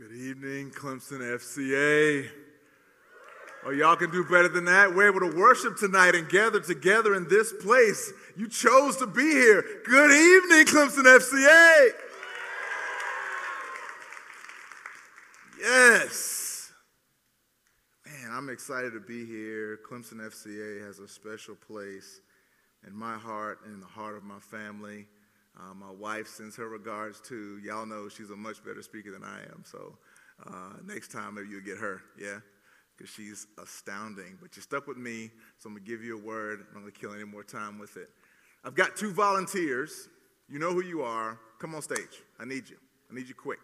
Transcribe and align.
Good 0.00 0.12
evening, 0.12 0.70
Clemson 0.70 1.20
FCA. 1.20 2.26
Oh, 3.66 3.70
y'all 3.70 3.96
can 3.96 4.10
do 4.10 4.24
better 4.24 4.48
than 4.48 4.64
that. 4.64 4.94
We're 4.94 5.08
able 5.08 5.30
to 5.30 5.36
worship 5.36 5.76
tonight 5.76 6.14
and 6.14 6.26
gather 6.26 6.58
together 6.58 7.14
in 7.14 7.28
this 7.28 7.52
place. 7.52 8.10
You 8.34 8.48
chose 8.48 8.96
to 8.96 9.06
be 9.06 9.20
here. 9.20 9.62
Good 9.84 10.10
evening, 10.10 10.64
Clemson 10.64 11.04
FCA. 11.04 11.88
Yes. 15.60 16.72
Man, 18.06 18.30
I'm 18.32 18.48
excited 18.48 18.94
to 18.94 19.00
be 19.00 19.26
here. 19.26 19.80
Clemson 19.86 20.14
FCA 20.14 20.86
has 20.86 20.98
a 20.98 21.08
special 21.08 21.56
place 21.56 22.22
in 22.86 22.96
my 22.96 23.18
heart 23.18 23.58
and 23.66 23.74
in 23.74 23.80
the 23.80 23.86
heart 23.86 24.16
of 24.16 24.24
my 24.24 24.38
family. 24.38 25.08
Uh, 25.58 25.74
my 25.74 25.90
wife 25.90 26.28
sends 26.28 26.56
her 26.56 26.68
regards 26.68 27.20
to 27.20 27.58
Y'all 27.58 27.86
know 27.86 28.08
she's 28.08 28.30
a 28.30 28.36
much 28.36 28.64
better 28.64 28.82
speaker 28.82 29.10
than 29.10 29.24
I 29.24 29.40
am. 29.52 29.62
So 29.64 29.96
uh, 30.46 30.74
next 30.84 31.10
time 31.10 31.34
maybe 31.34 31.48
you'll 31.48 31.60
get 31.60 31.78
her. 31.78 32.02
Yeah, 32.18 32.38
because 32.96 33.12
she's 33.12 33.46
astounding. 33.62 34.38
But 34.40 34.56
you're 34.56 34.62
stuck 34.62 34.86
with 34.86 34.96
me, 34.96 35.30
so 35.58 35.68
I'm 35.68 35.74
gonna 35.74 35.86
give 35.86 36.02
you 36.02 36.18
a 36.18 36.22
word. 36.22 36.66
I'm 36.68 36.74
not 36.74 36.80
gonna 36.80 36.92
kill 36.92 37.14
any 37.14 37.24
more 37.24 37.42
time 37.42 37.78
with 37.78 37.96
it. 37.96 38.10
I've 38.64 38.74
got 38.74 38.96
two 38.96 39.12
volunteers. 39.12 40.08
You 40.48 40.58
know 40.58 40.72
who 40.72 40.82
you 40.82 41.02
are. 41.02 41.38
Come 41.60 41.74
on 41.74 41.82
stage. 41.82 42.22
I 42.38 42.44
need 42.44 42.68
you. 42.68 42.76
I 43.10 43.14
need 43.14 43.28
you 43.28 43.34
quick. 43.34 43.58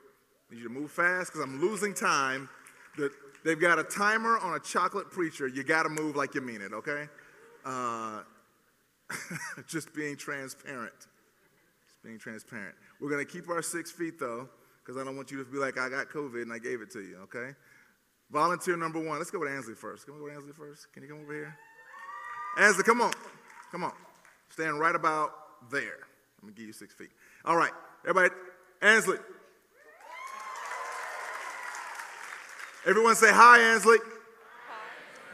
I 0.49 0.55
need 0.55 0.63
you 0.63 0.69
to 0.69 0.75
move 0.75 0.91
fast 0.91 1.33
because 1.33 1.45
I'm 1.45 1.61
losing 1.61 1.95
time. 1.95 2.49
The, 2.97 3.11
they've 3.45 3.61
got 3.61 3.79
a 3.79 3.83
timer 3.83 4.39
on 4.39 4.55
a 4.55 4.61
chocolate 4.61 5.11
preacher. 5.11 5.49
You 5.49 5.65
got 5.65 5.83
to 5.83 5.89
move 5.89 6.17
like 6.17 6.35
you 6.35 6.41
mean 6.41 6.61
it. 6.61 6.73
Okay. 6.73 7.09
Uh, 7.65 8.21
just 9.67 9.93
being 9.95 10.17
transparent 10.17 11.09
being 12.07 12.19
transparent. 12.19 12.75
We're 13.01 13.11
going 13.11 13.25
to 13.25 13.31
keep 13.31 13.49
our 13.51 13.61
six 13.61 13.91
feet 13.91 14.19
though, 14.19 14.49
because 14.83 15.01
I 15.01 15.05
don't 15.05 15.17
want 15.17 15.31
you 15.33 15.39
to 15.39 15.45
be 15.45 15.59
like, 15.59 15.77
I 15.77 15.89
got 15.89 16.09
COVID 16.09 16.43
and 16.43 16.53
I 16.53 16.59
gave 16.59 16.81
it 16.81 16.91
to 16.93 17.01
you, 17.01 17.19
okay? 17.25 17.51
Volunteer 18.31 18.77
number 18.77 19.01
one. 19.01 19.19
Let's 19.19 19.31
go 19.31 19.41
with 19.41 19.51
Ansley 19.51 19.75
first. 19.75 20.07
Can 20.07 20.15
we 20.15 20.21
go 20.21 20.27
with 20.27 20.35
Ansley 20.35 20.53
first? 20.53 20.93
Can 20.93 21.03
you 21.03 21.09
come 21.09 21.21
over 21.21 21.33
here? 21.33 21.57
Ansley, 22.59 22.85
come 22.85 23.01
on. 23.01 23.13
Come 23.73 23.85
on. 23.85 23.93
Stand 24.51 24.79
right 24.79 24.95
about 24.95 25.33
there. 25.71 26.07
I'm 26.41 26.49
going 26.49 26.55
to 26.55 26.61
give 26.61 26.69
you 26.69 26.73
six 26.73 26.95
feet. 26.95 27.11
All 27.45 27.57
right. 27.57 27.73
Everybody, 28.09 28.35
Ansley. 28.81 29.19
Everyone 32.87 33.17
say 33.17 33.33
hi, 33.33 33.59
Ansley. 33.59 33.99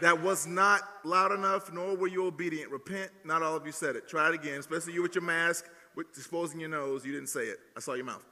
That 0.00 0.20
was 0.20 0.46
not 0.46 0.80
loud 1.04 1.32
enough, 1.32 1.72
nor 1.72 1.94
were 1.96 2.08
you 2.08 2.26
obedient. 2.26 2.70
Repent. 2.70 3.10
Not 3.24 3.42
all 3.42 3.54
of 3.54 3.66
you 3.66 3.72
said 3.72 3.94
it. 3.94 4.08
Try 4.08 4.30
it 4.30 4.34
again, 4.34 4.58
especially 4.58 4.94
you 4.94 5.02
with 5.02 5.14
your 5.14 5.22
mask 5.22 5.66
with 5.96 6.06
exposing 6.16 6.60
your 6.60 6.68
nose. 6.68 7.04
You 7.04 7.12
didn't 7.12 7.28
say 7.28 7.44
it. 7.44 7.58
I 7.76 7.80
saw 7.80 7.94
your 7.94 8.04
mouth. 8.04 8.24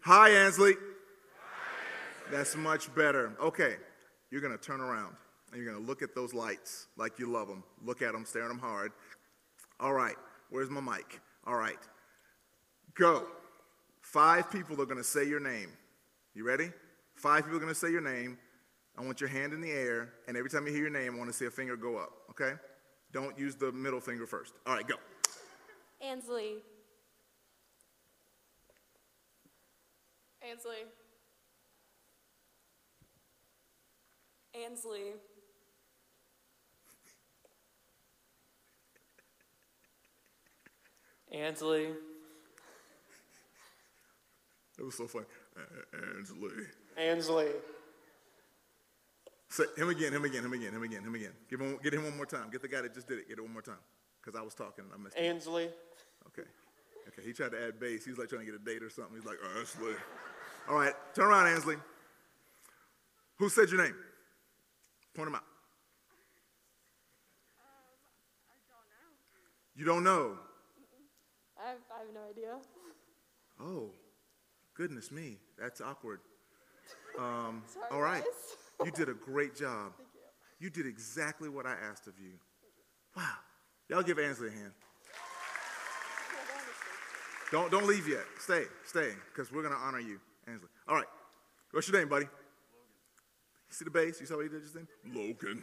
Hi, 0.00 0.30
Ansley. 0.30 0.72
Hi, 0.72 2.30
That's 2.30 2.56
much 2.56 2.94
better. 2.94 3.32
Okay, 3.40 3.76
you're 4.30 4.40
going 4.40 4.56
to 4.56 4.62
turn 4.62 4.80
around 4.80 5.14
and 5.52 5.62
you're 5.62 5.70
going 5.70 5.82
to 5.82 5.86
look 5.86 6.02
at 6.02 6.14
those 6.14 6.34
lights 6.34 6.86
like 6.96 7.18
you 7.18 7.26
love 7.30 7.48
them. 7.48 7.64
Look 7.84 8.02
at 8.02 8.12
them, 8.12 8.24
stare 8.24 8.44
at 8.44 8.48
them 8.48 8.58
hard. 8.58 8.92
All 9.80 9.92
right, 9.92 10.16
where's 10.50 10.70
my 10.70 10.80
mic? 10.80 11.20
All 11.46 11.56
right, 11.56 11.78
go. 12.94 13.26
Five 14.02 14.50
people 14.50 14.80
are 14.80 14.86
going 14.86 14.98
to 14.98 15.04
say 15.04 15.24
your 15.24 15.40
name. 15.40 15.70
You 16.34 16.44
ready? 16.44 16.70
Five 17.14 17.44
people 17.44 17.56
are 17.56 17.60
going 17.60 17.72
to 17.72 17.78
say 17.78 17.90
your 17.90 18.00
name. 18.00 18.38
I 18.96 19.04
want 19.04 19.20
your 19.20 19.28
hand 19.28 19.52
in 19.52 19.60
the 19.60 19.70
air, 19.70 20.12
and 20.26 20.36
every 20.36 20.50
time 20.50 20.66
you 20.66 20.72
hear 20.72 20.82
your 20.82 20.90
name, 20.90 21.14
I 21.14 21.18
want 21.18 21.30
to 21.30 21.36
see 21.36 21.46
a 21.46 21.50
finger 21.50 21.76
go 21.76 21.96
up, 21.96 22.10
okay? 22.30 22.54
Don't 23.12 23.38
use 23.38 23.54
the 23.54 23.70
middle 23.70 24.00
finger 24.00 24.26
first. 24.26 24.54
All 24.66 24.74
right, 24.74 24.86
go. 24.86 24.96
Ansley. 26.00 26.56
Ansley. 30.50 30.76
Ansley. 34.64 35.00
Ansley. 41.32 41.88
It 44.78 44.84
was 44.84 44.96
so 44.96 45.06
funny. 45.06 45.26
Ansley. 46.16 46.50
Ansley. 46.96 47.48
Say 49.50 49.64
him 49.76 49.88
again, 49.88 50.12
him 50.12 50.24
again, 50.24 50.44
him 50.44 50.52
again, 50.52 50.72
him 50.72 50.82
again, 50.82 51.02
him 51.02 51.14
again. 51.14 51.32
Give 51.50 51.60
him, 51.60 51.78
get 51.82 51.94
him 51.94 52.04
one 52.04 52.16
more 52.16 52.26
time. 52.26 52.50
Get 52.50 52.62
the 52.62 52.68
guy 52.68 52.82
that 52.82 52.94
just 52.94 53.08
did 53.08 53.18
it. 53.18 53.28
Get 53.28 53.38
it 53.38 53.42
one 53.42 53.52
more 53.52 53.62
time. 53.62 53.80
Because 54.22 54.38
I 54.38 54.42
was 54.42 54.54
talking 54.54 54.84
and 54.84 54.94
I 54.94 55.02
missed 55.02 55.16
it. 55.16 55.22
Ansley. 55.22 55.68
Okay. 56.26 56.48
Okay. 57.08 57.22
He 57.26 57.32
tried 57.32 57.52
to 57.52 57.66
add 57.66 57.80
bass. 57.80 58.04
He's 58.04 58.18
like 58.18 58.28
trying 58.28 58.46
to 58.46 58.46
get 58.46 58.54
a 58.54 58.64
date 58.64 58.82
or 58.82 58.90
something. 58.90 59.14
He's 59.16 59.24
like, 59.24 59.38
oh, 59.42 59.58
Ansley. 59.58 59.94
All 60.68 60.76
right. 60.76 60.94
Turn 61.14 61.26
around, 61.26 61.46
Ansley. 61.46 61.76
Who 63.38 63.48
said 63.48 63.70
your 63.70 63.82
name? 63.82 63.94
Point 65.14 65.28
him 65.28 65.34
out. 65.34 65.44
You 69.74 69.84
don't 69.84 70.02
know? 70.02 70.36
I 71.56 71.68
have, 71.68 71.78
I 71.94 71.98
have 72.00 72.08
no 72.12 72.20
idea. 72.28 72.56
Oh, 73.60 73.90
goodness 74.74 75.12
me. 75.12 75.36
That's 75.58 75.80
awkward. 75.80 76.20
Um, 77.18 77.62
Sorry, 77.72 77.86
all 77.92 78.00
right. 78.00 78.22
guys. 78.22 78.86
You 78.86 78.90
did 78.90 79.08
a 79.08 79.14
great 79.14 79.54
job. 79.56 79.92
Thank 79.96 80.08
you. 80.14 80.66
You 80.66 80.70
did 80.70 80.86
exactly 80.86 81.48
what 81.48 81.64
I 81.64 81.74
asked 81.90 82.08
of 82.08 82.14
you. 82.18 82.32
Wow. 83.16 83.24
Y'all 83.88 84.02
give 84.02 84.18
Ansley 84.18 84.48
a 84.48 84.50
hand. 84.50 84.72
Don't, 87.50 87.70
don't 87.70 87.86
leave 87.86 88.06
yet. 88.06 88.24
Stay, 88.38 88.64
stay, 88.84 89.12
because 89.32 89.50
we're 89.50 89.62
going 89.62 89.74
to 89.74 89.80
honor 89.80 90.00
you, 90.00 90.20
Ansley. 90.50 90.68
All 90.88 90.96
right. 90.96 91.06
What's 91.72 91.88
your 91.88 91.98
name, 91.98 92.08
buddy? 92.08 92.24
You 92.24 93.74
see 93.74 93.84
the 93.84 93.90
bass? 93.90 94.20
You 94.20 94.26
saw 94.26 94.36
what 94.36 94.44
he 94.44 94.48
did 94.48 94.62
just 94.62 94.74
then? 94.74 94.88
Logan. 95.12 95.62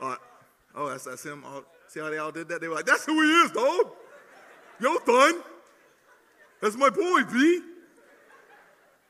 All 0.00 0.08
right. 0.08 0.18
Oh, 0.74 0.88
that's, 0.88 1.04
that's 1.04 1.24
him. 1.24 1.44
All, 1.44 1.64
see 1.88 2.00
how 2.00 2.10
they 2.10 2.18
all 2.18 2.32
did 2.32 2.48
that? 2.48 2.60
They 2.60 2.68
were 2.68 2.74
like, 2.74 2.86
that's 2.86 3.04
who 3.04 3.20
he 3.22 3.28
is, 3.44 3.50
dog. 3.52 3.92
Yo, 4.80 4.96
son. 5.04 5.42
That's 6.60 6.76
my 6.76 6.90
boy, 6.90 7.22
B. 7.30 7.60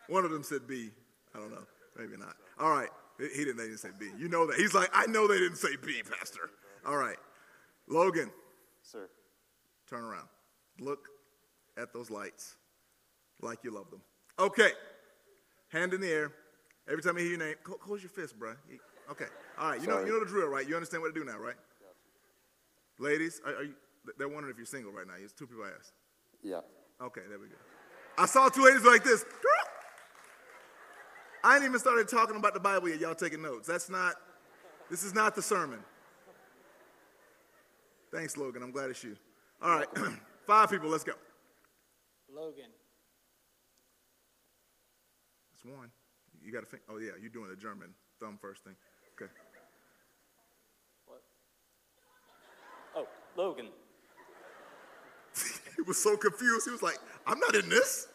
One 0.08 0.24
of 0.24 0.30
them 0.30 0.42
said 0.42 0.66
B. 0.66 0.90
I 1.34 1.38
don't 1.38 1.50
know. 1.50 1.64
Maybe 1.96 2.16
not. 2.16 2.36
All 2.58 2.70
right. 2.70 2.88
He 3.18 3.44
didn't, 3.44 3.56
they 3.56 3.64
didn't 3.64 3.78
say 3.78 3.90
B. 3.98 4.08
You 4.18 4.28
know 4.28 4.46
that. 4.46 4.56
He's 4.56 4.74
like, 4.74 4.88
I 4.92 5.06
know 5.06 5.28
they 5.28 5.38
didn't 5.38 5.58
say 5.58 5.76
B, 5.84 6.02
Pastor. 6.18 6.50
All 6.86 6.96
right. 6.96 7.16
Logan, 7.86 8.30
Sir. 8.82 9.08
turn 9.88 10.04
around. 10.04 10.28
Look 10.80 11.06
at 11.76 11.92
those 11.92 12.10
lights 12.10 12.56
like 13.42 13.64
you 13.64 13.70
love 13.70 13.90
them. 13.90 14.00
Okay. 14.38 14.70
Hand 15.68 15.94
in 15.94 16.00
the 16.00 16.10
air. 16.10 16.32
Every 16.88 17.02
time 17.02 17.16
I 17.16 17.20
hear 17.20 17.30
your 17.30 17.38
name, 17.38 17.54
cl- 17.64 17.78
close 17.78 18.02
your 18.02 18.10
fist, 18.10 18.38
bruh. 18.38 18.56
Okay. 19.10 19.26
All 19.58 19.70
right. 19.70 19.80
You 19.80 19.86
know, 19.86 20.00
you 20.00 20.12
know 20.12 20.20
the 20.20 20.26
drill, 20.26 20.48
right? 20.48 20.68
You 20.68 20.74
understand 20.74 21.02
what 21.02 21.14
to 21.14 21.20
do 21.20 21.24
now, 21.24 21.38
right? 21.38 21.54
Yeah. 21.80 23.04
Ladies, 23.04 23.40
are, 23.44 23.56
are 23.56 23.62
you, 23.62 23.74
they're 24.18 24.28
wondering 24.28 24.52
if 24.52 24.56
you're 24.56 24.66
single 24.66 24.92
right 24.92 25.06
now. 25.06 25.14
It's 25.22 25.32
two 25.32 25.46
people 25.46 25.64
I 25.64 25.70
asked. 25.78 25.92
Yeah. 26.42 26.60
Okay, 27.00 27.22
there 27.28 27.38
we 27.38 27.46
go. 27.46 27.54
I 28.18 28.26
saw 28.26 28.48
two 28.48 28.64
ladies 28.64 28.82
like 28.82 29.04
this. 29.04 29.24
I 31.44 31.56
ain't 31.56 31.64
even 31.64 31.78
started 31.78 32.08
talking 32.08 32.36
about 32.36 32.54
the 32.54 32.60
Bible 32.60 32.88
yet. 32.88 33.00
Y'all 33.00 33.14
taking 33.14 33.40
notes. 33.40 33.66
That's 33.66 33.88
not, 33.88 34.14
this 34.90 35.02
is 35.02 35.14
not 35.14 35.34
the 35.34 35.42
sermon. 35.42 35.78
Thanks, 38.12 38.36
Logan. 38.36 38.62
I'm 38.62 38.72
glad 38.72 38.90
it's 38.90 39.02
you. 39.02 39.16
All 39.62 39.78
right, 39.78 39.88
five 40.46 40.70
people. 40.70 40.90
Let's 40.90 41.04
go. 41.04 41.12
Logan. 42.34 42.66
That's 45.62 45.76
one. 45.76 45.91
You 46.43 46.53
got 46.53 46.60
to 46.60 46.66
think. 46.66 46.82
Oh, 46.88 46.98
yeah, 46.98 47.12
you're 47.21 47.31
doing 47.31 47.50
the 47.50 47.56
German 47.56 47.88
thumb 48.19 48.38
first 48.41 48.65
thing. 48.65 48.75
Okay. 49.15 49.31
What? 51.06 51.22
Oh, 52.97 53.06
Logan. 53.37 53.69
he 55.76 55.82
was 55.82 56.03
so 56.03 56.16
confused. 56.16 56.66
He 56.66 56.72
was 56.72 56.82
like, 56.82 56.99
I'm 57.26 57.38
not 57.38 57.54
in 57.54 57.69
this. 57.69 58.09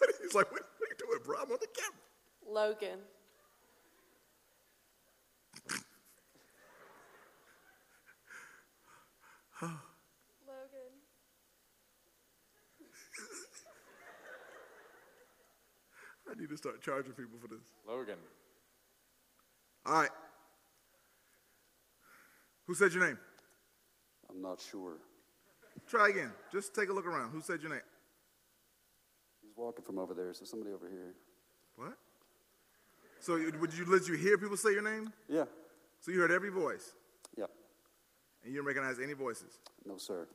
He's 0.22 0.34
like, 0.34 0.50
what, 0.50 0.62
what 0.78 0.88
are 0.88 0.92
you 0.92 1.06
doing, 1.06 1.18
bro? 1.24 1.36
I'm 1.42 1.50
on 1.50 1.58
the 1.60 1.68
camera. 1.74 2.00
Logan. 2.46 2.88
Logan. 2.88 2.98
I 16.34 16.40
need 16.40 16.48
to 16.50 16.56
start 16.56 16.82
charging 16.82 17.12
people 17.12 17.38
for 17.40 17.48
this. 17.48 17.60
Logan. 17.86 18.16
All 19.86 19.92
right. 20.00 20.10
Who 22.66 22.74
said 22.74 22.92
your 22.92 23.06
name? 23.06 23.18
I'm 24.30 24.40
not 24.42 24.60
sure. 24.60 24.94
Try 25.86 26.08
again. 26.08 26.32
Just 26.50 26.74
take 26.74 26.88
a 26.88 26.92
look 26.92 27.06
around. 27.06 27.30
Who 27.30 27.40
said 27.40 27.60
your 27.60 27.70
name? 27.70 27.82
He's 29.42 29.52
walking 29.56 29.84
from 29.84 29.98
over 29.98 30.14
there, 30.14 30.32
so 30.32 30.44
somebody 30.44 30.72
over 30.72 30.88
here. 30.88 31.14
What? 31.76 31.92
So 33.20 33.34
would 33.60 33.72
you 33.74 33.84
let 33.86 34.08
you 34.08 34.14
hear 34.14 34.36
people 34.38 34.56
say 34.56 34.72
your 34.72 34.82
name? 34.82 35.12
Yeah. 35.28 35.44
So 36.00 36.10
you 36.10 36.20
heard 36.20 36.30
every 36.32 36.50
voice, 36.50 36.92
Yeah. 37.36 37.44
and 38.42 38.52
you 38.52 38.58
didn't 38.58 38.66
recognize 38.66 38.98
any 38.98 39.12
voices. 39.14 39.58
No, 39.86 39.96
sir. 39.98 40.26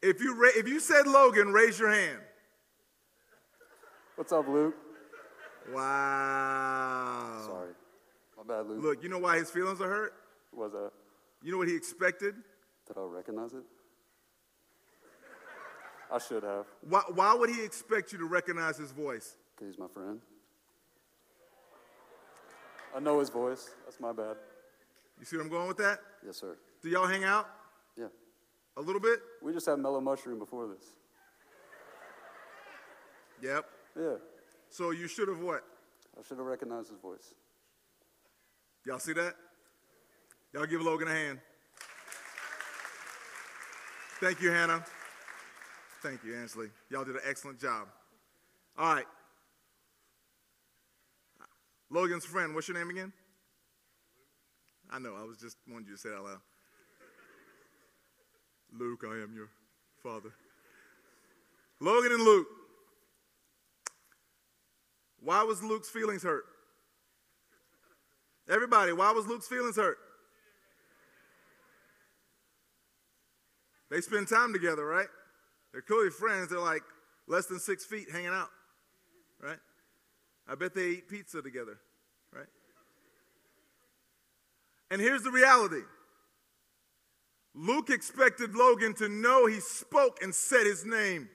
If 0.00 0.20
you 0.20 0.34
ra- 0.34 0.50
if 0.56 0.66
you 0.66 0.80
said 0.80 1.06
Logan, 1.06 1.52
raise 1.52 1.78
your 1.78 1.90
hand. 1.90 2.18
What's 4.16 4.32
up, 4.32 4.46
Luke? 4.48 4.74
Wow. 5.72 7.42
Sorry. 7.46 7.70
My 8.36 8.42
bad, 8.56 8.66
Luke. 8.66 8.82
Look, 8.82 9.02
you 9.02 9.08
know 9.08 9.18
why 9.18 9.38
his 9.38 9.50
feelings 9.50 9.80
are 9.80 9.88
hurt? 9.88 10.14
Was 10.52 10.72
that? 10.72 10.90
You 11.42 11.52
know 11.52 11.58
what 11.58 11.68
he 11.68 11.74
expected? 11.76 12.34
Did 12.86 12.96
I 12.98 13.02
recognize 13.02 13.52
it? 13.52 13.62
I 16.12 16.18
should 16.18 16.42
have, 16.42 16.66
Why, 16.86 17.00
why 17.14 17.32
would 17.32 17.48
he 17.48 17.64
expect 17.64 18.12
you 18.12 18.18
to 18.18 18.26
recognize 18.26 18.76
his 18.76 18.92
voice? 18.92 19.36
because 19.56 19.72
he's 19.72 19.78
my 19.78 19.88
friend. 19.88 20.20
I 22.94 23.00
know 23.00 23.18
his 23.18 23.30
voice. 23.30 23.70
That's 23.86 23.98
my 23.98 24.12
bad. 24.12 24.36
You 25.18 25.24
see 25.24 25.36
where 25.36 25.44
I'm 25.46 25.50
going 25.50 25.68
with 25.68 25.78
that? 25.78 26.00
Yes, 26.26 26.36
sir. 26.36 26.58
Do 26.82 26.90
y'all 26.90 27.06
hang 27.06 27.24
out 27.24 27.48
Yeah. 27.96 28.08
a 28.76 28.82
little 28.82 29.00
bit? 29.00 29.20
We 29.40 29.54
just 29.54 29.64
had 29.64 29.78
mellow 29.78 30.02
mushroom 30.02 30.38
before 30.38 30.66
this. 30.68 30.84
Yep. 33.40 33.64
Yeah. 33.96 34.16
So 34.68 34.90
you 34.90 35.06
should 35.08 35.28
have 35.28 35.40
what? 35.40 35.62
I 36.18 36.22
should 36.26 36.38
have 36.38 36.46
recognized 36.46 36.90
his 36.90 36.98
voice. 36.98 37.34
Y'all 38.86 38.98
see 38.98 39.12
that? 39.12 39.34
Y'all 40.52 40.66
give 40.66 40.82
Logan 40.82 41.08
a 41.08 41.12
hand. 41.12 41.38
Thank 44.20 44.40
you, 44.40 44.50
Hannah. 44.50 44.84
Thank 46.02 46.24
you, 46.24 46.36
Ansley. 46.36 46.68
Y'all 46.90 47.04
did 47.04 47.14
an 47.16 47.22
excellent 47.26 47.60
job. 47.60 47.88
All 48.78 48.94
right. 48.94 49.06
Logan's 51.90 52.24
friend, 52.24 52.54
what's 52.54 52.68
your 52.68 52.78
name 52.78 52.90
again? 52.90 53.12
I 54.90 54.98
know, 54.98 55.14
I 55.14 55.24
was 55.24 55.38
just 55.38 55.56
wanted 55.68 55.88
you 55.88 55.94
to 55.94 56.00
say 56.00 56.08
it 56.08 56.14
out 56.14 56.24
loud. 56.24 56.40
Luke, 58.78 59.04
I 59.06 59.22
am 59.22 59.32
your 59.34 59.48
father. 60.02 60.32
Logan 61.80 62.12
and 62.12 62.22
Luke. 62.22 62.46
Why 65.22 65.42
was 65.42 65.62
Luke's 65.62 65.88
feelings 65.88 66.22
hurt? 66.22 66.44
Everybody, 68.48 68.92
why 68.92 69.12
was 69.12 69.26
Luke's 69.26 69.46
feelings 69.46 69.76
hurt? 69.76 69.98
They 73.90 74.00
spend 74.00 74.26
time 74.28 74.52
together, 74.52 74.84
right? 74.84 75.06
They're 75.70 75.82
clearly 75.82 76.10
friends. 76.10 76.48
They're 76.48 76.58
like 76.58 76.82
less 77.28 77.46
than 77.46 77.58
six 77.58 77.84
feet 77.84 78.10
hanging 78.10 78.28
out, 78.28 78.48
right? 79.40 79.58
I 80.48 80.54
bet 80.54 80.74
they 80.74 80.88
eat 80.88 81.08
pizza 81.08 81.40
together, 81.40 81.78
right? 82.34 82.46
And 84.90 85.00
here's 85.00 85.22
the 85.22 85.30
reality 85.30 85.82
Luke 87.54 87.90
expected 87.90 88.54
Logan 88.54 88.94
to 88.94 89.08
know 89.08 89.46
he 89.46 89.60
spoke 89.60 90.22
and 90.22 90.34
said 90.34 90.64
his 90.64 90.84
name. 90.84 91.28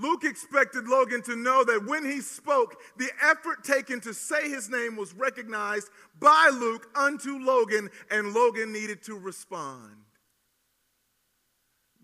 Luke 0.00 0.22
expected 0.24 0.86
Logan 0.86 1.22
to 1.22 1.34
know 1.34 1.64
that 1.64 1.84
when 1.86 2.04
he 2.04 2.20
spoke, 2.20 2.80
the 2.96 3.10
effort 3.22 3.64
taken 3.64 4.00
to 4.02 4.14
say 4.14 4.48
his 4.48 4.70
name 4.70 4.96
was 4.96 5.12
recognized 5.14 5.88
by 6.20 6.50
Luke 6.52 6.88
unto 6.94 7.38
Logan, 7.38 7.90
and 8.10 8.32
Logan 8.32 8.72
needed 8.72 9.02
to 9.04 9.14
respond. 9.14 9.96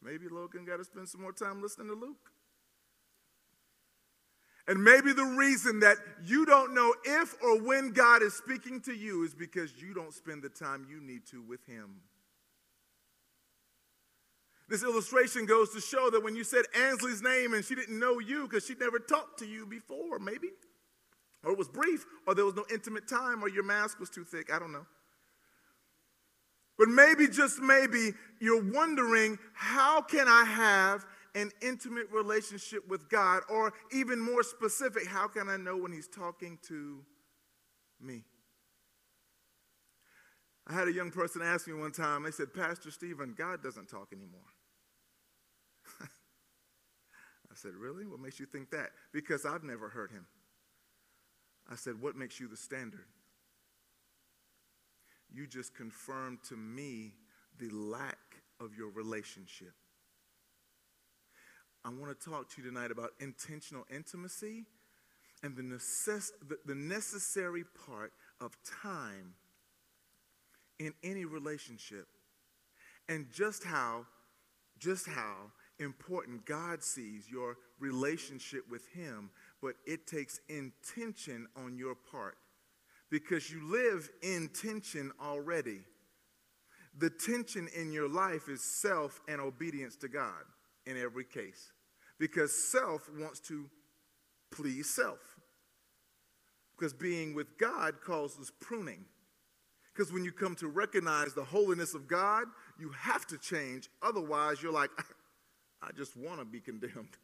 Maybe 0.02 0.28
Logan 0.28 0.64
got 0.64 0.78
to 0.78 0.84
spend 0.84 1.08
some 1.08 1.22
more 1.22 1.32
time 1.32 1.62
listening 1.62 1.88
to 1.88 1.94
Luke. 1.94 2.30
And 4.66 4.82
maybe 4.82 5.12
the 5.12 5.24
reason 5.24 5.80
that 5.80 5.98
you 6.24 6.46
don't 6.46 6.74
know 6.74 6.94
if 7.04 7.34
or 7.42 7.60
when 7.60 7.90
God 7.90 8.22
is 8.22 8.34
speaking 8.34 8.80
to 8.82 8.94
you 8.94 9.22
is 9.24 9.34
because 9.34 9.80
you 9.80 9.92
don't 9.92 10.12
spend 10.12 10.42
the 10.42 10.48
time 10.48 10.86
you 10.88 11.00
need 11.00 11.26
to 11.26 11.42
with 11.42 11.64
Him. 11.66 12.00
This 14.68 14.82
illustration 14.82 15.44
goes 15.44 15.70
to 15.74 15.80
show 15.80 16.08
that 16.10 16.22
when 16.22 16.34
you 16.34 16.44
said 16.44 16.64
Ansley's 16.74 17.22
name 17.22 17.52
and 17.52 17.64
she 17.64 17.74
didn't 17.74 17.98
know 17.98 18.18
you 18.18 18.48
because 18.48 18.66
she'd 18.66 18.80
never 18.80 18.98
talked 18.98 19.38
to 19.40 19.46
you 19.46 19.66
before, 19.66 20.18
maybe, 20.18 20.48
or 21.44 21.52
it 21.52 21.58
was 21.58 21.68
brief, 21.68 22.06
or 22.26 22.34
there 22.34 22.46
was 22.46 22.54
no 22.54 22.64
intimate 22.72 23.06
time, 23.06 23.44
or 23.44 23.48
your 23.48 23.64
mask 23.64 24.00
was 24.00 24.08
too 24.08 24.24
thick, 24.24 24.52
I 24.52 24.58
don't 24.58 24.72
know. 24.72 24.86
But 26.78 26.88
maybe, 26.88 27.28
just 27.28 27.60
maybe, 27.60 28.12
you're 28.40 28.64
wondering 28.72 29.38
how 29.52 30.00
can 30.00 30.26
I 30.26 30.44
have 30.44 31.04
an 31.34 31.50
intimate 31.62 32.10
relationship 32.10 32.88
with 32.88 33.08
God? 33.08 33.42
Or 33.48 33.72
even 33.92 34.18
more 34.18 34.42
specific, 34.42 35.06
how 35.06 35.28
can 35.28 35.48
I 35.48 35.56
know 35.56 35.76
when 35.76 35.92
He's 35.92 36.08
talking 36.08 36.58
to 36.68 37.00
me? 38.00 38.24
I 40.66 40.72
had 40.72 40.88
a 40.88 40.92
young 40.92 41.10
person 41.10 41.42
ask 41.42 41.66
me 41.66 41.74
one 41.74 41.92
time, 41.92 42.22
they 42.22 42.30
said, 42.30 42.54
Pastor 42.54 42.90
Stephen, 42.90 43.34
God 43.36 43.62
doesn't 43.62 43.88
talk 43.88 44.08
anymore. 44.12 44.40
I 47.52 47.54
said, 47.54 47.72
Really? 47.74 48.06
What 48.06 48.20
makes 48.20 48.40
you 48.40 48.46
think 48.46 48.70
that? 48.70 48.90
Because 49.12 49.44
I've 49.44 49.62
never 49.62 49.88
heard 49.88 50.10
him. 50.10 50.26
I 51.70 51.76
said, 51.76 52.00
What 52.00 52.16
makes 52.16 52.40
you 52.40 52.48
the 52.48 52.56
standard? 52.56 53.06
You 55.30 55.46
just 55.46 55.74
confirmed 55.74 56.38
to 56.48 56.56
me 56.56 57.12
the 57.58 57.68
lack 57.70 58.18
of 58.60 58.74
your 58.76 58.90
relationship. 58.90 59.72
I 61.84 61.90
want 61.90 62.18
to 62.18 62.30
talk 62.30 62.48
to 62.50 62.62
you 62.62 62.68
tonight 62.68 62.90
about 62.90 63.10
intentional 63.20 63.84
intimacy 63.94 64.64
and 65.42 65.54
the, 65.54 65.62
necess- 65.62 66.30
the, 66.48 66.56
the 66.64 66.74
necessary 66.74 67.64
part 67.86 68.12
of 68.40 68.56
time 68.80 69.34
in 70.78 70.92
any 71.02 71.24
relationship. 71.24 72.06
And 73.08 73.26
just 73.32 73.64
how 73.64 74.06
just 74.78 75.06
how 75.06 75.52
important 75.78 76.44
God 76.44 76.82
sees 76.82 77.30
your 77.30 77.56
relationship 77.78 78.64
with 78.68 78.86
him 78.88 79.30
but 79.64 79.76
it 79.86 80.06
takes 80.06 80.40
intention 80.50 81.46
on 81.56 81.78
your 81.78 81.94
part. 81.94 82.36
Because 83.10 83.50
you 83.50 83.66
live 83.66 84.10
in 84.22 84.50
tension 84.50 85.10
already. 85.18 85.80
The 86.98 87.08
tension 87.08 87.68
in 87.74 87.90
your 87.90 88.06
life 88.06 88.50
is 88.50 88.62
self 88.62 89.22
and 89.26 89.40
obedience 89.40 89.96
to 89.96 90.08
God 90.08 90.44
in 90.84 91.00
every 91.00 91.24
case. 91.24 91.72
Because 92.18 92.54
self 92.70 93.08
wants 93.18 93.40
to 93.48 93.70
please 94.50 94.90
self. 94.90 95.40
Because 96.76 96.92
being 96.92 97.34
with 97.34 97.56
God 97.56 98.02
causes 98.04 98.52
pruning 98.60 99.06
because 99.94 100.12
when 100.12 100.24
you 100.24 100.32
come 100.32 100.56
to 100.56 100.66
recognize 100.66 101.34
the 101.34 101.44
holiness 101.44 101.94
of 101.94 102.08
God, 102.08 102.46
you 102.78 102.90
have 102.90 103.26
to 103.28 103.38
change. 103.38 103.88
Otherwise, 104.02 104.60
you're 104.62 104.72
like, 104.72 104.90
I 105.82 105.92
just 105.92 106.16
want 106.16 106.40
to 106.40 106.44
be 106.44 106.60
condemned. 106.60 106.92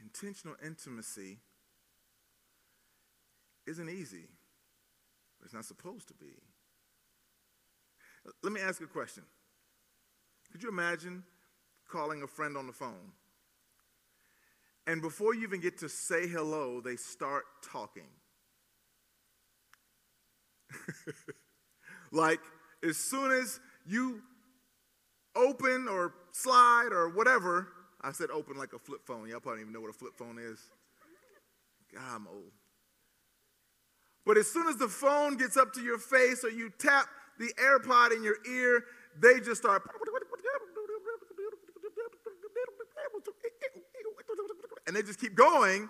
Intentional 0.00 0.54
intimacy 0.64 1.38
isn't 3.66 3.88
easy, 3.88 4.28
it's 5.42 5.54
not 5.54 5.64
supposed 5.64 6.06
to 6.08 6.14
be. 6.14 6.34
Let 8.42 8.52
me 8.52 8.60
ask 8.60 8.80
a 8.80 8.86
question. 8.86 9.24
Could 10.52 10.62
you 10.62 10.68
imagine 10.68 11.24
calling 11.88 12.22
a 12.22 12.26
friend 12.26 12.56
on 12.56 12.66
the 12.66 12.72
phone? 12.72 13.12
And 14.86 15.00
before 15.00 15.34
you 15.34 15.42
even 15.42 15.60
get 15.60 15.78
to 15.78 15.88
say 15.88 16.26
hello, 16.26 16.80
they 16.80 16.96
start 16.96 17.44
talking. 17.62 18.08
like, 22.12 22.40
as 22.86 22.96
soon 22.96 23.30
as 23.30 23.60
you 23.86 24.20
open 25.34 25.88
or 25.88 26.12
slide 26.32 26.90
or 26.92 27.08
whatever, 27.08 27.68
I 28.02 28.12
said 28.12 28.30
open 28.30 28.56
like 28.58 28.74
a 28.74 28.78
flip 28.78 29.00
phone. 29.06 29.28
Y'all 29.28 29.40
probably 29.40 29.62
don't 29.62 29.70
even 29.70 29.72
know 29.72 29.80
what 29.80 29.90
a 29.90 29.94
flip 29.94 30.12
phone 30.18 30.38
is. 30.38 30.60
God, 31.92 32.02
I'm 32.14 32.28
old. 32.28 32.52
But 34.26 34.36
as 34.36 34.50
soon 34.50 34.68
as 34.68 34.76
the 34.76 34.88
phone 34.88 35.36
gets 35.36 35.56
up 35.56 35.72
to 35.74 35.82
your 35.82 35.98
face 35.98 36.44
or 36.44 36.50
you 36.50 36.70
tap 36.78 37.06
the 37.38 37.52
AirPod 37.60 38.14
in 38.14 38.22
your 38.22 38.36
ear, 38.48 38.84
they 39.20 39.40
just 39.40 39.62
start. 39.62 39.82
And 44.94 45.02
they 45.02 45.06
just 45.06 45.20
keep 45.20 45.34
going. 45.34 45.88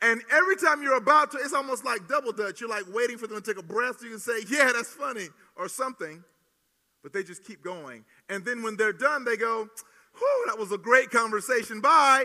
And 0.00 0.22
every 0.32 0.56
time 0.56 0.82
you're 0.82 0.96
about 0.96 1.30
to, 1.32 1.38
it's 1.38 1.52
almost 1.52 1.84
like 1.84 2.08
double 2.08 2.32
dutch. 2.32 2.58
You're 2.58 2.70
like 2.70 2.84
waiting 2.90 3.18
for 3.18 3.26
them 3.26 3.42
to 3.42 3.54
take 3.54 3.62
a 3.62 3.66
breath 3.66 3.98
so 3.98 4.06
you 4.06 4.12
can 4.12 4.18
say, 4.18 4.44
Yeah, 4.48 4.70
that's 4.72 4.88
funny, 4.88 5.26
or 5.56 5.68
something. 5.68 6.24
But 7.02 7.12
they 7.12 7.22
just 7.22 7.44
keep 7.44 7.62
going. 7.62 8.06
And 8.30 8.46
then 8.46 8.62
when 8.62 8.76
they're 8.76 8.94
done, 8.94 9.24
they 9.26 9.36
go, 9.36 9.68
Whew, 10.18 10.44
that 10.46 10.58
was 10.58 10.72
a 10.72 10.78
great 10.78 11.10
conversation. 11.10 11.82
Bye. 11.82 12.24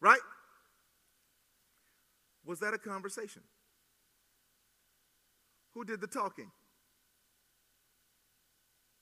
Right? 0.00 0.20
Was 2.44 2.58
that 2.60 2.74
a 2.74 2.78
conversation? 2.78 3.42
Who 5.74 5.84
did 5.84 6.00
the 6.00 6.08
talking? 6.08 6.50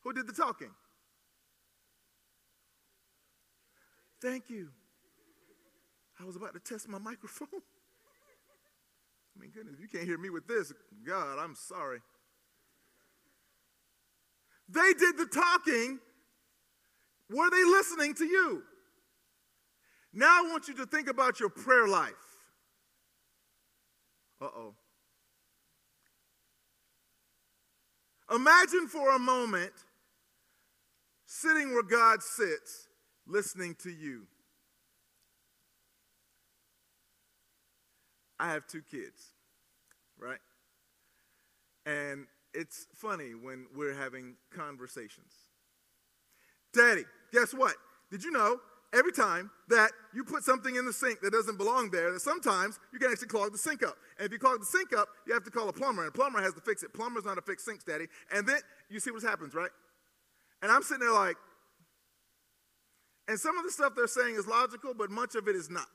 Who 0.02 0.12
did 0.12 0.26
the 0.26 0.34
talking? 0.34 0.70
Thank 4.22 4.48
you. 4.48 4.68
I 6.20 6.24
was 6.24 6.36
about 6.36 6.54
to 6.54 6.60
test 6.60 6.88
my 6.88 6.98
microphone. 7.10 7.48
I 7.52 9.40
mean, 9.40 9.50
goodness, 9.52 9.76
you 9.80 9.88
can't 9.88 10.04
hear 10.04 10.18
me 10.18 10.30
with 10.30 10.46
this. 10.46 10.72
God, 11.04 11.38
I'm 11.40 11.56
sorry. 11.56 11.98
They 14.68 14.92
did 14.98 15.18
the 15.18 15.26
talking. 15.26 15.98
Were 17.30 17.50
they 17.50 17.64
listening 17.64 18.14
to 18.14 18.24
you? 18.24 18.62
Now 20.12 20.44
I 20.44 20.50
want 20.50 20.68
you 20.68 20.74
to 20.76 20.86
think 20.86 21.08
about 21.08 21.40
your 21.40 21.48
prayer 21.48 21.88
life. 21.88 22.12
Uh 24.40 24.44
oh. 24.44 24.74
Imagine 28.34 28.86
for 28.86 29.14
a 29.14 29.18
moment 29.18 29.72
sitting 31.26 31.72
where 31.72 31.82
God 31.82 32.22
sits, 32.22 32.88
listening 33.32 33.74
to 33.82 33.90
you. 33.90 34.26
I 38.38 38.52
have 38.52 38.66
two 38.66 38.82
kids, 38.82 39.32
right? 40.18 40.38
And 41.86 42.26
it's 42.52 42.86
funny 42.94 43.34
when 43.34 43.66
we're 43.74 43.94
having 43.94 44.34
conversations. 44.54 45.32
Daddy, 46.74 47.04
guess 47.32 47.54
what? 47.54 47.74
Did 48.10 48.24
you 48.24 48.30
know 48.30 48.58
every 48.92 49.12
time 49.12 49.50
that 49.68 49.90
you 50.12 50.24
put 50.24 50.42
something 50.42 50.76
in 50.76 50.84
the 50.84 50.92
sink 50.92 51.20
that 51.20 51.32
doesn't 51.32 51.56
belong 51.56 51.90
there, 51.90 52.12
that 52.12 52.20
sometimes 52.20 52.78
you 52.92 52.98
can 52.98 53.10
actually 53.10 53.28
clog 53.28 53.52
the 53.52 53.58
sink 53.58 53.82
up. 53.82 53.96
And 54.18 54.26
if 54.26 54.32
you 54.32 54.38
clog 54.38 54.60
the 54.60 54.66
sink 54.66 54.92
up, 54.92 55.08
you 55.26 55.32
have 55.32 55.44
to 55.44 55.50
call 55.50 55.68
a 55.68 55.72
plumber, 55.72 56.02
and 56.02 56.08
a 56.10 56.12
plumber 56.12 56.42
has 56.42 56.52
to 56.54 56.60
fix 56.60 56.82
it. 56.82 56.92
Plumbers 56.92 57.24
how 57.24 57.34
to 57.34 57.42
fix 57.42 57.64
sinks, 57.64 57.84
Daddy. 57.84 58.06
And 58.34 58.46
then 58.46 58.58
you 58.90 59.00
see 59.00 59.10
what 59.10 59.22
happens, 59.22 59.54
right? 59.54 59.70
And 60.62 60.70
I'm 60.70 60.82
sitting 60.82 61.00
there 61.00 61.12
like, 61.12 61.36
and 63.28 63.38
some 63.38 63.56
of 63.56 63.64
the 63.64 63.70
stuff 63.70 63.92
they're 63.94 64.06
saying 64.06 64.36
is 64.36 64.46
logical, 64.46 64.94
but 64.94 65.10
much 65.10 65.34
of 65.34 65.48
it 65.48 65.56
is 65.56 65.70
not. 65.70 65.86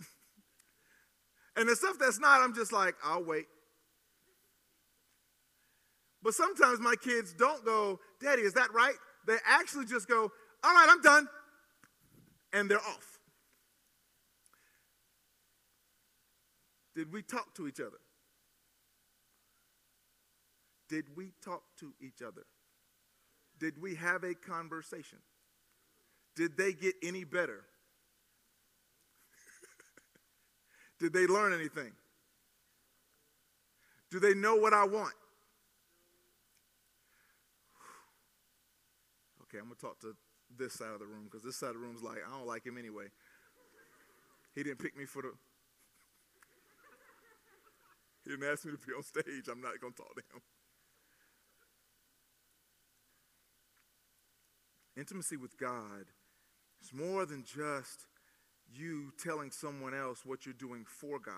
and 1.56 1.68
the 1.68 1.76
stuff 1.76 1.96
that's 1.98 2.18
not, 2.18 2.40
I'm 2.40 2.54
just 2.54 2.72
like, 2.72 2.94
I'll 3.04 3.24
wait. 3.24 3.46
But 6.22 6.34
sometimes 6.34 6.78
my 6.78 6.94
kids 6.94 7.34
don't 7.34 7.64
go, 7.64 7.98
Daddy, 8.20 8.42
is 8.42 8.54
that 8.54 8.72
right? 8.72 8.94
They 9.26 9.36
actually 9.46 9.86
just 9.86 10.08
go, 10.08 10.30
All 10.64 10.72
right, 10.72 10.86
I'm 10.88 11.02
done. 11.02 11.28
And 12.52 12.70
they're 12.70 12.78
off. 12.78 13.18
Did 16.94 17.12
we 17.12 17.22
talk 17.22 17.54
to 17.54 17.66
each 17.66 17.80
other? 17.80 17.98
Did 20.88 21.16
we 21.16 21.32
talk 21.42 21.62
to 21.80 21.94
each 22.00 22.20
other? 22.20 22.42
Did 23.58 23.80
we 23.80 23.94
have 23.94 24.24
a 24.24 24.34
conversation? 24.34 25.18
Did 26.34 26.56
they 26.56 26.72
get 26.72 26.94
any 27.02 27.24
better? 27.24 27.64
Did 30.98 31.12
they 31.12 31.26
learn 31.26 31.52
anything? 31.52 31.92
Do 34.10 34.18
they 34.20 34.34
know 34.34 34.56
what 34.56 34.72
I 34.72 34.84
want? 34.84 35.14
Okay, 39.42 39.58
I'm 39.58 39.64
going 39.64 39.76
to 39.76 39.80
talk 39.82 40.00
to 40.00 40.16
this 40.56 40.72
side 40.72 40.94
of 40.94 41.00
the 41.00 41.06
room 41.06 41.24
because 41.24 41.42
this 41.42 41.56
side 41.56 41.68
of 41.68 41.74
the 41.74 41.80
room's 41.80 42.02
like, 42.02 42.18
I 42.26 42.30
don't 42.30 42.46
like 42.46 42.64
him 42.64 42.78
anyway. 42.78 43.04
He 44.54 44.62
didn't 44.62 44.78
pick 44.78 44.96
me 44.96 45.04
for 45.04 45.20
the. 45.20 45.28
He 48.24 48.30
didn't 48.30 48.50
ask 48.50 48.64
me 48.64 48.72
to 48.72 48.78
be 48.78 48.94
on 48.94 49.02
stage. 49.02 49.48
I'm 49.50 49.60
not 49.60 49.80
going 49.80 49.92
to 49.92 49.98
talk 49.98 50.14
to 50.14 50.22
him. 50.32 50.40
Intimacy 54.96 55.36
with 55.36 55.58
God 55.58 56.06
is 56.82 56.92
more 56.92 57.24
than 57.26 57.44
just 57.44 58.06
you 58.74 59.12
telling 59.22 59.50
someone 59.50 59.94
else 59.94 60.24
what 60.24 60.46
you're 60.46 60.54
doing 60.54 60.84
for 60.86 61.18
God. 61.18 61.34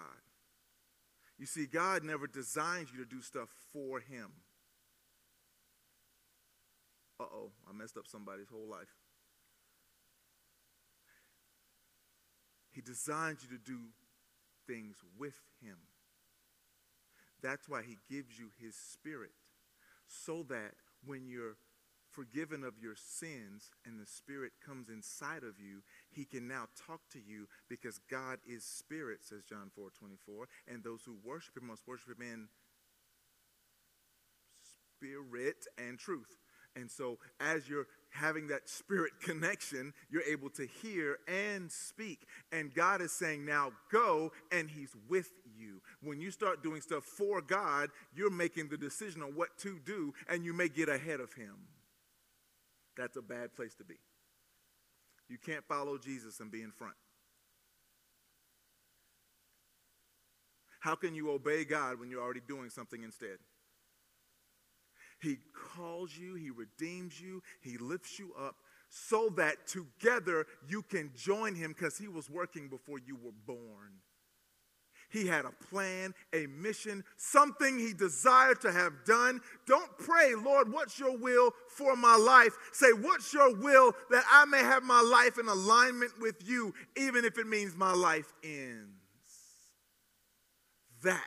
You 1.39 1.47
see, 1.47 1.67
God 1.67 2.05
never 2.05 2.27
designed 2.27 2.89
you 2.93 3.03
to 3.03 3.09
do 3.09 3.21
stuff 3.21 3.49
for 3.73 4.01
Him. 4.01 4.31
Uh 7.21 7.25
oh, 7.25 7.51
I 7.69 7.73
messed 7.77 7.97
up 7.97 8.07
somebody's 8.07 8.49
whole 8.49 8.69
life. 8.69 8.95
He 12.71 12.81
designed 12.81 13.39
you 13.43 13.57
to 13.57 13.63
do 13.63 13.79
things 14.67 14.97
with 15.19 15.37
Him. 15.63 15.77
That's 17.43 17.69
why 17.69 17.83
He 17.83 17.99
gives 18.11 18.39
you 18.39 18.51
His 18.61 18.75
Spirit, 18.75 19.33
so 20.07 20.45
that 20.49 20.75
when 21.05 21.27
you're 21.27 21.57
forgiven 22.15 22.65
of 22.65 22.75
your 22.81 22.95
sins 22.97 23.71
and 23.85 24.01
the 24.01 24.07
Spirit 24.07 24.53
comes 24.65 24.89
inside 24.89 25.43
of 25.43 25.59
you, 25.59 25.83
He 26.11 26.25
can 26.25 26.47
now 26.47 26.67
talk 26.87 27.01
to 27.13 27.19
you 27.19 27.49
because 27.69 27.99
God 28.11 28.39
is 28.47 28.65
Spirit, 28.65 29.19
says 29.23 29.45
John 29.45 29.71
4 29.75 29.91
24. 29.91 30.47
And 30.69 30.83
those 30.83 31.03
who 31.05 31.17
worship 31.25 31.57
Him 31.57 31.67
must 31.67 31.87
worship 31.87 32.21
Him 32.21 32.23
in 32.23 32.49
spirit 34.97 35.67
and 35.79 35.99
truth. 35.99 36.39
And 36.77 36.91
so, 36.91 37.19
as 37.39 37.69
you're 37.69 37.87
having 38.11 38.49
that 38.49 38.69
spirit 38.69 39.13
connection, 39.21 39.93
you're 40.11 40.23
able 40.23 40.51
to 40.51 40.67
hear 40.83 41.19
and 41.29 41.71
speak. 41.71 42.27
And 42.51 42.75
God 42.75 43.01
is 43.01 43.13
saying, 43.13 43.45
now 43.45 43.71
go, 43.93 44.33
and 44.51 44.69
He's 44.69 44.93
with 45.09 45.31
you. 45.57 45.81
When 46.03 46.21
you 46.21 46.33
start 46.33 46.65
doing 46.65 46.81
stuff 46.81 47.05
for 47.05 47.41
God, 47.41 47.91
you're 48.15 48.31
making 48.31 48.69
the 48.69 48.77
decision 48.77 49.23
on 49.23 49.37
what 49.37 49.57
to 49.59 49.79
do, 49.85 50.15
and 50.29 50.45
you 50.45 50.53
may 50.53 50.69
get 50.69 50.89
ahead 50.89 51.21
of 51.21 51.33
Him. 51.35 51.55
That's 52.97 53.17
a 53.17 53.23
bad 53.23 53.55
place 53.55 53.75
to 53.77 53.85
be. 53.85 53.97
You 55.29 55.39
can't 55.39 55.65
follow 55.65 55.99
Jesus 55.99 56.41
and 56.41 56.51
be 56.51 56.63
in 56.63 56.71
front. 56.71 56.95
How 60.81 60.95
can 60.95 61.15
you 61.15 61.31
obey 61.31 61.65
God 61.65 61.99
when 61.99 62.11
you're 62.11 62.23
already 62.23 62.43
doing 62.47 62.69
something 62.69 63.03
instead? 63.03 63.39
He 65.23 65.39
calls 65.75 66.15
you, 66.15 66.35
He 66.35 66.51
redeems 66.51 67.19
you, 67.19 67.43
He 67.63 67.79
lifts 67.79 68.19
you 68.19 68.35
up 68.39 68.57
so 68.91 69.31
that 69.31 69.67
together 69.67 70.47
you 70.69 70.83
can 70.83 71.11
join 71.17 71.55
Him 71.55 71.73
because 71.73 71.97
He 71.97 72.07
was 72.07 72.29
working 72.29 72.69
before 72.69 72.99
you 72.99 73.17
were 73.17 73.33
born. 73.47 73.93
He 75.11 75.27
had 75.27 75.45
a 75.45 75.53
plan, 75.71 76.15
a 76.33 76.47
mission, 76.47 77.05
something 77.17 77.79
he 77.79 77.93
desired 77.93 78.61
to 78.63 78.73
have 78.73 79.05
done. 79.05 79.41
Don't 79.67 79.97
pray, 79.99 80.35
Lord, 80.35 80.73
what's 80.73 80.99
your 80.99 81.17
will 81.17 81.53
for 81.69 81.97
my 81.97 82.17
life? 82.17 82.53
Say, 82.73 82.93
what's 82.93 83.33
your 83.33 83.55
will 83.55 83.93
that 84.11 84.25
I 84.31 84.45
may 84.45 84.59
have 84.59 84.83
my 84.83 85.01
life 85.01 85.39
in 85.39 85.49
alignment 85.49 86.21
with 86.21 86.37
you, 86.49 86.75
even 86.97 87.25
if 87.25 87.39
it 87.39 87.47
means 87.47 87.77
my 87.77 87.93
life 87.93 88.33
ends? 88.43 88.91
That 91.03 91.21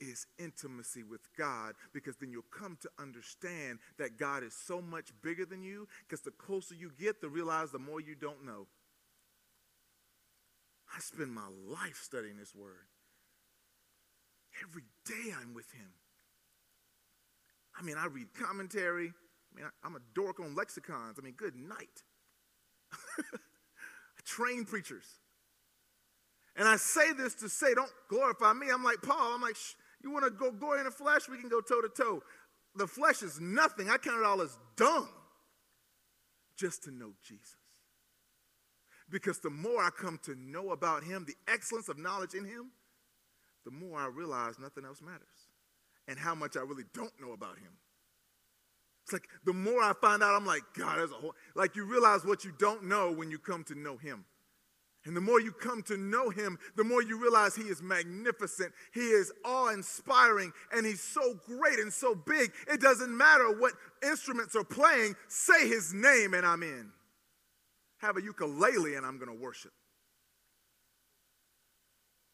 is 0.00 0.26
intimacy 0.38 1.02
with 1.02 1.22
God 1.36 1.74
because 1.92 2.16
then 2.16 2.30
you'll 2.30 2.42
come 2.50 2.76
to 2.82 2.90
understand 2.98 3.78
that 3.98 4.18
God 4.18 4.42
is 4.42 4.54
so 4.54 4.82
much 4.82 5.10
bigger 5.22 5.46
than 5.46 5.62
you 5.62 5.88
because 6.06 6.20
the 6.20 6.30
closer 6.30 6.74
you 6.74 6.92
get, 6.98 7.20
the 7.20 7.28
realize 7.28 7.70
the 7.70 7.78
more 7.78 8.00
you 8.00 8.14
don't 8.14 8.44
know. 8.44 8.66
I 10.94 11.00
spend 11.00 11.32
my 11.32 11.48
life 11.68 12.00
studying 12.02 12.36
this 12.36 12.54
word. 12.54 12.86
Every 14.62 14.84
day 15.04 15.34
I'm 15.40 15.54
with 15.54 15.70
him. 15.72 15.90
I 17.78 17.82
mean, 17.82 17.96
I 17.98 18.06
read 18.06 18.28
commentary. 18.34 19.12
I 19.52 19.56
mean, 19.56 19.66
I, 19.82 19.86
am 19.86 19.96
a 19.96 20.00
dork 20.14 20.40
on 20.40 20.54
lexicons. 20.54 21.16
I 21.18 21.22
mean, 21.22 21.34
good 21.34 21.56
night. 21.56 22.02
I 22.92 24.22
train 24.24 24.64
preachers. 24.64 25.04
And 26.56 26.66
I 26.66 26.76
say 26.76 27.12
this 27.12 27.34
to 27.36 27.48
say, 27.48 27.74
don't 27.74 27.90
glorify 28.08 28.54
me. 28.54 28.68
I'm 28.72 28.82
like 28.82 29.02
Paul. 29.02 29.34
I'm 29.34 29.42
like, 29.42 29.56
you 30.02 30.10
want 30.10 30.24
to 30.24 30.30
go 30.30 30.50
glory 30.50 30.78
in 30.78 30.84
the 30.84 30.90
flesh? 30.90 31.28
We 31.28 31.38
can 31.38 31.50
go 31.50 31.60
toe 31.60 31.82
to 31.82 31.88
toe. 31.88 32.22
The 32.76 32.86
flesh 32.86 33.22
is 33.22 33.40
nothing. 33.40 33.90
I 33.90 33.98
count 33.98 34.20
it 34.20 34.24
all 34.24 34.40
as 34.40 34.56
dung 34.76 35.08
just 36.56 36.84
to 36.84 36.90
know 36.90 37.12
Jesus. 37.22 37.56
Because 39.10 39.38
the 39.38 39.50
more 39.50 39.82
I 39.82 39.90
come 39.90 40.18
to 40.24 40.34
know 40.34 40.70
about 40.70 41.04
him, 41.04 41.24
the 41.26 41.36
excellence 41.52 41.88
of 41.88 41.98
knowledge 41.98 42.34
in 42.34 42.44
him, 42.44 42.70
the 43.64 43.70
more 43.70 43.98
I 43.98 44.06
realize 44.06 44.58
nothing 44.58 44.84
else 44.84 45.00
matters 45.00 45.48
and 46.08 46.18
how 46.18 46.34
much 46.34 46.56
I 46.56 46.60
really 46.60 46.84
don't 46.94 47.12
know 47.20 47.32
about 47.32 47.58
him. 47.58 47.72
It's 49.04 49.12
like 49.12 49.28
the 49.44 49.52
more 49.52 49.82
I 49.82 49.92
find 50.00 50.22
out, 50.22 50.34
I'm 50.34 50.46
like, 50.46 50.62
God, 50.76 50.98
there's 50.98 51.12
a 51.12 51.14
whole, 51.14 51.34
like 51.54 51.76
you 51.76 51.84
realize 51.84 52.24
what 52.24 52.44
you 52.44 52.52
don't 52.58 52.84
know 52.84 53.12
when 53.12 53.30
you 53.30 53.38
come 53.38 53.62
to 53.64 53.74
know 53.76 53.96
him. 53.96 54.24
And 55.04 55.16
the 55.16 55.20
more 55.20 55.40
you 55.40 55.52
come 55.52 55.82
to 55.84 55.96
know 55.96 56.30
him, 56.30 56.58
the 56.74 56.82
more 56.82 57.00
you 57.00 57.16
realize 57.16 57.54
he 57.54 57.62
is 57.62 57.80
magnificent. 57.80 58.72
He 58.92 59.00
is 59.10 59.32
awe 59.44 59.68
inspiring 59.68 60.52
and 60.72 60.84
he's 60.84 61.00
so 61.00 61.38
great 61.46 61.78
and 61.78 61.92
so 61.92 62.16
big. 62.16 62.50
It 62.66 62.80
doesn't 62.80 63.16
matter 63.16 63.56
what 63.56 63.74
instruments 64.02 64.56
are 64.56 64.64
playing, 64.64 65.14
say 65.28 65.68
his 65.68 65.94
name 65.94 66.34
and 66.34 66.44
I'm 66.44 66.64
in 66.64 66.90
have 67.98 68.16
a 68.16 68.22
ukulele 68.22 68.94
and 68.94 69.06
I'm 69.06 69.18
going 69.18 69.34
to 69.34 69.42
worship. 69.42 69.72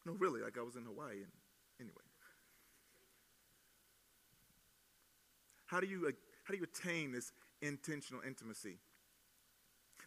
No, 0.04 0.12
really, 0.12 0.40
like 0.40 0.58
I 0.58 0.62
was 0.62 0.76
in 0.76 0.84
Hawaii. 0.84 1.16
And 1.16 1.32
anyway. 1.80 2.02
How 5.66 5.80
do 5.80 5.86
you, 5.86 6.12
how 6.44 6.52
do 6.52 6.58
you 6.58 6.64
attain 6.64 7.12
this 7.12 7.32
intentional 7.62 8.22
intimacy? 8.26 8.78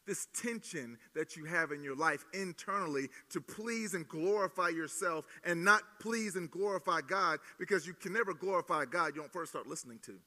This 0.06 0.28
tension 0.40 0.98
that 1.16 1.36
you 1.36 1.46
have 1.46 1.72
in 1.72 1.84
your 1.84 1.96
life 1.96 2.24
internally 2.34 3.08
to 3.32 3.42
please 3.42 3.96
and 3.96 4.08
glorify 4.08 4.70
yourself 4.70 5.26
and 5.44 5.66
not 5.66 5.82
please 6.00 6.36
and 6.36 6.52
glorify 6.52 7.02
God 7.02 7.40
because 7.58 7.88
you 7.88 7.94
can 7.94 8.14
never 8.14 8.36
glorify 8.36 8.86
God 8.86 9.16
you 9.16 9.22
don't 9.22 9.34
first 9.34 9.52
start 9.52 9.66
listening 9.66 10.00
to. 10.06 10.20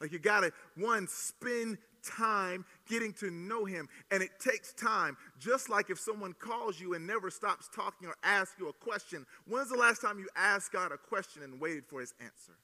Like 0.00 0.10
you 0.10 0.18
gotta, 0.18 0.52
one, 0.76 1.06
spend 1.06 1.78
time 2.02 2.64
getting 2.88 3.12
to 3.14 3.30
know 3.30 3.64
him. 3.64 3.88
And 4.10 4.22
it 4.22 4.30
takes 4.38 4.72
time. 4.72 5.16
Just 5.38 5.68
like 5.68 5.90
if 5.90 5.98
someone 5.98 6.34
calls 6.34 6.80
you 6.80 6.94
and 6.94 7.06
never 7.06 7.30
stops 7.30 7.68
talking 7.74 8.08
or 8.08 8.14
asks 8.22 8.54
you 8.58 8.68
a 8.68 8.72
question. 8.72 9.26
When's 9.46 9.70
the 9.70 9.76
last 9.76 10.00
time 10.00 10.18
you 10.18 10.28
asked 10.36 10.72
God 10.72 10.92
a 10.92 10.98
question 10.98 11.42
and 11.42 11.60
waited 11.60 11.84
for 11.86 12.00
his 12.00 12.14
answer? 12.20 12.56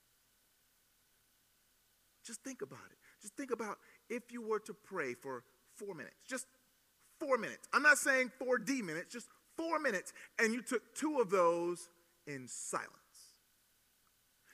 Just 2.25 2.43
think 2.43 2.62
about 2.62 2.78
it. 2.90 2.99
Just 3.23 3.35
think 3.35 3.50
about 3.50 3.78
if 4.11 4.33
you 4.33 4.43
were 4.43 4.61
to 4.61 4.75
pray 4.75 5.14
for 5.14 5.45
four 5.76 5.95
minutes, 5.95 6.16
just 6.28 6.47
four 7.21 7.38
minutes. 7.38 7.69
I'm 7.73 7.83
not 7.83 7.99
saying 7.99 8.33
4D 8.43 8.83
minutes, 8.83 9.12
just 9.12 9.28
four 9.57 9.78
minutes. 9.78 10.12
And 10.38 10.52
you 10.52 10.62
took 10.62 10.95
two 10.95 11.21
of 11.21 11.31
those 11.31 11.88
in 12.26 12.49
silence. 12.49 12.90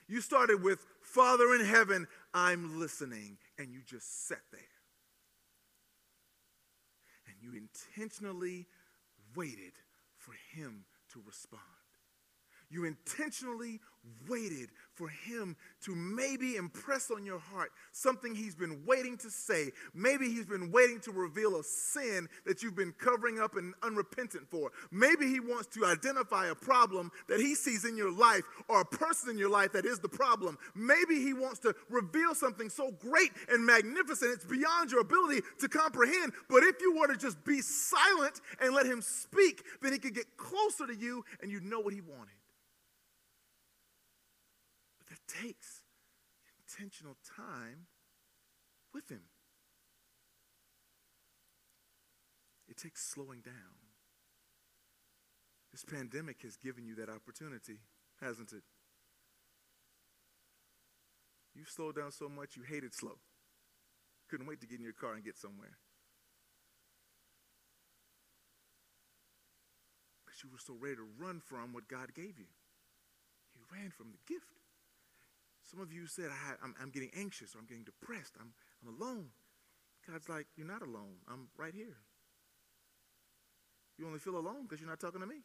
You 0.07 0.21
started 0.21 0.61
with, 0.61 0.85
Father 1.01 1.55
in 1.55 1.65
heaven, 1.65 2.07
I'm 2.33 2.79
listening. 2.79 3.37
And 3.57 3.73
you 3.73 3.81
just 3.85 4.27
sat 4.27 4.41
there. 4.51 4.61
You 7.43 7.51
intentionally 7.57 8.67
waited 9.35 9.73
for 10.15 10.33
him 10.53 10.85
to 11.11 11.21
respond. 11.25 11.61
You 12.69 12.85
intentionally 12.85 13.81
waited 14.27 14.69
for 14.95 15.09
him 15.09 15.55
to 15.83 15.95
maybe 15.95 16.55
impress 16.55 17.11
on 17.11 17.25
your 17.25 17.39
heart 17.39 17.71
something 17.91 18.35
he's 18.35 18.55
been 18.55 18.83
waiting 18.85 19.17
to 19.17 19.29
say. 19.29 19.71
Maybe 19.93 20.29
he's 20.29 20.45
been 20.45 20.71
waiting 20.71 20.99
to 21.01 21.11
reveal 21.11 21.59
a 21.59 21.63
sin 21.63 22.27
that 22.45 22.63
you've 22.63 22.75
been 22.75 22.93
covering 22.93 23.39
up 23.39 23.55
and 23.55 23.73
unrepentant 23.83 24.49
for. 24.49 24.71
Maybe 24.91 25.27
he 25.27 25.39
wants 25.39 25.67
to 25.75 25.85
identify 25.85 26.47
a 26.47 26.55
problem 26.55 27.11
that 27.27 27.39
he 27.39 27.55
sees 27.55 27.85
in 27.85 27.97
your 27.97 28.11
life 28.11 28.43
or 28.67 28.81
a 28.81 28.85
person 28.85 29.29
in 29.29 29.37
your 29.37 29.49
life 29.49 29.73
that 29.73 29.85
is 29.85 29.99
the 29.99 30.09
problem. 30.09 30.57
Maybe 30.75 31.15
he 31.15 31.33
wants 31.33 31.59
to 31.59 31.75
reveal 31.89 32.35
something 32.35 32.69
so 32.69 32.91
great 32.91 33.31
and 33.49 33.65
magnificent 33.65 34.31
it's 34.33 34.45
beyond 34.45 34.91
your 34.91 35.01
ability 35.01 35.41
to 35.59 35.67
comprehend. 35.67 36.33
But 36.49 36.63
if 36.63 36.81
you 36.81 36.95
were 36.95 37.07
to 37.07 37.17
just 37.17 37.43
be 37.43 37.61
silent 37.61 38.41
and 38.61 38.73
let 38.73 38.85
him 38.85 39.01
speak, 39.01 39.63
then 39.81 39.93
he 39.93 39.99
could 39.99 40.15
get 40.15 40.37
closer 40.37 40.87
to 40.87 40.95
you 40.95 41.25
and 41.41 41.51
you'd 41.51 41.63
know 41.63 41.79
what 41.79 41.93
he 41.93 42.01
wanted 42.01 42.33
takes 45.41 45.81
intentional 46.59 47.17
time 47.37 47.87
with 48.93 49.09
Him. 49.09 49.23
It 52.67 52.77
takes 52.77 53.03
slowing 53.03 53.41
down. 53.41 53.93
This 55.71 55.83
pandemic 55.83 56.41
has 56.43 56.55
given 56.55 56.85
you 56.85 56.95
that 56.95 57.09
opportunity, 57.09 57.79
hasn't 58.21 58.51
it? 58.51 58.63
You 61.55 61.65
slowed 61.65 61.95
down 61.95 62.11
so 62.11 62.29
much 62.29 62.55
you 62.55 62.63
hated 62.63 62.93
slow. 62.93 63.17
Couldn't 64.29 64.47
wait 64.47 64.61
to 64.61 64.67
get 64.67 64.79
in 64.79 64.83
your 64.83 64.93
car 64.93 65.13
and 65.13 65.23
get 65.23 65.37
somewhere. 65.37 65.77
Because 70.25 70.43
you 70.43 70.49
were 70.51 70.57
so 70.57 70.73
ready 70.79 70.95
to 70.95 71.05
run 71.19 71.41
from 71.45 71.73
what 71.73 71.87
God 71.87 72.13
gave 72.15 72.39
you. 72.39 72.49
You 73.55 73.61
ran 73.71 73.91
from 73.91 74.07
the 74.11 74.33
gift. 74.33 74.62
Some 75.73 75.81
of 75.81 75.91
you 75.91 76.05
said, 76.05 76.25
I, 76.29 76.83
am 76.83 76.91
getting 76.91 77.09
anxious 77.17 77.55
or 77.55 77.57
I'm 77.57 77.65
getting 77.65 77.83
depressed. 77.83 78.33
I'm, 78.39 78.53
I'm 78.85 78.93
alone. 78.93 79.29
God's 80.07 80.29
like, 80.29 80.45
You're 80.55 80.67
not 80.67 80.83
alone. 80.83 81.15
I'm 81.27 81.47
right 81.57 81.73
here. 81.73 81.97
You 83.97 84.05
only 84.05 84.19
feel 84.19 84.37
alone 84.37 84.63
because 84.63 84.79
you're 84.79 84.89
not 84.89 84.99
talking 84.99 85.21
to 85.21 85.25
me. 85.25 85.37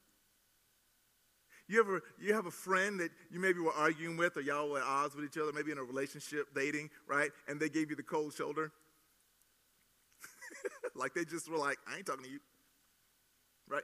You 1.67 1.81
ever 1.81 2.03
you 2.21 2.35
have 2.35 2.45
a 2.45 2.51
friend 2.51 3.01
that 3.01 3.11
you 3.31 3.41
maybe 3.41 3.61
were 3.61 3.73
arguing 3.73 4.19
with 4.19 4.37
or 4.37 4.43
y'all 4.43 4.69
were 4.69 4.81
at 4.81 4.85
odds 4.85 5.15
with 5.15 5.25
each 5.25 5.39
other, 5.39 5.51
maybe 5.55 5.73
in 5.73 5.79
a 5.79 5.83
relationship, 5.83 6.49
dating, 6.55 6.91
right? 7.07 7.31
And 7.47 7.59
they 7.59 7.71
gave 7.71 7.89
you 7.89 7.97
the 7.97 8.03
cold 8.03 8.35
shoulder. 8.35 8.71
like 10.95 11.15
they 11.15 11.25
just 11.25 11.51
were 11.51 11.59
like, 11.59 11.79
I 11.91 11.97
ain't 11.97 12.07
talking 12.07 12.25
to 12.25 12.31
you. 12.31 12.41
Right? 13.67 13.83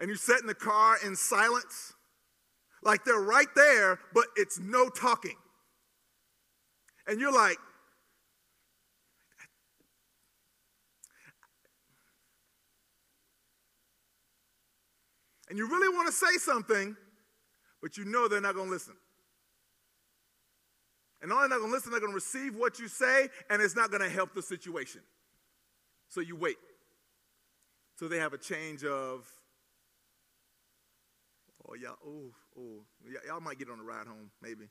And 0.00 0.08
you 0.08 0.16
sat 0.16 0.40
in 0.40 0.48
the 0.48 0.54
car 0.54 0.96
in 1.04 1.14
silence 1.14 1.94
like 2.82 3.04
they're 3.04 3.20
right 3.20 3.48
there, 3.54 3.98
but 4.14 4.26
it's 4.36 4.58
no 4.58 4.88
talking. 4.88 5.36
And 7.06 7.20
you're 7.20 7.32
like, 7.32 7.56
and 15.48 15.58
you 15.58 15.66
really 15.66 15.94
want 15.94 16.06
to 16.06 16.12
say 16.12 16.36
something, 16.38 16.96
but 17.80 17.96
you 17.96 18.04
know 18.04 18.28
they're 18.28 18.40
not 18.40 18.54
going 18.54 18.66
to 18.66 18.72
listen. 18.72 18.94
And 21.20 21.32
only 21.32 21.48
not 21.48 21.58
going 21.58 21.70
to 21.70 21.74
listen, 21.74 21.90
they're 21.90 22.00
going 22.00 22.12
to 22.12 22.14
receive 22.14 22.54
what 22.54 22.78
you 22.78 22.86
say, 22.86 23.28
and 23.50 23.60
it's 23.60 23.74
not 23.74 23.90
going 23.90 24.02
to 24.02 24.08
help 24.08 24.34
the 24.34 24.42
situation. 24.42 25.00
So 26.08 26.20
you 26.20 26.36
wait. 26.36 26.56
So 27.96 28.06
they 28.06 28.18
have 28.18 28.32
a 28.32 28.38
change 28.38 28.84
of 28.84 29.28
Oh, 31.68 31.74
y'all, 31.74 31.96
oh, 32.06 32.32
oh, 32.58 32.84
y'all 33.26 33.40
might 33.40 33.58
get 33.58 33.68
on 33.68 33.78
a 33.78 33.82
ride 33.82 34.06
home, 34.06 34.30
maybe. 34.40 34.68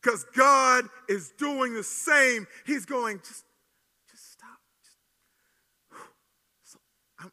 Because 0.00 0.24
God 0.36 0.84
is 1.08 1.32
doing 1.36 1.74
the 1.74 1.82
same. 1.82 2.46
He's 2.64 2.84
going, 2.84 3.18
just, 3.18 3.44
just 4.08 4.32
stop. 4.32 4.60
Just, 4.82 4.98
so 6.62 6.78
I'm, 7.18 7.32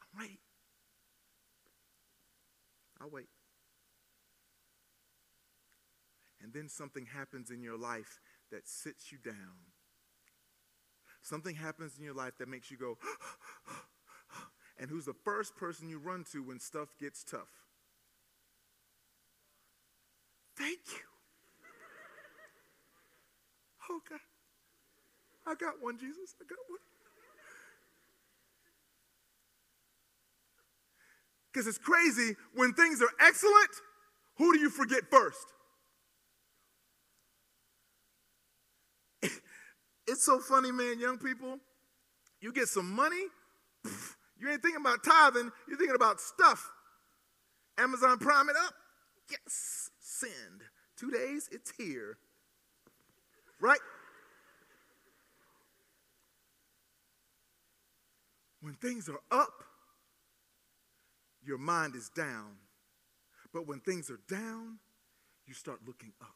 I'm 0.00 0.20
ready. 0.20 0.38
I'll 3.00 3.10
wait. 3.10 3.28
And 6.40 6.52
then 6.52 6.68
something 6.68 7.06
happens 7.06 7.50
in 7.50 7.62
your 7.62 7.76
life 7.76 8.20
that 8.52 8.68
sits 8.68 9.10
you 9.10 9.18
down. 9.18 9.34
Something 11.22 11.56
happens 11.56 11.98
in 11.98 12.04
your 12.04 12.14
life 12.14 12.34
that 12.38 12.46
makes 12.46 12.70
you 12.70 12.76
go, 12.76 12.98
and 14.78 14.90
who's 14.90 15.06
the 15.06 15.14
first 15.24 15.56
person 15.56 15.88
you 15.88 15.98
run 15.98 16.24
to 16.32 16.42
when 16.42 16.60
stuff 16.60 16.88
gets 17.00 17.24
tough? 17.24 17.48
Thank 20.56 20.78
you. 20.88 21.04
Oh, 23.90 24.00
God. 24.08 24.18
I 25.46 25.54
got 25.54 25.74
one, 25.80 25.98
Jesus. 25.98 26.34
I 26.40 26.44
got 26.44 26.58
one. 26.68 26.80
Because 31.52 31.66
it's 31.66 31.78
crazy. 31.78 32.36
When 32.54 32.72
things 32.74 33.00
are 33.00 33.08
excellent, 33.20 33.70
who 34.36 34.52
do 34.52 34.58
you 34.58 34.70
forget 34.70 35.04
first? 35.10 35.46
It's 40.08 40.24
so 40.24 40.38
funny, 40.38 40.70
man, 40.70 41.00
young 41.00 41.18
people. 41.18 41.58
You 42.40 42.52
get 42.52 42.68
some 42.68 42.88
money, 42.94 43.24
you 44.38 44.50
ain't 44.50 44.62
thinking 44.62 44.80
about 44.80 45.02
tithing, 45.04 45.50
you're 45.68 45.78
thinking 45.78 45.96
about 45.96 46.20
stuff. 46.20 46.70
Amazon 47.78 48.18
Prime 48.18 48.48
it 48.48 48.56
up. 48.56 48.74
Yes, 49.30 49.90
send. 49.98 50.62
Two 50.96 51.10
days, 51.10 51.48
it's 51.52 51.72
here. 51.76 52.18
Right? 53.60 53.80
When 58.60 58.74
things 58.74 59.08
are 59.08 59.20
up, 59.30 59.64
your 61.44 61.58
mind 61.58 61.94
is 61.94 62.08
down. 62.08 62.56
But 63.52 63.66
when 63.66 63.80
things 63.80 64.10
are 64.10 64.20
down, 64.28 64.78
you 65.46 65.54
start 65.54 65.80
looking 65.86 66.12
up. 66.20 66.34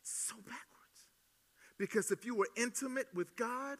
It's 0.00 0.10
so 0.10 0.34
backwards. 0.36 0.64
Because 1.78 2.10
if 2.10 2.24
you 2.24 2.34
were 2.34 2.48
intimate 2.56 3.06
with 3.14 3.36
God 3.36 3.78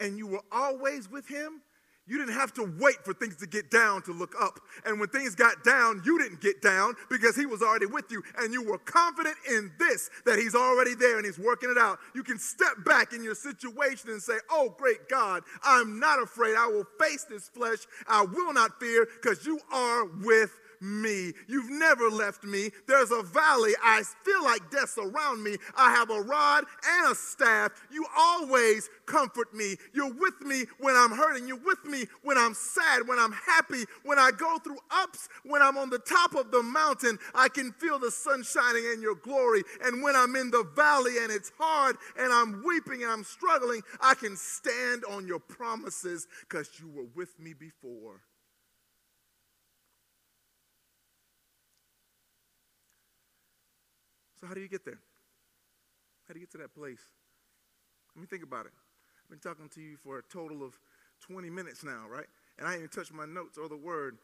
and 0.00 0.16
you 0.16 0.26
were 0.26 0.42
always 0.50 1.10
with 1.10 1.28
Him, 1.28 1.62
you 2.06 2.18
didn't 2.18 2.34
have 2.34 2.52
to 2.54 2.72
wait 2.78 3.04
for 3.04 3.12
things 3.12 3.36
to 3.36 3.46
get 3.46 3.70
down 3.70 4.02
to 4.02 4.12
look 4.12 4.34
up. 4.40 4.60
And 4.84 5.00
when 5.00 5.08
things 5.08 5.34
got 5.34 5.64
down, 5.64 6.02
you 6.04 6.18
didn't 6.18 6.40
get 6.40 6.62
down 6.62 6.94
because 7.10 7.34
he 7.34 7.46
was 7.46 7.62
already 7.62 7.86
with 7.86 8.10
you. 8.10 8.22
And 8.38 8.52
you 8.52 8.62
were 8.62 8.78
confident 8.78 9.36
in 9.50 9.72
this, 9.78 10.10
that 10.24 10.38
he's 10.38 10.54
already 10.54 10.94
there 10.94 11.16
and 11.16 11.26
he's 11.26 11.38
working 11.38 11.70
it 11.70 11.78
out. 11.78 11.98
You 12.14 12.22
can 12.22 12.38
step 12.38 12.84
back 12.84 13.12
in 13.12 13.24
your 13.24 13.34
situation 13.34 14.10
and 14.10 14.22
say, 14.22 14.38
Oh, 14.50 14.74
great 14.78 15.08
God, 15.08 15.42
I'm 15.64 15.98
not 15.98 16.22
afraid. 16.22 16.56
I 16.56 16.66
will 16.66 16.86
face 17.00 17.24
this 17.28 17.48
flesh. 17.48 17.80
I 18.06 18.22
will 18.24 18.52
not 18.52 18.78
fear 18.78 19.06
because 19.20 19.44
you 19.44 19.58
are 19.72 20.04
with 20.04 20.50
me. 20.80 21.32
You've 21.48 21.70
never 21.70 22.08
left 22.10 22.44
me. 22.44 22.70
There's 22.86 23.10
a 23.10 23.22
valley. 23.22 23.72
I 23.82 24.02
feel 24.24 24.42
like 24.44 24.70
death's 24.70 24.98
around 24.98 25.42
me. 25.42 25.56
I 25.76 25.90
have 25.92 26.10
a 26.10 26.20
rod 26.20 26.64
and 26.86 27.12
a 27.12 27.14
staff. 27.14 27.72
You 27.90 28.04
always 28.16 28.88
comfort 29.06 29.54
me. 29.54 29.76
You're 29.92 30.12
with 30.12 30.40
me 30.42 30.64
when 30.78 30.94
I'm 30.96 31.10
hurting. 31.10 31.48
You're 31.48 31.56
with 31.64 31.84
me 31.84 32.06
when 32.22 32.38
I'm 32.38 32.54
sad, 32.54 33.06
when 33.06 33.18
I'm 33.18 33.32
happy, 33.32 33.84
when 34.04 34.18
I 34.18 34.30
go 34.30 34.58
through 34.58 34.78
ups, 34.90 35.28
when 35.44 35.62
I'm 35.62 35.78
on 35.78 35.90
the 35.90 35.98
top 35.98 36.34
of 36.34 36.50
the 36.50 36.62
mountain. 36.62 37.18
I 37.34 37.48
can 37.48 37.72
feel 37.72 37.98
the 37.98 38.10
sun 38.10 38.42
shining 38.42 38.84
and 38.92 39.02
your 39.02 39.14
glory. 39.14 39.62
And 39.84 40.02
when 40.02 40.16
I'm 40.16 40.36
in 40.36 40.50
the 40.50 40.64
valley 40.74 41.18
and 41.22 41.32
it's 41.32 41.52
hard 41.58 41.96
and 42.18 42.32
I'm 42.32 42.62
weeping 42.64 43.02
and 43.02 43.12
I'm 43.12 43.24
struggling, 43.24 43.82
I 44.00 44.14
can 44.14 44.36
stand 44.36 45.04
on 45.10 45.26
your 45.26 45.40
promises 45.40 46.26
because 46.40 46.70
you 46.78 46.88
were 46.88 47.06
with 47.14 47.38
me 47.38 47.54
before. 47.54 48.20
How 54.46 54.54
do 54.54 54.60
you 54.60 54.68
get 54.68 54.84
there? 54.84 55.00
How 56.26 56.34
do 56.34 56.40
you 56.40 56.46
get 56.46 56.52
to 56.52 56.58
that 56.58 56.74
place? 56.74 57.00
Let 58.14 58.20
me 58.20 58.26
think 58.26 58.42
about 58.42 58.66
it. 58.66 58.72
I've 59.24 59.30
been 59.30 59.38
talking 59.38 59.68
to 59.68 59.80
you 59.80 59.96
for 59.96 60.18
a 60.18 60.22
total 60.22 60.62
of 60.62 60.78
20 61.20 61.50
minutes 61.50 61.84
now, 61.84 62.04
right? 62.08 62.26
And 62.58 62.66
I 62.66 62.76
even 62.76 62.88
touched 62.88 63.12
my 63.12 63.26
notes 63.26 63.58
or 63.58 63.68
the 63.68 63.76
word. 63.76 64.18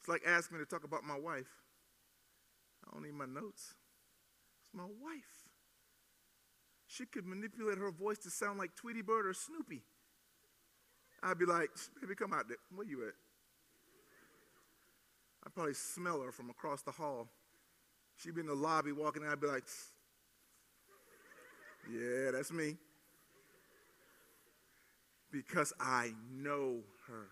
It's 0.00 0.08
like 0.08 0.22
asking 0.26 0.58
me 0.58 0.64
to 0.64 0.68
talk 0.68 0.84
about 0.84 1.02
my 1.04 1.18
wife. 1.18 1.48
I 2.86 2.92
don't 2.92 3.02
need 3.02 3.14
my 3.14 3.26
notes. 3.26 3.74
It's 4.62 4.74
my 4.74 4.84
wife. 4.84 5.48
She 6.86 7.06
could 7.06 7.26
manipulate 7.26 7.78
her 7.78 7.90
voice 7.90 8.18
to 8.18 8.30
sound 8.30 8.58
like 8.58 8.76
Tweety 8.76 9.02
Bird 9.02 9.26
or 9.26 9.34
Snoopy. 9.34 9.82
I'd 11.22 11.38
be 11.38 11.46
like, 11.46 11.70
baby, 12.00 12.14
come 12.14 12.34
out 12.34 12.48
there. 12.48 12.58
Where 12.74 12.86
you 12.86 13.02
at? 13.04 13.14
I'd 15.46 15.54
probably 15.54 15.74
smell 15.74 16.20
her 16.20 16.30
from 16.30 16.50
across 16.50 16.82
the 16.82 16.92
hall. 16.92 17.28
She'd 18.16 18.34
be 18.34 18.40
in 18.40 18.46
the 18.46 18.54
lobby 18.54 18.92
walking 18.92 19.22
in. 19.22 19.28
I'd 19.28 19.40
be 19.40 19.46
like, 19.46 19.64
yeah, 21.92 22.30
that's 22.32 22.52
me. 22.52 22.76
Because 25.30 25.72
I 25.80 26.12
know 26.32 26.80
her. 27.08 27.28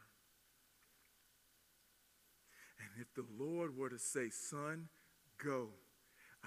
And 2.81 3.01
if 3.01 3.15
the 3.15 3.25
Lord 3.43 3.77
were 3.77 3.89
to 3.89 3.99
say, 3.99 4.29
son, 4.31 4.89
go, 5.43 5.69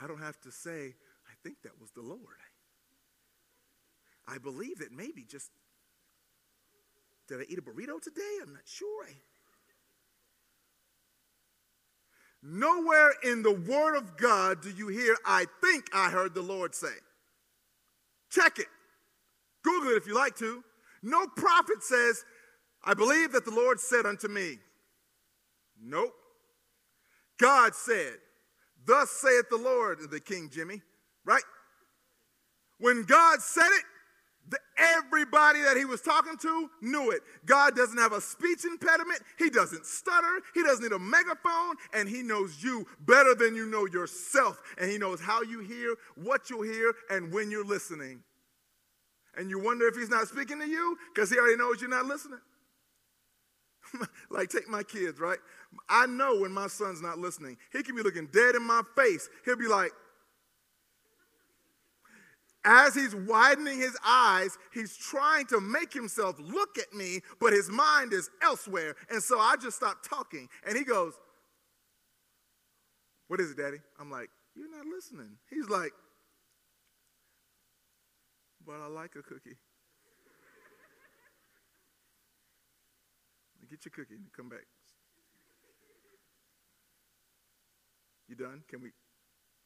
I 0.02 0.08
don't 0.08 0.22
have 0.22 0.40
to 0.42 0.52
say, 0.52 0.96
I 1.28 1.34
think 1.44 1.58
that 1.64 1.80
was 1.80 1.92
the 1.92 2.02
Lord. 2.02 2.20
I 4.28 4.38
believe 4.38 4.80
that 4.80 4.92
maybe 4.92 5.26
just, 5.28 5.50
did 7.28 7.40
I 7.40 7.46
eat 7.48 7.58
a 7.58 7.62
burrito 7.62 8.02
today? 8.02 8.40
I'm 8.42 8.54
not 8.54 8.64
sure. 8.66 9.08
Nowhere 12.48 13.12
in 13.24 13.42
the 13.42 13.54
Word 13.54 13.96
of 13.96 14.18
God 14.18 14.62
do 14.62 14.70
you 14.70 14.88
hear, 14.88 15.18
I 15.26 15.46
think 15.62 15.86
I 15.94 16.12
heard 16.12 16.36
the 16.36 16.44
Lord 16.44 16.76
say. 16.76 16.94
Check 18.30 18.60
it. 18.60 18.68
Google 19.64 19.92
it 19.92 19.98
if 19.98 20.06
you 20.06 20.14
like 20.14 20.36
to. 20.38 20.64
No 21.02 21.26
prophet 21.26 21.82
says, 21.82 22.24
I 22.84 22.94
believe 22.94 23.32
that 23.32 23.46
the 23.46 23.52
Lord 23.52 23.80
said 23.80 24.06
unto 24.06 24.28
me. 24.28 24.60
Nope. 25.82 26.14
God 27.40 27.74
said, 27.74 28.14
Thus 28.86 29.10
saith 29.10 29.50
the 29.50 29.58
Lord, 29.58 30.00
the 30.12 30.20
King 30.20 30.52
Jimmy, 30.54 30.84
right? 31.26 31.44
When 32.78 33.04
God 33.04 33.42
said 33.42 33.70
it, 33.70 33.84
the, 34.50 34.60
everybody 34.78 35.62
that 35.62 35.78
he 35.78 35.86
was 35.86 36.02
talking 36.02 36.38
to 36.38 36.70
knew 36.82 37.12
it. 37.12 37.22
God 37.46 37.76
doesn't 37.76 37.98
have 37.98 38.14
a 38.14 38.22
speech 38.22 38.66
impediment. 38.66 39.20
He 39.38 39.50
doesn't 39.50 39.86
stutter. 39.86 40.42
He 40.54 40.64
doesn't 40.64 40.84
need 40.84 40.92
a 40.92 41.00
megaphone. 41.00 41.76
And 41.94 42.08
he 42.08 42.22
knows 42.22 42.64
you 42.64 42.86
better 43.02 43.34
than 43.34 43.56
you 43.56 43.66
know 43.66 43.86
yourself. 43.86 44.62
And 44.78 44.90
he 44.90 44.98
knows 44.98 45.20
how 45.20 45.42
you 45.42 45.60
hear, 45.60 45.96
what 46.16 46.50
you'll 46.50 46.64
hear, 46.64 46.94
and 47.10 47.34
when 47.34 47.50
you're 47.50 47.66
listening. 47.66 48.22
And 49.38 49.50
you 49.50 49.60
wonder 49.60 49.88
if 49.88 49.96
he's 49.96 50.10
not 50.10 50.28
speaking 50.28 50.60
to 50.60 50.68
you 50.68 50.98
because 51.14 51.30
he 51.30 51.38
already 51.38 51.58
knows 51.58 51.82
you're 51.82 51.90
not 51.90 52.06
listening. 52.06 52.40
like, 54.30 54.50
take 54.50 54.70
my 54.70 54.84
kids, 54.84 55.20
right? 55.20 55.40
I 55.90 56.06
know 56.06 56.40
when 56.40 56.52
my 56.52 56.68
son's 56.68 57.02
not 57.02 57.18
listening. 57.18 57.58
He 57.72 57.84
can 57.84 57.96
be 57.96 58.02
looking 58.02 58.28
dead 58.28 58.56
in 58.56 58.64
my 58.64 58.82
face. 58.96 59.30
He'll 59.44 59.58
be 59.58 59.68
like, 59.68 59.92
as 62.66 62.96
he's 62.96 63.16
widening 63.16 63.78
his 63.78 63.96
eyes, 64.04 64.58
he's 64.74 64.98
trying 64.98 65.46
to 65.48 65.62
make 65.62 65.94
himself 65.94 66.38
look 66.40 66.78
at 66.80 66.92
me, 66.94 67.22
but 67.40 67.54
his 67.54 67.70
mind 67.70 68.12
is 68.12 68.30
elsewhere. 68.42 68.96
And 69.10 69.22
so 69.22 69.40
I 69.40 69.56
just 69.56 69.78
stop 69.78 70.04
talking. 70.04 70.50
And 70.68 70.76
he 70.76 70.84
goes, 70.84 71.14
What 73.28 73.40
is 73.40 73.52
it, 73.52 73.58
Daddy? 73.58 73.78
I'm 74.00 74.10
like, 74.10 74.30
You're 74.56 74.72
not 74.72 74.88
listening. 74.88 75.38
He's 75.50 75.70
like, 75.70 75.94
But 78.66 78.82
I 78.84 78.88
like 78.88 79.12
a 79.12 79.22
cookie. 79.22 79.58
Get 83.70 83.86
your 83.86 83.92
cookie 83.92 84.16
and 84.16 84.34
come 84.36 84.50
back. 84.50 84.66
You 88.28 88.36
done? 88.36 88.64
Can 88.68 88.82
we? 88.82 88.90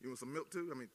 You 0.01 0.09
want 0.09 0.19
some 0.19 0.33
milk 0.33 0.51
too? 0.51 0.69
I 0.73 0.77
mean, 0.77 0.89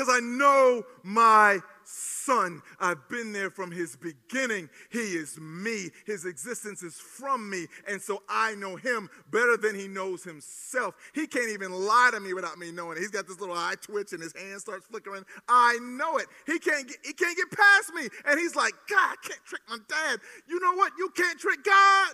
because 0.00 0.14
I 0.14 0.20
know 0.20 0.82
my 1.02 1.58
son. 1.84 2.62
I've 2.80 3.06
been 3.10 3.34
there 3.34 3.50
from 3.50 3.70
his 3.70 3.96
beginning. 3.96 4.70
He 4.88 4.98
is 4.98 5.38
me. 5.38 5.90
His 6.06 6.24
existence 6.24 6.82
is 6.82 6.94
from 6.94 7.50
me. 7.50 7.66
And 7.86 8.00
so 8.00 8.22
I 8.26 8.54
know 8.54 8.76
him 8.76 9.10
better 9.30 9.58
than 9.58 9.74
he 9.74 9.88
knows 9.88 10.24
himself. 10.24 10.94
He 11.14 11.26
can't 11.26 11.50
even 11.50 11.70
lie 11.70 12.10
to 12.14 12.20
me 12.20 12.32
without 12.32 12.56
me 12.56 12.72
knowing 12.72 12.96
it. 12.96 13.00
He's 13.00 13.10
got 13.10 13.28
this 13.28 13.40
little 13.40 13.54
eye 13.54 13.74
twitch 13.78 14.14
and 14.14 14.22
his 14.22 14.34
hand 14.34 14.62
starts 14.62 14.86
flickering. 14.86 15.24
I 15.48 15.78
know 15.82 16.16
it. 16.16 16.28
He 16.46 16.58
can't 16.58 16.88
get, 16.88 16.96
he 17.04 17.12
can't 17.12 17.36
get 17.36 17.50
past 17.50 17.92
me. 17.92 18.08
And 18.24 18.40
he's 18.40 18.56
like, 18.56 18.72
God, 18.88 19.16
I 19.22 19.28
can't 19.28 19.44
trick 19.44 19.62
my 19.68 19.76
dad. 19.86 20.20
You 20.48 20.60
know 20.60 20.76
what? 20.76 20.92
You 20.96 21.10
can't 21.14 21.38
trick 21.38 21.62
God. 21.62 22.12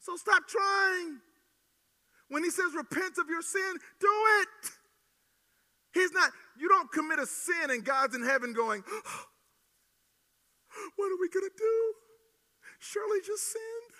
So 0.00 0.16
stop 0.16 0.42
trying. 0.48 1.20
When 2.30 2.42
he 2.42 2.50
says 2.50 2.72
repent 2.74 3.18
of 3.18 3.28
your 3.28 3.42
sin, 3.42 3.76
do 4.00 4.08
it. 4.40 4.72
He's 5.92 6.12
not, 6.12 6.30
you 6.58 6.68
don't 6.68 6.90
commit 6.90 7.18
a 7.18 7.26
sin 7.26 7.70
and 7.70 7.84
God's 7.84 8.14
in 8.14 8.22
heaven 8.22 8.52
going, 8.52 8.82
oh, 8.88 9.24
what 10.96 11.12
are 11.12 11.20
we 11.20 11.28
going 11.28 11.44
to 11.44 11.56
do? 11.56 11.92
Shirley 12.78 13.18
just 13.24 13.44
sinned. 13.44 13.94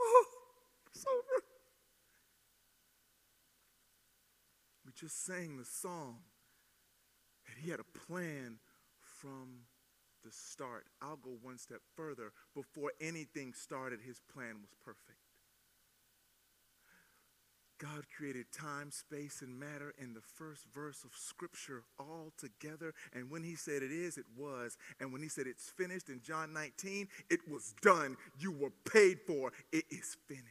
Oh, 0.00 0.24
it's 0.94 1.04
over. 1.06 1.44
We 4.86 4.92
just 4.94 5.24
sang 5.24 5.56
the 5.56 5.64
song 5.64 6.18
that 7.46 7.56
he 7.62 7.70
had 7.70 7.80
a 7.80 7.98
plan 8.06 8.58
from 9.00 9.66
the 10.24 10.30
start. 10.30 10.86
I'll 11.00 11.16
go 11.16 11.36
one 11.42 11.58
step 11.58 11.80
further. 11.96 12.32
Before 12.54 12.92
anything 13.00 13.54
started, 13.54 14.00
his 14.04 14.20
plan 14.32 14.56
was 14.60 14.70
perfect. 14.84 15.19
God 17.80 18.04
created 18.14 18.46
time, 18.52 18.90
space, 18.90 19.40
and 19.40 19.58
matter 19.58 19.94
in 19.98 20.12
the 20.12 20.20
first 20.20 20.66
verse 20.74 21.02
of 21.02 21.12
Scripture 21.16 21.82
all 21.98 22.32
together. 22.36 22.92
And 23.14 23.30
when 23.30 23.42
He 23.42 23.54
said 23.54 23.82
it 23.82 23.90
is, 23.90 24.18
it 24.18 24.26
was. 24.36 24.76
And 25.00 25.12
when 25.12 25.22
He 25.22 25.28
said 25.28 25.46
it's 25.46 25.70
finished 25.70 26.10
in 26.10 26.20
John 26.20 26.52
19, 26.52 27.08
it 27.30 27.40
was 27.50 27.74
done. 27.80 28.16
You 28.38 28.52
were 28.52 28.72
paid 28.84 29.20
for. 29.26 29.52
It 29.72 29.84
is 29.90 30.16
finished. 30.28 30.46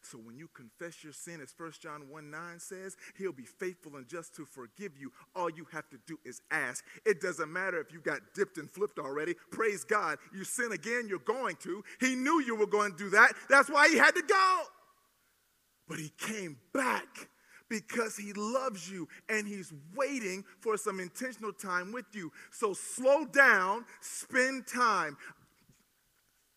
So 0.00 0.18
when 0.18 0.38
you 0.38 0.48
confess 0.54 1.02
your 1.02 1.12
sin, 1.12 1.40
as 1.42 1.52
1 1.56 1.72
John 1.80 2.08
1 2.08 2.30
9 2.30 2.60
says, 2.60 2.96
He'll 3.18 3.32
be 3.32 3.44
faithful 3.44 3.96
and 3.96 4.06
just 4.08 4.34
to 4.36 4.46
forgive 4.46 4.96
you. 4.96 5.12
All 5.34 5.50
you 5.50 5.66
have 5.72 5.88
to 5.90 5.98
do 6.06 6.18
is 6.24 6.40
ask. 6.50 6.84
It 7.04 7.20
doesn't 7.20 7.52
matter 7.52 7.78
if 7.80 7.92
you 7.92 8.00
got 8.00 8.20
dipped 8.34 8.56
and 8.56 8.70
flipped 8.70 8.98
already. 8.98 9.34
Praise 9.50 9.84
God. 9.84 10.18
You 10.32 10.44
sin 10.44 10.72
again, 10.72 11.06
you're 11.08 11.18
going 11.18 11.56
to. 11.56 11.82
He 12.00 12.14
knew 12.14 12.40
you 12.40 12.54
were 12.54 12.66
going 12.66 12.92
to 12.92 12.96
do 12.96 13.10
that. 13.10 13.32
That's 13.50 13.68
why 13.68 13.88
He 13.88 13.96
had 13.98 14.14
to 14.14 14.22
go. 14.22 14.62
But 15.88 15.98
he 15.98 16.10
came 16.18 16.56
back 16.72 17.28
because 17.68 18.16
he 18.16 18.32
loves 18.32 18.90
you 18.90 19.08
and 19.28 19.46
he's 19.46 19.72
waiting 19.94 20.44
for 20.60 20.76
some 20.76 21.00
intentional 21.00 21.52
time 21.52 21.92
with 21.92 22.06
you. 22.12 22.32
So 22.50 22.72
slow 22.72 23.24
down, 23.24 23.84
spend 24.00 24.66
time. 24.66 25.16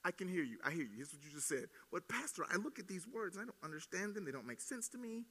I 0.03 0.11
can 0.11 0.27
hear 0.27 0.43
you. 0.43 0.57
I 0.63 0.71
hear 0.71 0.83
you. 0.83 0.95
Here's 0.95 1.13
what 1.13 1.23
you 1.23 1.29
just 1.33 1.47
said. 1.47 1.65
But, 1.91 2.07
Pastor, 2.07 2.45
I 2.51 2.57
look 2.57 2.79
at 2.79 2.87
these 2.87 3.05
words 3.07 3.37
I 3.37 3.41
don't 3.41 3.51
understand 3.63 4.15
them. 4.15 4.25
They 4.25 4.31
don't 4.31 4.47
make 4.47 4.61
sense 4.61 4.87
to 4.89 4.97
me. 4.97 5.23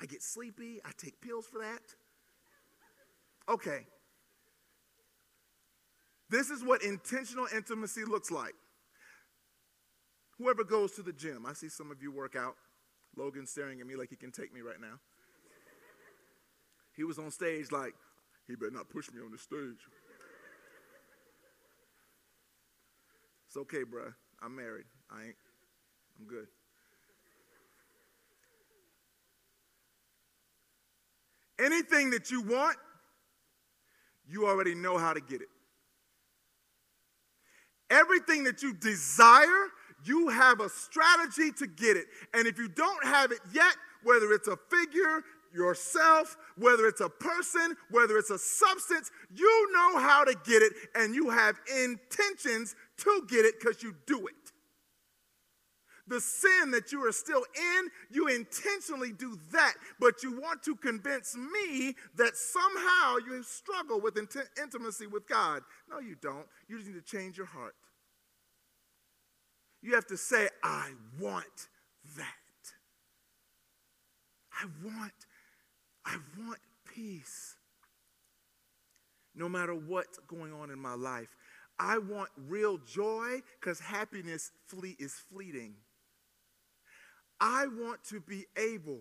I 0.00 0.06
get 0.06 0.22
sleepy. 0.22 0.80
I 0.84 0.90
take 0.96 1.20
pills 1.20 1.46
for 1.46 1.58
that. 1.58 1.82
Okay. 3.48 3.86
This 6.30 6.48
is 6.48 6.64
what 6.64 6.82
intentional 6.82 7.46
intimacy 7.54 8.04
looks 8.04 8.30
like. 8.30 8.54
Whoever 10.38 10.64
goes 10.64 10.92
to 10.92 11.02
the 11.02 11.12
gym, 11.12 11.44
I 11.46 11.52
see 11.52 11.68
some 11.68 11.90
of 11.90 12.02
you 12.02 12.10
work 12.10 12.36
out. 12.36 12.54
Logan's 13.16 13.50
staring 13.50 13.80
at 13.80 13.86
me 13.86 13.96
like 13.96 14.10
he 14.10 14.16
can 14.16 14.30
take 14.32 14.52
me 14.54 14.60
right 14.60 14.80
now. 14.80 14.98
He 16.96 17.04
was 17.04 17.18
on 17.18 17.30
stage 17.30 17.72
like, 17.72 17.94
he 18.46 18.54
better 18.54 18.70
not 18.70 18.88
push 18.90 19.10
me 19.12 19.20
on 19.20 19.30
the 19.30 19.38
stage. 19.38 19.78
It's 23.46 23.56
okay, 23.56 23.84
bruh. 23.84 24.14
I'm 24.42 24.56
married. 24.56 24.86
I 25.10 25.24
ain't, 25.24 25.36
I'm 26.18 26.26
good. 26.26 26.46
Anything 31.58 32.10
that 32.10 32.30
you 32.30 32.40
want, 32.40 32.76
you 34.26 34.46
already 34.46 34.74
know 34.74 34.98
how 34.98 35.12
to 35.12 35.20
get 35.20 35.42
it. 35.42 35.48
Everything 37.90 38.44
that 38.44 38.62
you 38.62 38.72
desire, 38.74 39.68
you 40.04 40.28
have 40.28 40.60
a 40.60 40.68
strategy 40.68 41.50
to 41.58 41.66
get 41.66 41.96
it. 41.96 42.06
And 42.34 42.46
if 42.46 42.58
you 42.58 42.68
don't 42.68 43.04
have 43.04 43.32
it 43.32 43.40
yet, 43.52 43.74
whether 44.02 44.32
it's 44.32 44.48
a 44.48 44.56
figure, 44.70 45.22
yourself, 45.54 46.36
whether 46.56 46.86
it's 46.86 47.00
a 47.00 47.08
person, 47.08 47.76
whether 47.90 48.16
it's 48.16 48.30
a 48.30 48.38
substance, 48.38 49.10
you 49.34 49.68
know 49.72 49.98
how 49.98 50.24
to 50.24 50.34
get 50.44 50.62
it 50.62 50.72
and 50.94 51.14
you 51.14 51.30
have 51.30 51.60
intentions 51.82 52.74
to 52.98 53.26
get 53.28 53.44
it 53.44 53.60
because 53.60 53.82
you 53.82 53.94
do 54.06 54.26
it. 54.26 54.34
The 56.08 56.20
sin 56.20 56.72
that 56.72 56.90
you 56.90 57.06
are 57.06 57.12
still 57.12 57.44
in, 57.56 57.88
you 58.10 58.26
intentionally 58.26 59.12
do 59.12 59.38
that, 59.52 59.74
but 60.00 60.22
you 60.22 60.32
want 60.40 60.62
to 60.64 60.74
convince 60.74 61.36
me 61.36 61.94
that 62.16 62.36
somehow 62.36 63.16
you 63.24 63.42
struggle 63.44 64.00
with 64.00 64.14
inti- 64.14 64.48
intimacy 64.60 65.06
with 65.06 65.28
God. 65.28 65.62
No, 65.88 66.00
you 66.00 66.16
don't. 66.20 66.46
You 66.68 66.78
just 66.78 66.88
need 66.90 66.96
to 66.96 67.16
change 67.16 67.36
your 67.36 67.46
heart. 67.46 67.76
You 69.82 69.94
have 69.94 70.06
to 70.06 70.16
say, 70.16 70.48
I 70.62 70.90
want 71.20 71.68
that. 72.16 72.26
I 74.52 74.66
want, 74.84 75.12
I 76.06 76.16
want 76.38 76.60
peace. 76.94 77.56
No 79.34 79.48
matter 79.48 79.74
what's 79.74 80.18
going 80.28 80.52
on 80.52 80.70
in 80.70 80.78
my 80.78 80.94
life, 80.94 81.34
I 81.78 81.98
want 81.98 82.28
real 82.36 82.78
joy 82.78 83.40
because 83.58 83.80
happiness 83.80 84.52
flee 84.68 84.94
is 84.98 85.14
fleeting. 85.32 85.74
I 87.40 87.66
want 87.66 88.04
to 88.04 88.20
be 88.20 88.46
able, 88.56 89.00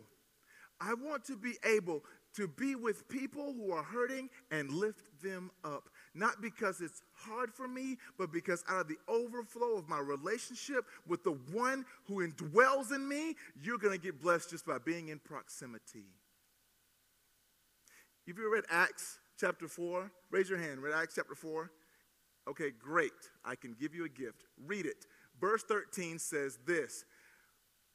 I 0.79 0.95
want 0.95 1.25
to 1.25 1.37
be 1.37 1.57
able 1.63 2.03
to 2.37 2.47
be 2.47 2.75
with 2.75 3.07
people 3.07 3.53
who 3.53 3.71
are 3.71 3.83
hurting 3.83 4.29
and 4.49 4.71
lift 4.71 5.21
them 5.21 5.51
up. 5.63 5.89
Not 6.15 6.41
because 6.41 6.81
it's 6.81 7.03
hard 7.27 7.53
for 7.53 7.67
me, 7.67 7.97
but 8.17 8.31
because 8.31 8.63
out 8.69 8.81
of 8.81 8.87
the 8.87 8.97
overflow 9.07 9.77
of 9.77 9.87
my 9.87 9.99
relationship 9.99 10.85
with 11.07 11.23
the 11.23 11.37
one 11.51 11.85
who 12.07 12.27
indwells 12.27 12.93
in 12.93 13.07
me, 13.07 13.35
you're 13.61 13.77
going 13.77 13.97
to 13.97 14.03
get 14.03 14.21
blessed 14.21 14.49
just 14.49 14.65
by 14.65 14.77
being 14.77 15.09
in 15.09 15.19
proximity. 15.19 16.05
Have 18.27 18.37
you 18.37 18.45
ever 18.45 18.55
read 18.55 18.65
Acts 18.69 19.19
chapter 19.39 19.67
4? 19.67 20.11
Raise 20.29 20.49
your 20.49 20.59
hand. 20.59 20.81
Read 20.81 20.93
Acts 20.93 21.15
chapter 21.15 21.35
4. 21.35 21.71
Okay, 22.47 22.71
great. 22.79 23.11
I 23.43 23.55
can 23.55 23.75
give 23.79 23.93
you 23.93 24.05
a 24.05 24.09
gift. 24.09 24.45
Read 24.65 24.85
it. 24.85 25.05
Verse 25.39 25.63
13 25.63 26.19
says 26.19 26.57
this 26.65 27.03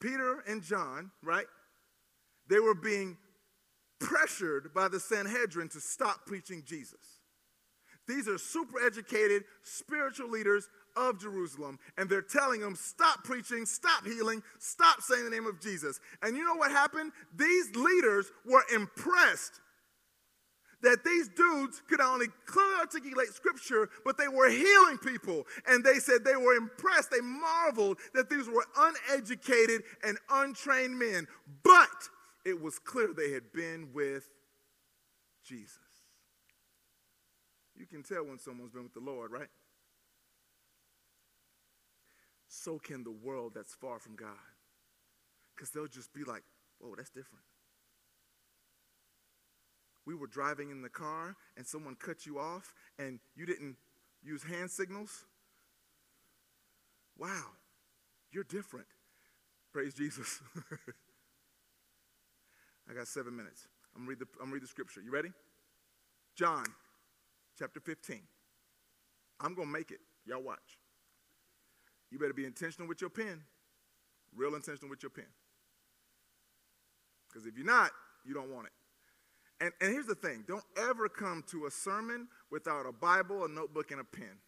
Peter 0.01 0.43
and 0.47 0.63
John, 0.63 1.11
right? 1.23 1.47
They 2.49 2.61
were 2.61 2.75
being 2.75 3.17
pressured 3.99 4.73
by 4.75 4.89
the 4.89 5.01
Sanhedrin 5.01 5.69
to 5.71 5.81
stop 5.81 6.27
preaching 6.27 6.63
Jesus. 6.65 7.16
These 8.09 8.29
are 8.29 8.39
super 8.39 8.85
educated 8.85 9.45
spiritual 9.63 10.31
leaders 10.31 10.69
of 10.97 11.21
Jerusalem, 11.21 11.79
and 11.99 12.09
they're 12.09 12.23
telling 12.23 12.61
them, 12.61 12.75
stop 12.75 13.25
preaching, 13.25 13.67
stop 13.67 14.07
healing, 14.07 14.43
stop 14.59 15.03
saying 15.03 15.25
the 15.25 15.31
name 15.31 15.47
of 15.47 15.61
Jesus. 15.61 16.01
And 16.23 16.37
you 16.37 16.45
know 16.45 16.55
what 16.55 16.71
happened? 16.71 17.13
These 17.37 17.75
leaders 17.77 18.31
were 18.45 18.63
impressed 18.75 19.61
that 20.83 21.05
these 21.05 21.29
dudes 21.29 21.83
could 21.89 21.99
not 21.99 22.15
only 22.15 22.27
clearly 22.47 22.81
articulate 22.81 23.29
scripture, 23.29 23.89
but 24.05 24.17
they 24.19 24.29
were 24.29 24.49
healing 24.49 24.99
people. 24.99 25.45
And 25.67 25.83
they 25.83 25.99
said 25.99 26.25
they 26.25 26.37
were 26.37 26.55
impressed, 26.55 27.11
they 27.11 27.21
marveled 27.21 27.99
that 28.15 28.31
these 28.31 28.49
were 28.49 28.65
uneducated 28.77 29.83
and 30.05 30.19
untrained 30.31 30.99
men. 30.99 31.27
But 31.63 31.89
it 32.45 32.61
was 32.61 32.79
clear 32.79 33.13
they 33.13 33.33
had 33.33 33.53
been 33.53 33.89
with 33.93 34.29
Jesus. 35.45 35.86
You 37.79 37.87
can 37.87 38.03
tell 38.03 38.25
when 38.25 38.39
someone's 38.39 38.73
been 38.73 38.85
with 38.85 38.95
the 38.95 39.01
Lord, 39.01 39.31
right? 39.31 39.49
So 42.49 42.79
can 42.79 43.05
the 43.05 43.11
world 43.11 43.53
that's 43.55 43.75
far 43.75 43.99
from 43.99 44.17
God. 44.17 44.29
Because 45.55 45.71
they'll 45.71 45.87
just 45.87 46.13
be 46.15 46.25
like, 46.25 46.43
whoa, 46.79 46.95
that's 46.97 47.11
different. 47.11 47.45
We 50.07 50.15
were 50.15 50.27
driving 50.27 50.71
in 50.71 50.83
the 50.83 50.89
car 50.89 51.37
and 51.57 51.67
someone 51.67 51.97
cut 51.97 52.27
you 52.27 52.39
off 52.39 52.73
and 52.99 53.19
you 53.35 53.45
didn't 53.45 53.77
use 54.23 54.43
hand 54.43 54.71
signals. 54.71 55.25
Wow, 57.19 57.45
you're 58.31 58.45
different. 58.45 58.87
Praise 59.73 59.95
Jesus. 59.95 60.41
I 62.89 62.95
got 62.95 63.09
seven 63.09 63.37
minutes. 63.37 63.67
I'm 63.97 64.07
read 64.07 64.21
the, 64.21 64.27
I'm 64.41 64.53
read 64.53 64.63
the 64.63 64.69
scripture. 64.69 65.01
You 65.01 65.11
ready? 65.11 65.31
John 66.37 66.67
chapter 67.59 67.81
15. 67.81 68.21
I'm 69.41 69.55
going 69.55 69.69
to 69.69 69.73
make 69.73 69.91
it. 69.91 70.01
Y'all 70.25 70.43
watch. 70.43 70.79
You 72.11 72.19
better 72.19 72.35
be 72.35 72.45
intentional 72.45 72.89
with 72.89 73.01
your 73.01 73.11
pen, 73.11 73.43
real 74.35 74.55
intentional 74.55 74.89
with 74.89 75.03
your 75.03 75.11
pen. 75.11 75.27
Because 77.29 77.47
if 77.47 77.57
you're 77.57 77.67
not, 77.67 77.91
you 78.25 78.33
don't 78.33 78.51
want 78.51 78.67
it. 78.67 78.73
And, 79.61 79.73
and 79.81 79.93
here's 79.93 80.07
the 80.07 80.15
thing 80.15 80.45
don't 80.47 80.65
ever 80.77 81.09
come 81.09 81.43
to 81.51 81.67
a 81.67 81.71
sermon 81.71 82.29
without 82.51 82.87
a 82.87 82.93
Bible, 82.93 83.45
a 83.45 83.49
notebook, 83.49 83.91
and 83.91 84.01
a 84.01 84.05
pen. 84.05 84.39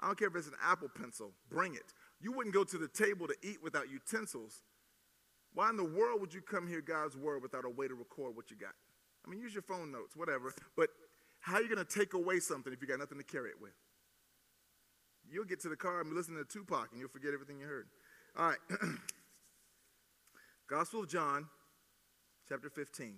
I 0.00 0.06
don't 0.06 0.18
care 0.18 0.28
if 0.28 0.36
it's 0.36 0.48
an 0.48 0.54
Apple 0.62 0.88
pencil, 0.94 1.32
bring 1.48 1.74
it. 1.74 1.94
You 2.20 2.32
wouldn't 2.32 2.54
go 2.54 2.64
to 2.64 2.78
the 2.78 2.88
table 2.88 3.26
to 3.26 3.34
eat 3.42 3.62
without 3.62 3.90
utensils. 3.90 4.62
Why 5.54 5.70
in 5.70 5.76
the 5.76 5.84
world 5.84 6.20
would 6.20 6.34
you 6.34 6.42
come 6.42 6.66
hear 6.66 6.82
God's 6.82 7.16
word 7.16 7.42
without 7.42 7.64
a 7.64 7.70
way 7.70 7.88
to 7.88 7.94
record 7.94 8.36
what 8.36 8.50
you 8.50 8.56
got? 8.56 8.74
I 9.26 9.30
mean, 9.30 9.40
use 9.40 9.54
your 9.54 9.62
phone 9.62 9.90
notes, 9.90 10.14
whatever, 10.14 10.52
but 10.76 10.90
how 11.46 11.54
are 11.54 11.62
you 11.62 11.68
going 11.68 11.84
to 11.84 11.98
take 11.98 12.12
away 12.12 12.40
something 12.40 12.72
if 12.72 12.82
you 12.82 12.88
got 12.88 12.98
nothing 12.98 13.18
to 13.18 13.24
carry 13.24 13.50
it 13.50 13.60
with? 13.60 13.70
You'll 15.30 15.44
get 15.44 15.60
to 15.60 15.68
the 15.68 15.76
car 15.76 16.00
and 16.00 16.10
be 16.10 16.16
listening 16.16 16.38
to 16.38 16.44
Tupac 16.44 16.88
and 16.90 16.98
you'll 16.98 17.08
forget 17.08 17.32
everything 17.32 17.60
you 17.60 17.66
heard. 17.66 17.86
All 18.36 18.48
right. 18.48 18.58
Gospel 20.68 21.04
of 21.04 21.08
John, 21.08 21.46
chapter 22.48 22.68
15. 22.68 23.14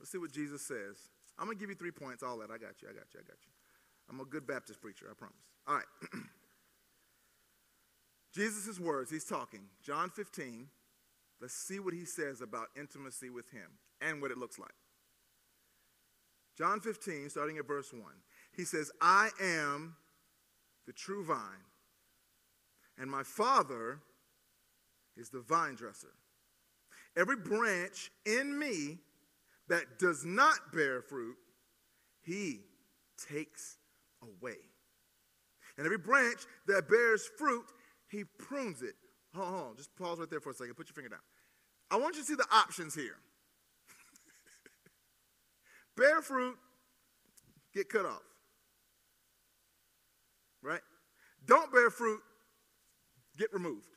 Let's 0.00 0.10
see 0.10 0.16
what 0.16 0.32
Jesus 0.32 0.62
says. 0.62 0.96
I'm 1.38 1.44
going 1.44 1.58
to 1.58 1.60
give 1.60 1.68
you 1.68 1.76
three 1.76 1.90
points, 1.90 2.22
all 2.22 2.38
that. 2.38 2.50
I 2.50 2.56
got 2.56 2.80
you, 2.80 2.88
I 2.88 2.94
got 2.94 3.12
you, 3.12 3.20
I 3.20 3.22
got 3.22 3.36
you. 3.44 3.52
I'm 4.08 4.20
a 4.20 4.24
good 4.24 4.46
Baptist 4.46 4.80
preacher, 4.80 5.04
I 5.10 5.14
promise. 5.14 5.36
All 5.68 5.74
right. 5.74 5.84
Jesus' 8.34 8.80
words, 8.80 9.10
he's 9.10 9.24
talking. 9.24 9.64
John 9.84 10.08
15. 10.08 10.68
Let's 11.38 11.52
see 11.52 11.80
what 11.80 11.92
he 11.92 12.06
says 12.06 12.40
about 12.40 12.68
intimacy 12.78 13.28
with 13.28 13.50
him 13.50 13.72
and 14.00 14.22
what 14.22 14.30
it 14.30 14.38
looks 14.38 14.58
like. 14.58 14.72
John 16.62 16.78
15, 16.78 17.28
starting 17.28 17.58
at 17.58 17.66
verse 17.66 17.92
1, 17.92 18.02
he 18.56 18.64
says, 18.64 18.92
I 19.00 19.30
am 19.42 19.96
the 20.86 20.92
true 20.92 21.24
vine, 21.24 21.66
and 22.96 23.10
my 23.10 23.24
Father 23.24 23.98
is 25.16 25.28
the 25.28 25.40
vine 25.40 25.74
dresser. 25.74 26.12
Every 27.16 27.34
branch 27.34 28.12
in 28.24 28.56
me 28.56 28.98
that 29.66 29.98
does 29.98 30.24
not 30.24 30.72
bear 30.72 31.02
fruit, 31.02 31.34
he 32.20 32.60
takes 33.28 33.78
away. 34.22 34.58
And 35.76 35.84
every 35.84 35.98
branch 35.98 36.42
that 36.68 36.88
bears 36.88 37.28
fruit, 37.38 37.66
he 38.08 38.22
prunes 38.38 38.82
it. 38.82 38.94
Hold 39.34 39.48
on, 39.48 39.76
just 39.76 39.96
pause 39.96 40.20
right 40.20 40.30
there 40.30 40.40
for 40.40 40.50
a 40.50 40.54
second. 40.54 40.74
Put 40.76 40.86
your 40.86 40.94
finger 40.94 41.08
down. 41.08 41.18
I 41.90 41.96
want 41.96 42.14
you 42.14 42.20
to 42.20 42.26
see 42.28 42.36
the 42.36 42.46
options 42.52 42.94
here. 42.94 43.16
Bear 45.96 46.22
fruit, 46.22 46.56
get 47.74 47.88
cut 47.88 48.06
off. 48.06 48.22
Right? 50.62 50.80
Don't 51.46 51.72
bear 51.72 51.90
fruit, 51.90 52.20
get 53.36 53.52
removed. 53.52 53.88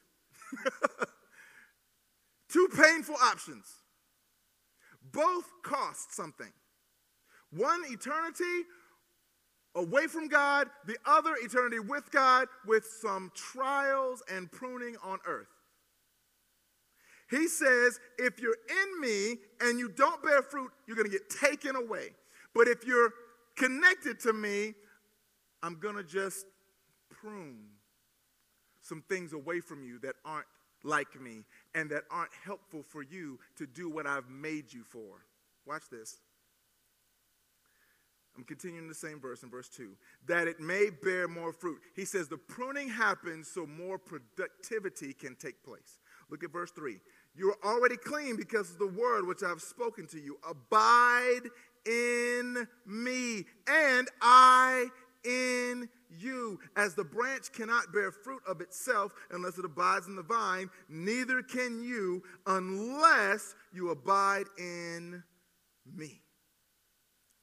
Two 2.49 2.67
painful 2.75 3.15
options. 3.21 3.65
Both 5.12 5.45
cost 5.63 6.13
something. 6.13 6.51
One, 7.51 7.84
eternity 7.88 8.65
away 9.75 10.08
from 10.08 10.27
God, 10.27 10.67
the 10.86 10.97
other, 11.05 11.36
eternity 11.41 11.79
with 11.79 12.10
God, 12.12 12.47
with 12.65 12.86
some 12.86 13.31
trials 13.36 14.23
and 14.31 14.51
pruning 14.51 14.95
on 15.03 15.19
earth. 15.27 15.54
He 17.29 17.47
says, 17.47 17.99
if 18.17 18.39
you're 18.39 18.57
in 18.69 19.01
me 19.01 19.38
and 19.61 19.79
you 19.79 19.89
don't 19.89 20.21
bear 20.21 20.41
fruit, 20.41 20.71
you're 20.88 20.95
going 20.95 21.09
to 21.09 21.11
get 21.11 21.29
taken 21.29 21.75
away. 21.75 22.09
But 22.53 22.67
if 22.67 22.85
you're 22.85 23.11
connected 23.55 24.19
to 24.21 24.33
me, 24.33 24.73
I'm 25.63 25.79
going 25.79 25.95
to 25.95 26.03
just 26.03 26.45
prune 27.09 27.65
some 28.81 29.03
things 29.09 29.33
away 29.33 29.59
from 29.59 29.83
you 29.83 29.97
that 29.99 30.15
aren't 30.23 30.45
like 30.83 31.19
me 31.19 31.43
and 31.73 31.89
that 31.89 32.03
aren't 32.11 32.31
helpful 32.43 32.83
for 32.88 33.01
you 33.01 33.39
to 33.57 33.65
do 33.65 33.89
what 33.89 34.05
I've 34.05 34.29
made 34.29 34.71
you 34.71 34.83
for. 34.83 35.25
Watch 35.65 35.83
this. 35.91 36.17
I'm 38.38 38.43
continuing 38.43 38.88
the 38.88 38.93
same 38.93 39.19
verse 39.19 39.43
in 39.43 39.49
verse 39.49 39.69
2. 39.69 39.91
That 40.27 40.47
it 40.47 40.59
may 40.59 40.89
bear 40.89 41.27
more 41.27 41.53
fruit. 41.53 41.79
He 41.95 42.05
says 42.05 42.27
the 42.27 42.38
pruning 42.38 42.89
happens 42.89 43.47
so 43.47 43.65
more 43.65 43.97
productivity 43.97 45.13
can 45.13 45.35
take 45.35 45.63
place. 45.63 45.99
Look 46.29 46.43
at 46.43 46.51
verse 46.51 46.71
3. 46.71 46.97
You 47.35 47.53
are 47.53 47.75
already 47.75 47.97
clean 47.97 48.35
because 48.35 48.71
of 48.71 48.79
the 48.79 48.88
word 48.88 49.27
which 49.27 49.43
I've 49.43 49.61
spoken 49.61 50.07
to 50.07 50.19
you. 50.19 50.38
Abide 50.47 51.49
in 51.85 52.67
me, 52.85 53.45
and 53.67 54.07
I 54.21 54.88
in 55.23 55.89
you. 56.09 56.59
As 56.75 56.95
the 56.95 57.03
branch 57.03 57.51
cannot 57.51 57.93
bear 57.93 58.11
fruit 58.11 58.41
of 58.47 58.61
itself 58.61 59.11
unless 59.31 59.57
it 59.57 59.65
abides 59.65 60.07
in 60.07 60.15
the 60.15 60.23
vine, 60.23 60.69
neither 60.89 61.41
can 61.41 61.83
you 61.83 62.23
unless 62.47 63.55
you 63.73 63.89
abide 63.89 64.45
in 64.57 65.23
me. 65.95 66.21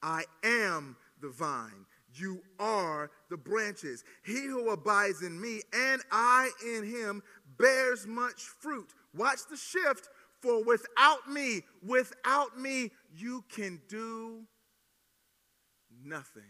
I 0.03 0.25
am 0.43 0.97
the 1.21 1.31
vine. 1.31 1.87
You 2.15 2.43
are 2.59 3.11
the 3.31 3.37
branches. 3.37 4.05
He 4.25 4.45
who 4.45 4.71
abides 4.71 5.23
in 5.23 5.41
me 5.41 5.63
and 5.73 6.03
I 6.11 6.51
in 6.67 6.85
him 6.85 7.23
bears 7.59 8.07
much 8.07 8.43
fruit. 8.43 8.93
Watch 9.15 9.41
the 9.51 9.57
shift. 9.57 10.09
For 10.41 10.65
without 10.65 11.31
me, 11.31 11.63
without 11.87 12.59
me, 12.59 12.91
you 13.15 13.45
can 13.49 13.81
do 13.89 14.43
nothing. 16.05 16.43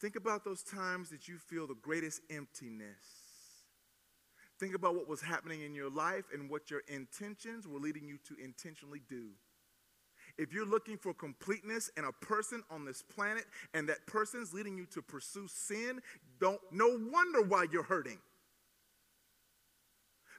Think 0.00 0.16
about 0.16 0.44
those 0.44 0.62
times 0.62 1.10
that 1.10 1.28
you 1.28 1.36
feel 1.36 1.66
the 1.66 1.74
greatest 1.74 2.22
emptiness. 2.30 2.96
Think 4.58 4.74
about 4.74 4.94
what 4.94 5.08
was 5.08 5.20
happening 5.20 5.62
in 5.62 5.74
your 5.74 5.90
life 5.90 6.24
and 6.32 6.48
what 6.48 6.70
your 6.70 6.80
intentions 6.88 7.66
were 7.68 7.78
leading 7.78 8.08
you 8.08 8.18
to 8.28 8.42
intentionally 8.42 9.02
do. 9.08 9.28
If 10.38 10.52
you're 10.52 10.66
looking 10.66 10.96
for 10.96 11.12
completeness 11.12 11.90
in 11.96 12.04
a 12.04 12.12
person 12.24 12.62
on 12.70 12.84
this 12.84 13.02
planet 13.02 13.44
and 13.74 13.88
that 13.88 14.06
person's 14.06 14.54
leading 14.54 14.78
you 14.78 14.86
to 14.86 15.02
pursue 15.02 15.48
sin, 15.48 16.00
don't 16.40 16.60
no 16.70 16.88
wonder 17.10 17.42
why 17.42 17.66
you're 17.70 17.82
hurting. 17.82 18.18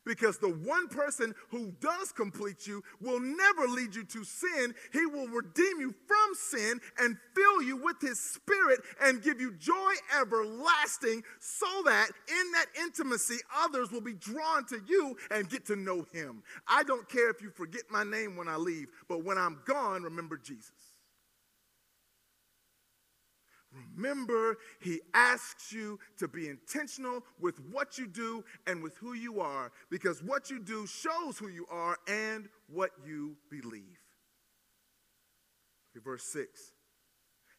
Because 0.05 0.37
the 0.39 0.49
one 0.49 0.87
person 0.87 1.35
who 1.49 1.73
does 1.79 2.11
complete 2.11 2.65
you 2.65 2.83
will 2.99 3.19
never 3.19 3.67
lead 3.67 3.93
you 3.93 4.03
to 4.03 4.23
sin. 4.23 4.73
He 4.91 5.05
will 5.05 5.27
redeem 5.27 5.79
you 5.79 5.93
from 6.07 6.33
sin 6.33 6.79
and 6.97 7.17
fill 7.35 7.61
you 7.61 7.77
with 7.77 8.01
his 8.01 8.19
spirit 8.19 8.79
and 9.01 9.21
give 9.21 9.39
you 9.39 9.53
joy 9.53 9.93
everlasting 10.19 11.23
so 11.39 11.67
that 11.85 12.09
in 12.27 12.51
that 12.53 12.65
intimacy, 12.83 13.37
others 13.55 13.91
will 13.91 14.01
be 14.01 14.13
drawn 14.13 14.65
to 14.67 14.81
you 14.87 15.15
and 15.29 15.49
get 15.49 15.65
to 15.67 15.75
know 15.75 16.05
him. 16.11 16.41
I 16.67 16.83
don't 16.83 17.07
care 17.07 17.29
if 17.29 17.41
you 17.41 17.51
forget 17.51 17.83
my 17.91 18.03
name 18.03 18.35
when 18.35 18.47
I 18.47 18.55
leave, 18.55 18.87
but 19.07 19.23
when 19.23 19.37
I'm 19.37 19.59
gone, 19.65 20.03
remember 20.03 20.37
Jesus. 20.37 20.90
Remember, 23.95 24.57
he 24.79 24.99
asks 25.13 25.71
you 25.71 25.99
to 26.17 26.27
be 26.27 26.49
intentional 26.49 27.23
with 27.39 27.59
what 27.71 27.97
you 27.97 28.07
do 28.07 28.43
and 28.67 28.83
with 28.83 28.97
who 28.97 29.13
you 29.13 29.39
are, 29.39 29.71
because 29.89 30.21
what 30.21 30.49
you 30.49 30.59
do 30.59 30.85
shows 30.85 31.37
who 31.37 31.47
you 31.47 31.65
are 31.71 31.97
and 32.07 32.49
what 32.67 32.91
you 33.05 33.37
believe. 33.49 33.99
Verse 36.03 36.23
6. 36.23 36.73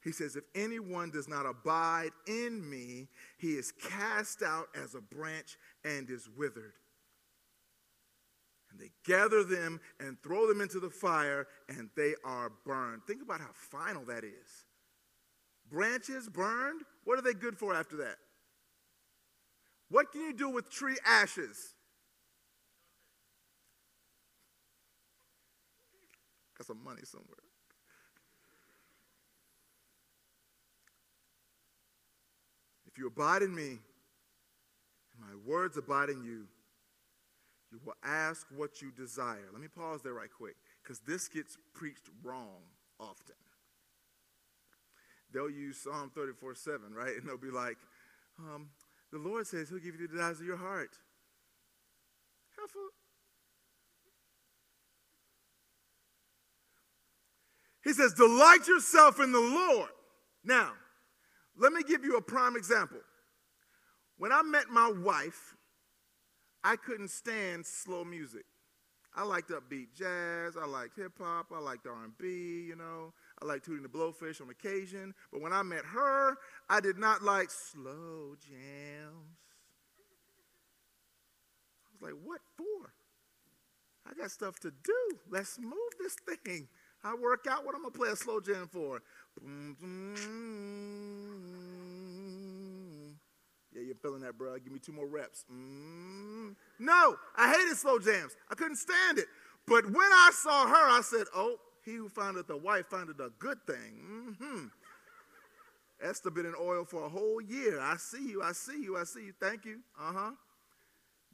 He 0.03 0.11
says, 0.11 0.37
If 0.37 0.45
anyone 0.55 1.11
does 1.11 1.29
not 1.29 1.47
abide 1.47 2.11
in 2.27 2.69
me, 2.69 3.09
he 3.39 3.53
is 3.53 3.73
cast 3.73 4.43
out 4.43 4.67
as 4.75 4.95
a 4.95 5.01
branch 5.01 5.57
and 5.85 6.11
is 6.11 6.29
withered. 6.37 6.73
And 8.71 8.81
they 8.81 8.91
gather 9.05 9.45
them 9.45 9.81
and 10.01 10.21
throw 10.23 10.49
them 10.49 10.61
into 10.61 10.81
the 10.81 10.91
fire, 10.91 11.47
and 11.69 11.91
they 11.95 12.15
are 12.25 12.51
burned. 12.65 13.03
Think 13.07 13.23
about 13.23 13.41
how 13.41 13.51
final 13.53 14.05
that 14.07 14.25
is 14.25 14.67
branches 15.73 16.29
burned, 16.29 16.83
what 17.05 17.19
are 17.19 17.23
they 17.23 17.33
good 17.33 17.57
for 17.57 17.75
after 17.75 17.97
that? 17.97 18.17
What 19.89 20.13
can 20.13 20.21
you 20.21 20.33
do 20.33 20.51
with 20.51 20.71
tree 20.71 20.97
ashes? 21.05 21.75
Got 26.57 26.67
some 26.67 26.85
money 26.85 27.03
somewhere. 27.05 27.27
If 32.87 32.99
you 32.99 33.07
abide 33.07 33.43
in 33.43 33.55
me, 33.55 33.71
and 33.71 35.21
my 35.21 35.35
words 35.47 35.79
abide 35.79 36.11
in 36.11 36.23
you, 36.23 36.47
you 37.71 37.81
will 37.85 37.95
ask 38.05 38.47
what 38.55 38.83
you 38.83 38.91
desire. 38.91 39.49
Let 39.51 39.63
me 39.63 39.69
pause 39.69 40.03
there 40.03 40.13
right 40.13 40.29
quick, 40.31 40.57
because 40.83 41.01
this 41.01 41.27
gets 41.29 41.57
preached 41.73 42.11
wrong 42.23 42.61
often 43.01 43.35
they'll 45.33 45.51
use 45.51 45.79
Psalm 45.83 46.11
34 46.15 46.55
7, 46.55 46.95
right? 46.95 47.17
And 47.17 47.29
they'll 47.29 47.37
be 47.37 47.51
like, 47.51 47.77
um, 48.39 48.69
the 49.13 49.19
Lord 49.19 49.47
says 49.47 49.69
he'll 49.69 49.79
give 49.79 49.95
you 49.95 50.07
the 50.07 50.13
desires 50.13 50.41
of 50.41 50.47
your 50.47 50.57
heart. 50.57 50.97
He 57.85 57.93
says, 57.93 58.15
delight 58.15 58.69
yourself 58.69 59.19
in 59.19 59.33
the 59.33 59.41
Lord. 59.41 59.91
Now, 60.45 60.71
let 61.59 61.73
me 61.73 61.83
give 61.83 62.05
you 62.05 62.17
a 62.17 62.23
prime 62.23 62.57
example. 62.57 63.01
When 64.19 64.33
I 64.33 64.43
met 64.43 64.71
my 64.71 64.91
wife, 64.91 65.57
I 66.63 66.77
couldn't 66.77 67.11
stand 67.11 67.67
slow 67.67 68.05
music. 68.05 68.45
I 69.15 69.25
liked 69.25 69.51
upbeat 69.51 69.89
jazz, 69.95 70.57
I 70.57 70.65
liked 70.65 70.97
hip 70.97 71.13
hop, 71.19 71.47
I 71.55 71.59
liked 71.59 71.87
R&B, 71.87 72.27
you 72.69 72.77
know. 72.77 73.13
I 73.43 73.45
like 73.45 73.65
Hootie 73.65 73.77
and 73.77 73.85
the 73.85 73.89
Blowfish 73.89 74.41
on 74.41 74.51
occasion, 74.51 75.15
but 75.33 75.41
when 75.41 75.53
I 75.53 75.63
met 75.63 75.85
her, 75.85 76.37
I 76.69 76.81
did 76.81 76.97
not 76.97 77.23
like 77.23 77.51
slow 77.51 78.37
jams. 78.41 79.39
I 81.85 81.91
was 81.93 82.03
like, 82.03 82.15
what 82.23 82.41
for? 82.57 82.93
I 84.09 84.15
got 84.15 84.31
stuff 84.31 84.61
to 84.61 84.71
do. 84.71 85.19
Let's 85.29 85.59
move 85.59 85.73
this 86.01 86.17
thing. 86.45 86.69
I 87.05 87.15
work 87.15 87.47
out. 87.51 87.65
What 87.67 87.75
I'm 87.75 87.83
gonna 87.83 87.93
play 87.93 88.11
a 88.11 88.17
slow 88.17 88.41
jam 88.41 88.69
for? 88.71 89.03
Yeah, 93.75 93.81
you're 93.83 93.95
feeling 93.97 94.21
that, 94.21 94.39
bro. 94.39 94.57
Give 94.59 94.73
me 94.73 94.79
two 94.79 94.93
more 94.93 95.07
reps. 95.07 95.45
Mm. 95.53 96.55
No, 96.79 97.17
I 97.37 97.53
hated 97.53 97.77
slow 97.77 97.99
jams. 97.99 98.37
I 98.51 98.55
couldn't 98.55 98.77
stand 98.77 99.19
it. 99.19 99.27
But 99.67 99.87
when 99.87 99.97
I 100.13 100.31
saw 100.33 100.67
her, 100.69 100.91
I 100.91 101.01
said, 101.03 101.27
"Oh, 101.35 101.59
he 101.85 101.95
who 101.95 102.09
findeth 102.09 102.49
a 102.51 102.57
wife 102.57 102.87
findeth 102.87 103.21
a 103.21 103.31
good 103.39 103.59
thing. 103.67 104.37
Mm-hmm. 104.41 104.67
Esther 106.03 106.31
been 106.31 106.47
in 106.47 106.55
oil 106.61 106.85
for 106.85 107.05
a 107.05 107.09
whole 107.09 107.41
year. 107.41 107.81
I 107.81 107.97
see 107.97 108.29
you, 108.29 108.43
I 108.43 108.53
see 108.53 108.83
you, 108.83 108.97
I 108.97 109.05
see 109.05 109.27
you. 109.27 109.33
Thank 109.41 109.65
you. 109.65 109.81
Uh-huh. 109.99 110.33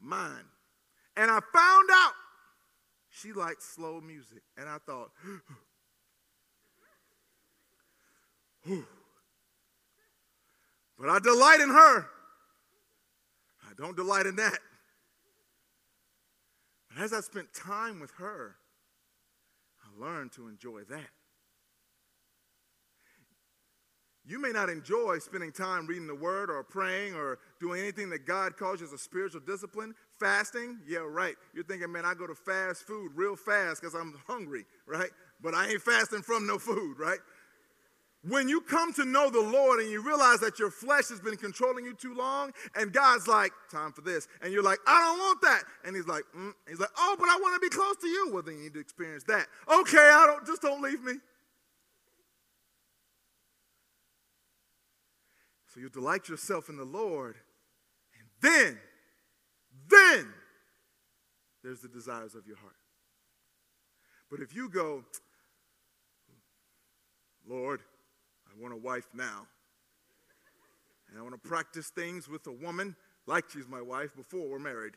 Mine. 0.01 0.45
And 1.17 1.31
I 1.31 1.41
found 1.53 1.89
out 1.93 2.13
she 3.11 3.33
liked 3.33 3.63
slow 3.63 4.01
music. 4.01 4.43
And 4.57 4.69
I 4.69 4.79
thought, 4.79 5.11
but 10.99 11.09
I 11.09 11.19
delight 11.19 11.61
in 11.61 11.71
her. 11.71 12.07
I 13.65 13.73
don't 13.77 13.97
delight 13.97 14.27
in 14.27 14.37
that. 14.37 14.59
But 16.89 17.03
as 17.03 17.13
I 17.13 17.21
spent 17.21 17.53
time 17.53 18.01
with 18.01 18.13
her, 18.13 18.57
learn 19.99 20.31
to 20.31 20.49
enjoy 20.49 20.83
that. 20.91 21.11
You 24.29 24.39
may 24.39 24.51
not 24.51 24.69
enjoy 24.69 25.21
spending 25.21 25.53
time 25.53 25.87
reading 25.87 26.07
the 26.07 26.15
word 26.15 26.51
or 26.51 26.63
praying 26.63 27.15
or 27.15 27.39
doing 27.61 27.81
anything 27.81 28.11
that 28.11 28.27
God 28.27 28.59
calls 28.59 28.79
you 28.79 28.87
as 28.87 28.93
a 28.93 28.99
spiritual 28.99 29.41
discipline. 29.41 29.95
Fasting, 30.21 30.81
yeah, 30.87 30.99
right. 30.99 31.35
You're 31.55 31.65
thinking, 31.65 31.91
man, 31.91 32.05
I 32.05 32.13
go 32.13 32.27
to 32.27 32.35
fast 32.35 32.87
food 32.87 33.13
real 33.15 33.37
fast 33.37 33.81
because 33.81 33.95
I'm 33.95 34.15
hungry, 34.27 34.67
right? 34.87 35.09
But 35.41 35.55
I 35.55 35.69
ain't 35.69 35.81
fasting 35.81 36.21
from 36.21 36.47
no 36.47 36.59
food, 36.59 36.99
right? 36.99 37.21
When 38.29 38.49
you 38.49 38.61
come 38.61 38.93
to 38.95 39.05
know 39.05 39.31
the 39.31 39.41
Lord 39.41 39.81
and 39.81 39.91
you 39.91 40.03
realize 40.03 40.41
that 40.41 40.59
your 40.59 40.71
flesh 40.71 41.09
has 41.09 41.21
been 41.21 41.37
controlling 41.37 41.85
you 41.85 41.95
too 41.95 42.15
long, 42.15 42.53
and 42.75 42.93
God's 42.93 43.27
like, 43.27 43.53
time 43.71 43.93
for 43.93 44.03
this. 44.03 44.29
And 44.43 44.53
you're 44.53 44.63
like, 44.63 44.79
I 44.87 45.01
don't 45.01 45.19
want 45.19 45.41
that. 45.43 45.63
And 45.85 45.97
he's 45.97 46.07
like, 46.07 46.25
mm. 46.37 46.53
he's 46.69 46.79
like, 46.79 46.91
oh, 46.99 47.17
but 47.19 47.29
I 47.29 47.39
want 47.41 47.55
to 47.55 47.61
be 47.61 47.75
close 47.75 47.97
to 47.97 48.07
you. 48.07 48.31
Well, 48.33 48.43
then 48.43 48.57
you 48.57 48.65
need 48.65 48.75
to 48.75 48.81
experience 48.81 49.25
that. 49.25 49.47
Okay, 49.73 50.11
I 50.13 50.27
don't, 50.27 50.47
just 50.47 50.61
don't 50.61 50.83
leave 50.83 51.03
me. 51.03 51.15
So 55.73 55.81
you 55.81 55.89
delight 55.89 56.29
yourself 56.29 56.69
in 56.69 56.77
the 56.77 56.85
Lord, 56.85 57.37
and 58.19 58.29
then, 58.41 58.79
then 59.89 60.29
there's 61.63 61.81
the 61.81 61.89
desires 61.89 62.35
of 62.35 62.47
your 62.47 62.57
heart. 62.57 62.77
But 64.31 64.41
if 64.41 64.55
you 64.55 64.69
go, 64.69 65.05
Lord, 67.47 67.81
I 68.59 68.63
want 68.63 68.75
a 68.75 68.79
wife 68.79 69.09
now. 69.15 69.47
And 71.09 71.19
I 71.19 71.23
want 71.23 71.41
to 71.41 71.49
practice 71.49 71.89
things 71.89 72.29
with 72.29 72.47
a 72.47 72.53
woman 72.53 72.97
like 73.27 73.45
she's 73.51 73.69
my 73.69 73.81
wife 73.81 74.15
before 74.17 74.49
we're 74.49 74.59
married. 74.59 74.95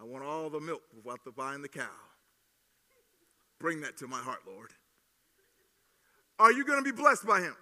I 0.00 0.04
want 0.04 0.24
all 0.24 0.48
the 0.48 0.60
milk 0.60 0.82
without 0.96 1.24
the 1.24 1.32
buying 1.32 1.62
the 1.62 1.68
cow. 1.68 1.88
Bring 3.58 3.80
that 3.82 3.98
to 3.98 4.06
my 4.06 4.18
heart, 4.18 4.40
Lord. 4.46 4.70
Are 6.38 6.52
you 6.52 6.64
going 6.64 6.82
to 6.82 6.84
be 6.84 6.96
blessed 6.96 7.26
by 7.26 7.40
him? 7.40 7.54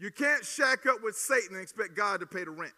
You 0.00 0.10
can't 0.10 0.44
shack 0.44 0.86
up 0.86 1.02
with 1.02 1.16
Satan 1.16 1.54
and 1.54 1.62
expect 1.62 1.96
God 1.96 2.20
to 2.20 2.26
pay 2.26 2.44
the 2.44 2.50
rent. 2.50 2.72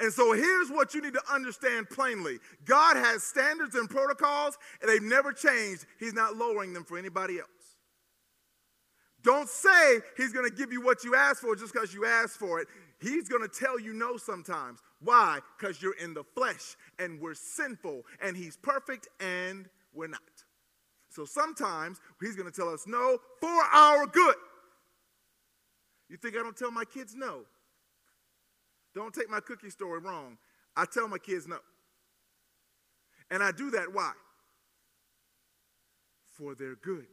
And 0.00 0.12
so 0.12 0.32
here's 0.32 0.70
what 0.70 0.94
you 0.94 1.02
need 1.02 1.12
to 1.12 1.22
understand 1.32 1.90
plainly 1.90 2.38
God 2.64 2.96
has 2.96 3.22
standards 3.22 3.74
and 3.74 3.88
protocols, 3.88 4.58
and 4.80 4.90
they've 4.90 5.02
never 5.02 5.32
changed. 5.32 5.86
He's 5.98 6.14
not 6.14 6.36
lowering 6.36 6.72
them 6.72 6.84
for 6.84 6.98
anybody 6.98 7.38
else. 7.38 7.48
Don't 9.22 9.48
say 9.48 10.00
He's 10.16 10.32
going 10.32 10.48
to 10.48 10.56
give 10.56 10.72
you 10.72 10.80
what 10.80 11.04
you 11.04 11.14
ask 11.14 11.42
for 11.42 11.54
just 11.54 11.72
because 11.72 11.92
you 11.92 12.06
asked 12.06 12.38
for 12.38 12.60
it. 12.60 12.68
He's 13.00 13.28
going 13.28 13.42
to 13.42 13.48
tell 13.48 13.78
you 13.78 13.92
no 13.92 14.16
sometimes. 14.16 14.80
Why? 15.00 15.40
Because 15.58 15.82
you're 15.82 15.96
in 16.02 16.14
the 16.14 16.24
flesh 16.34 16.76
and 16.98 17.20
we're 17.20 17.34
sinful, 17.34 18.02
and 18.22 18.36
He's 18.36 18.56
perfect 18.56 19.08
and 19.20 19.68
we're 19.92 20.08
not. 20.08 20.20
So 21.10 21.24
sometimes 21.24 22.00
he's 22.20 22.36
going 22.36 22.50
to 22.50 22.56
tell 22.56 22.72
us 22.72 22.84
no 22.86 23.18
for 23.40 23.62
our 23.72 24.06
good. 24.06 24.36
You 26.08 26.16
think 26.16 26.36
I 26.36 26.38
don't 26.38 26.56
tell 26.56 26.70
my 26.70 26.84
kids 26.84 27.14
no? 27.16 27.42
Don't 28.94 29.14
take 29.14 29.30
my 29.30 29.40
cookie 29.40 29.70
story 29.70 30.00
wrong. 30.00 30.38
I 30.76 30.84
tell 30.84 31.08
my 31.08 31.18
kids 31.18 31.46
no. 31.46 31.58
And 33.30 33.42
I 33.42 33.52
do 33.52 33.70
that 33.70 33.92
why? 33.92 34.12
For 36.36 36.54
their 36.54 36.74
good. 36.76 37.06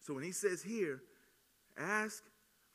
So 0.00 0.14
when 0.14 0.24
he 0.24 0.32
says 0.32 0.62
here, 0.62 1.00
ask 1.76 2.22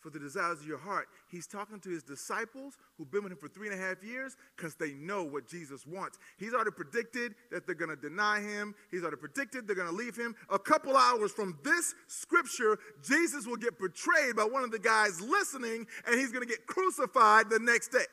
for 0.04 0.10
the 0.10 0.20
desires 0.20 0.60
of 0.60 0.68
your 0.68 0.78
heart, 0.78 1.08
he's 1.32 1.48
talking 1.48 1.80
to 1.80 1.90
his 1.90 2.04
disciples 2.04 2.78
who've 2.98 3.10
been 3.10 3.24
with 3.24 3.32
him 3.32 3.38
for 3.38 3.48
three 3.48 3.70
and 3.70 3.80
a 3.80 3.82
half 3.82 4.04
years 4.04 4.36
because 4.56 4.76
they 4.76 4.92
know 4.92 5.24
what 5.24 5.48
Jesus 5.48 5.88
wants. 5.88 6.20
He's 6.38 6.54
already 6.54 6.72
predicted 6.72 7.36
that 7.52 7.66
they're 7.66 7.74
going 7.74 7.90
to 7.90 7.96
deny 7.96 8.42
him, 8.42 8.76
he's 8.92 9.02
already 9.02 9.18
predicted 9.18 9.66
they're 9.66 9.76
going 9.76 9.90
to 9.90 9.96
leave 9.96 10.18
him. 10.18 10.36
A 10.50 10.60
couple 10.60 10.98
hours 10.98 11.32
from 11.32 11.58
this 11.64 11.96
scripture, 12.08 12.78
Jesus 13.02 13.48
will 13.48 13.56
get 13.56 13.80
betrayed 13.80 14.36
by 14.36 14.44
one 14.44 14.64
of 14.64 14.72
the 14.72 14.80
guys 14.80 15.22
listening, 15.22 15.88
and 16.06 16.20
he's 16.20 16.32
going 16.32 16.46
to 16.46 16.50
get 16.50 16.68
crucified 16.68 17.50
the 17.50 17.60
next 17.60 17.90
day. 17.90 18.06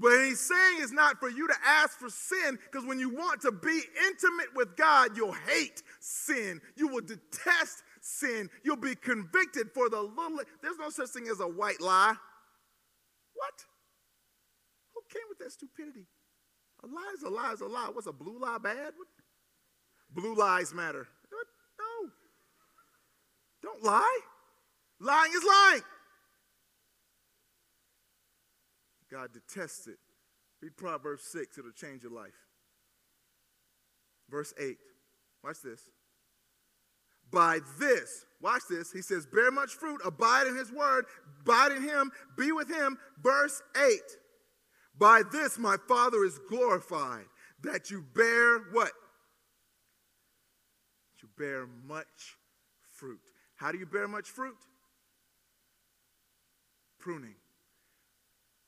But 0.00 0.12
he's 0.24 0.40
saying 0.40 0.78
it's 0.78 0.92
not 0.92 1.18
for 1.18 1.28
you 1.28 1.48
to 1.48 1.54
ask 1.66 1.98
for 1.98 2.08
sin 2.08 2.58
because 2.70 2.86
when 2.86 3.00
you 3.00 3.10
want 3.10 3.40
to 3.42 3.50
be 3.50 3.80
intimate 4.06 4.54
with 4.54 4.76
God, 4.76 5.16
you'll 5.16 5.32
hate 5.32 5.82
sin. 5.98 6.60
You 6.76 6.88
will 6.88 7.00
detest 7.00 7.82
sin. 8.08 8.48
You'll 8.64 8.76
be 8.76 8.94
convicted 8.94 9.70
for 9.72 9.88
the 9.88 10.00
little. 10.00 10.40
There's 10.62 10.78
no 10.78 10.90
such 10.90 11.10
thing 11.10 11.28
as 11.28 11.40
a 11.40 11.46
white 11.46 11.80
lie. 11.80 12.14
What? 13.34 13.64
Who 14.94 15.00
came 15.12 15.22
with 15.28 15.38
that 15.38 15.52
stupidity? 15.52 16.06
A 16.82 16.86
lie 16.86 17.12
is 17.14 17.22
a 17.22 17.28
lie 17.28 17.52
is 17.52 17.60
a 17.60 17.66
lie. 17.66 17.90
What's 17.92 18.06
a 18.06 18.12
blue 18.12 18.38
lie 18.38 18.58
bad? 18.58 18.92
What? 18.96 19.08
Blue 20.10 20.34
lies 20.34 20.72
matter. 20.72 21.06
What? 21.30 21.46
No. 21.78 22.10
Don't 23.62 23.84
lie. 23.84 24.20
Lying 25.00 25.32
is 25.32 25.44
lying. 25.44 25.82
God 29.10 29.30
detests 29.32 29.86
it. 29.86 29.98
Read 30.60 30.76
Proverbs 30.76 31.22
6, 31.24 31.58
it'll 31.58 31.70
change 31.70 32.02
your 32.02 32.12
life. 32.12 32.34
Verse 34.28 34.52
8. 34.58 34.76
Watch 35.44 35.62
this. 35.62 35.88
By 37.30 37.60
this, 37.78 38.24
watch 38.40 38.62
this, 38.70 38.90
he 38.92 39.02
says, 39.02 39.26
bear 39.26 39.50
much 39.50 39.72
fruit, 39.72 40.00
abide 40.04 40.46
in 40.46 40.56
his 40.56 40.72
word, 40.72 41.04
abide 41.40 41.72
in 41.72 41.82
him, 41.82 42.10
be 42.36 42.52
with 42.52 42.68
him. 42.68 42.98
Verse 43.22 43.62
8. 43.76 44.00
By 44.98 45.22
this 45.30 45.58
my 45.58 45.76
Father 45.86 46.24
is 46.24 46.38
glorified, 46.48 47.26
that 47.62 47.90
you 47.90 48.04
bear 48.14 48.58
what? 48.72 48.92
That 51.10 51.22
you 51.22 51.28
bear 51.36 51.66
much 51.86 52.36
fruit. 52.92 53.20
How 53.56 53.72
do 53.72 53.78
you 53.78 53.86
bear 53.86 54.08
much 54.08 54.28
fruit? 54.28 54.56
Pruning. 56.98 57.34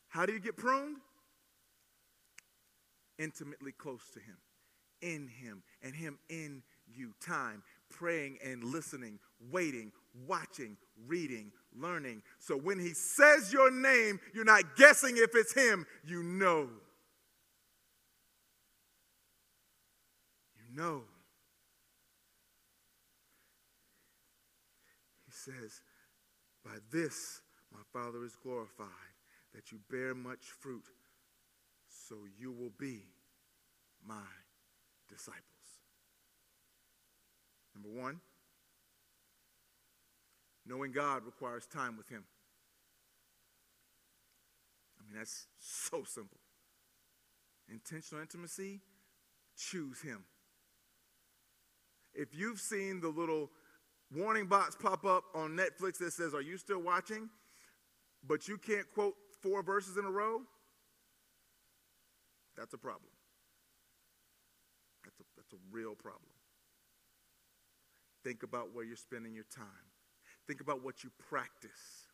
How 0.08 0.26
do 0.26 0.32
you 0.32 0.40
get 0.40 0.56
pruned? 0.56 0.96
Intimately 3.18 3.72
close 3.72 4.02
to 4.14 4.20
Him, 4.20 4.38
in 5.02 5.28
Him, 5.28 5.62
and 5.82 5.94
Him 5.94 6.18
in 6.28 6.62
you. 6.92 7.14
Time, 7.24 7.62
praying 7.91 8.38
and 8.45 8.64
listening, 8.64 9.18
waiting, 9.51 9.93
watching, 10.26 10.76
reading, 11.07 11.53
learning. 11.78 12.22
So 12.38 12.57
when 12.57 12.78
He 12.78 12.95
says 12.95 13.53
your 13.53 13.70
name, 13.70 14.20
you're 14.34 14.45
not 14.45 14.76
guessing 14.76 15.16
if 15.16 15.30
it's 15.34 15.53
Him, 15.53 15.86
you 16.05 16.22
know. 16.22 16.68
You 20.57 20.76
know. 20.76 21.03
He 25.26 25.32
says, 25.32 25.80
By 26.64 26.76
this 26.91 27.41
my 27.72 27.80
Father 27.93 28.24
is 28.24 28.36
glorified 28.36 28.88
that 29.55 29.72
you 29.72 29.78
bear 29.91 30.14
much 30.14 30.47
fruit, 30.61 30.84
so 31.88 32.16
you 32.38 32.53
will 32.53 32.72
be 32.78 33.03
my 34.07 34.14
disciples. 35.09 35.59
Number 37.75 37.89
one, 37.89 38.21
knowing 40.66 40.93
God 40.93 41.25
requires 41.25 41.66
time 41.66 41.97
with 41.97 42.09
Him. 42.09 42.25
I 44.99 45.07
mean, 45.07 45.18
that's 45.18 45.47
so 45.59 46.05
simple. 46.05 46.39
Intentional 47.68 48.21
intimacy, 48.21 48.81
choose 49.57 50.01
Him. 50.01 50.25
If 52.12 52.35
you've 52.35 52.61
seen 52.61 53.01
the 53.01 53.09
little 53.09 53.51
warning 54.14 54.47
box 54.47 54.77
pop 54.77 55.05
up 55.05 55.25
on 55.35 55.57
Netflix 55.57 55.99
that 55.99 56.12
says, 56.12 56.35
Are 56.35 56.43
you 56.43 56.59
still 56.59 56.81
watching? 56.81 57.29
But 58.27 58.49
you 58.49 58.59
can't 58.59 58.87
quote 58.93 59.14
four 59.41 59.62
verses 59.62 59.97
in 59.97 60.05
a 60.05 60.11
row, 60.11 60.43
that's 62.57 62.75
a 62.75 62.79
problem. 62.79 63.11
That's 65.05 65.18
a, 65.21 65.23
that's 65.37 65.53
a 65.55 65.57
real 65.71 65.95
problem. 65.95 66.30
Think 68.25 68.43
about 68.43 68.75
where 68.75 68.85
you're 68.85 68.97
spending 68.97 69.35
your 69.35 69.45
time. 69.55 69.64
Think 70.47 70.61
about 70.61 70.83
what 70.85 71.05
you 71.05 71.11
practice. 71.29 72.07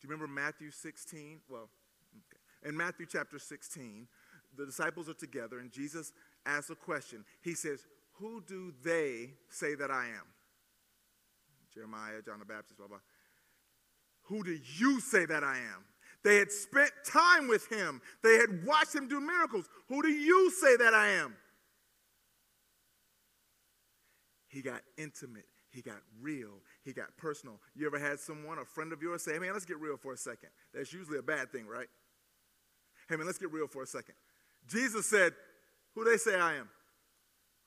Do 0.00 0.06
you 0.06 0.12
remember 0.12 0.32
Matthew 0.32 0.70
16? 0.70 1.40
Well, 1.48 1.68
okay. 2.14 2.68
in 2.68 2.76
Matthew 2.76 3.06
chapter 3.06 3.38
16, 3.38 4.06
the 4.56 4.66
disciples 4.66 5.08
are 5.08 5.14
together 5.14 5.58
and 5.58 5.70
Jesus 5.70 6.12
asks 6.46 6.70
a 6.70 6.74
question. 6.74 7.24
He 7.42 7.54
says, 7.54 7.86
Who 8.18 8.42
do 8.46 8.72
they 8.84 9.30
say 9.48 9.74
that 9.74 9.90
I 9.90 10.06
am? 10.06 10.26
Jeremiah, 11.74 12.22
John 12.24 12.38
the 12.38 12.44
Baptist, 12.44 12.78
blah, 12.78 12.88
blah. 12.88 12.98
Who 14.22 14.42
do 14.44 14.56
you 14.76 15.00
say 15.00 15.24
that 15.26 15.42
I 15.42 15.58
am? 15.58 15.84
They 16.24 16.36
had 16.36 16.50
spent 16.50 16.90
time 17.04 17.48
with 17.48 17.68
him. 17.68 18.00
They 18.22 18.36
had 18.36 18.64
watched 18.66 18.94
him 18.94 19.08
do 19.08 19.20
miracles. 19.20 19.68
Who 19.88 20.02
do 20.02 20.08
you 20.08 20.50
say 20.50 20.76
that 20.76 20.92
I 20.94 21.08
am? 21.10 21.34
He 24.48 24.62
got 24.62 24.80
intimate. 24.96 25.46
He 25.70 25.82
got 25.82 26.00
real. 26.20 26.62
He 26.84 26.92
got 26.92 27.16
personal. 27.16 27.60
You 27.76 27.86
ever 27.86 27.98
had 27.98 28.18
someone, 28.18 28.58
a 28.58 28.64
friend 28.64 28.92
of 28.92 29.02
yours, 29.02 29.22
say, 29.22 29.34
hey, 29.34 29.38
man, 29.38 29.52
let's 29.52 29.66
get 29.66 29.78
real 29.78 29.96
for 29.96 30.12
a 30.12 30.16
second? 30.16 30.48
That's 30.74 30.92
usually 30.92 31.18
a 31.18 31.22
bad 31.22 31.52
thing, 31.52 31.66
right? 31.66 31.88
Hey, 33.08 33.16
man, 33.16 33.26
let's 33.26 33.38
get 33.38 33.52
real 33.52 33.68
for 33.68 33.82
a 33.82 33.86
second. 33.86 34.14
Jesus 34.66 35.06
said, 35.06 35.32
Who 35.94 36.04
they 36.04 36.16
say 36.16 36.38
I 36.38 36.56
am? 36.56 36.68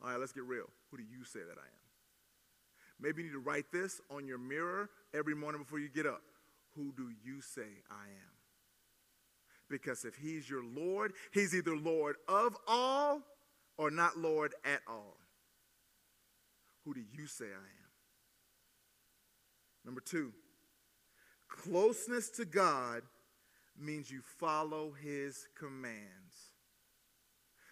All 0.03 0.09
right, 0.09 0.19
let's 0.19 0.31
get 0.31 0.43
real. 0.43 0.65
Who 0.89 0.97
do 0.97 1.03
you 1.03 1.23
say 1.23 1.39
that 1.39 1.57
I 1.57 1.65
am? 1.65 1.81
Maybe 2.99 3.23
you 3.23 3.29
need 3.29 3.33
to 3.33 3.39
write 3.39 3.71
this 3.71 3.99
on 4.11 4.27
your 4.27 4.37
mirror 4.37 4.89
every 5.13 5.35
morning 5.35 5.61
before 5.61 5.79
you 5.79 5.89
get 5.89 6.05
up. 6.05 6.21
Who 6.75 6.93
do 6.95 7.09
you 7.23 7.41
say 7.41 7.83
I 7.89 8.03
am? 8.03 8.31
Because 9.69 10.05
if 10.05 10.15
he's 10.15 10.49
your 10.49 10.63
Lord, 10.63 11.13
he's 11.31 11.55
either 11.55 11.75
Lord 11.75 12.17
of 12.27 12.55
all 12.67 13.21
or 13.77 13.89
not 13.89 14.17
Lord 14.17 14.53
at 14.63 14.81
all. 14.87 15.17
Who 16.85 16.93
do 16.93 17.01
you 17.17 17.27
say 17.27 17.45
I 17.45 17.47
am? 17.47 17.91
Number 19.85 20.01
two, 20.01 20.31
closeness 21.47 22.29
to 22.31 22.45
God 22.45 23.03
means 23.79 24.11
you 24.11 24.21
follow 24.39 24.91
his 24.91 25.47
commands. 25.57 26.51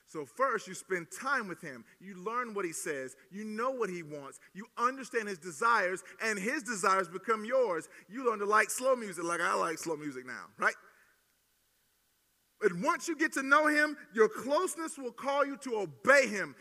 So, 0.07 0.25
first, 0.25 0.67
you 0.67 0.73
spend 0.73 1.07
time 1.11 1.47
with 1.47 1.61
him. 1.61 1.85
You 1.99 2.15
learn 2.23 2.55
what 2.55 2.65
he 2.65 2.73
says. 2.73 3.15
You 3.29 3.43
know 3.43 3.69
what 3.69 3.91
he 3.91 4.01
wants. 4.01 4.39
You 4.55 4.65
understand 4.75 5.27
his 5.27 5.37
desires, 5.37 6.03
and 6.23 6.39
his 6.39 6.63
desires 6.63 7.07
become 7.07 7.45
yours. 7.45 7.87
You 8.09 8.27
learn 8.27 8.39
to 8.39 8.45
like 8.45 8.71
slow 8.71 8.95
music, 8.95 9.23
like 9.23 9.39
I 9.39 9.53
like 9.53 9.77
slow 9.77 9.95
music 9.95 10.25
now, 10.25 10.45
right? 10.57 10.73
And 12.61 12.83
once 12.83 13.07
you 13.07 13.15
get 13.15 13.33
to 13.33 13.43
know 13.43 13.67
him, 13.67 13.95
your 14.15 14.29
closeness 14.29 14.97
will 14.97 15.11
call 15.11 15.45
you 15.45 15.57
to 15.57 15.77
obey 15.77 16.27
him. 16.27 16.55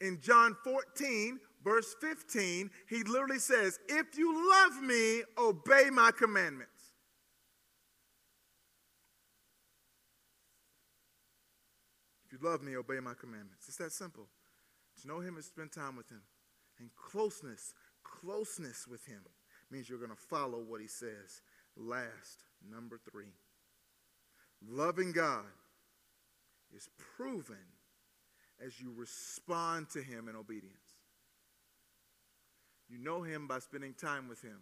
In 0.00 0.20
John 0.20 0.56
14, 0.64 1.38
verse 1.62 1.94
15, 2.00 2.70
he 2.88 3.02
literally 3.04 3.38
says, 3.38 3.78
If 3.88 4.16
you 4.16 4.50
love 4.50 4.82
me, 4.82 5.22
obey 5.38 5.90
my 5.90 6.10
commandments. 6.10 6.70
If 12.26 12.32
you 12.32 12.48
love 12.48 12.62
me, 12.62 12.76
obey 12.76 13.00
my 13.00 13.14
commandments. 13.14 13.68
It's 13.68 13.76
that 13.76 13.92
simple. 13.92 14.26
To 15.00 15.08
know 15.08 15.20
him 15.20 15.36
is 15.36 15.46
spend 15.46 15.72
time 15.72 15.96
with 15.96 16.08
him. 16.08 16.22
And 16.78 16.90
closeness, 16.96 17.74
closeness 18.02 18.86
with 18.88 19.04
him 19.06 19.22
means 19.70 19.88
you're 19.88 19.98
going 19.98 20.10
to 20.10 20.16
follow 20.16 20.58
what 20.58 20.80
he 20.80 20.86
says. 20.86 21.42
Last, 21.76 22.44
number 22.70 22.98
three. 23.10 23.32
Loving 24.68 25.12
God 25.12 25.44
is 26.74 26.88
proven 27.16 27.56
as 28.64 28.80
you 28.80 28.92
respond 28.96 29.90
to 29.90 30.02
him 30.02 30.28
in 30.28 30.36
obedience. 30.36 30.81
You 32.92 32.98
know 32.98 33.22
him 33.22 33.46
by 33.48 33.58
spending 33.58 33.94
time 33.94 34.28
with 34.28 34.42
him. 34.42 34.58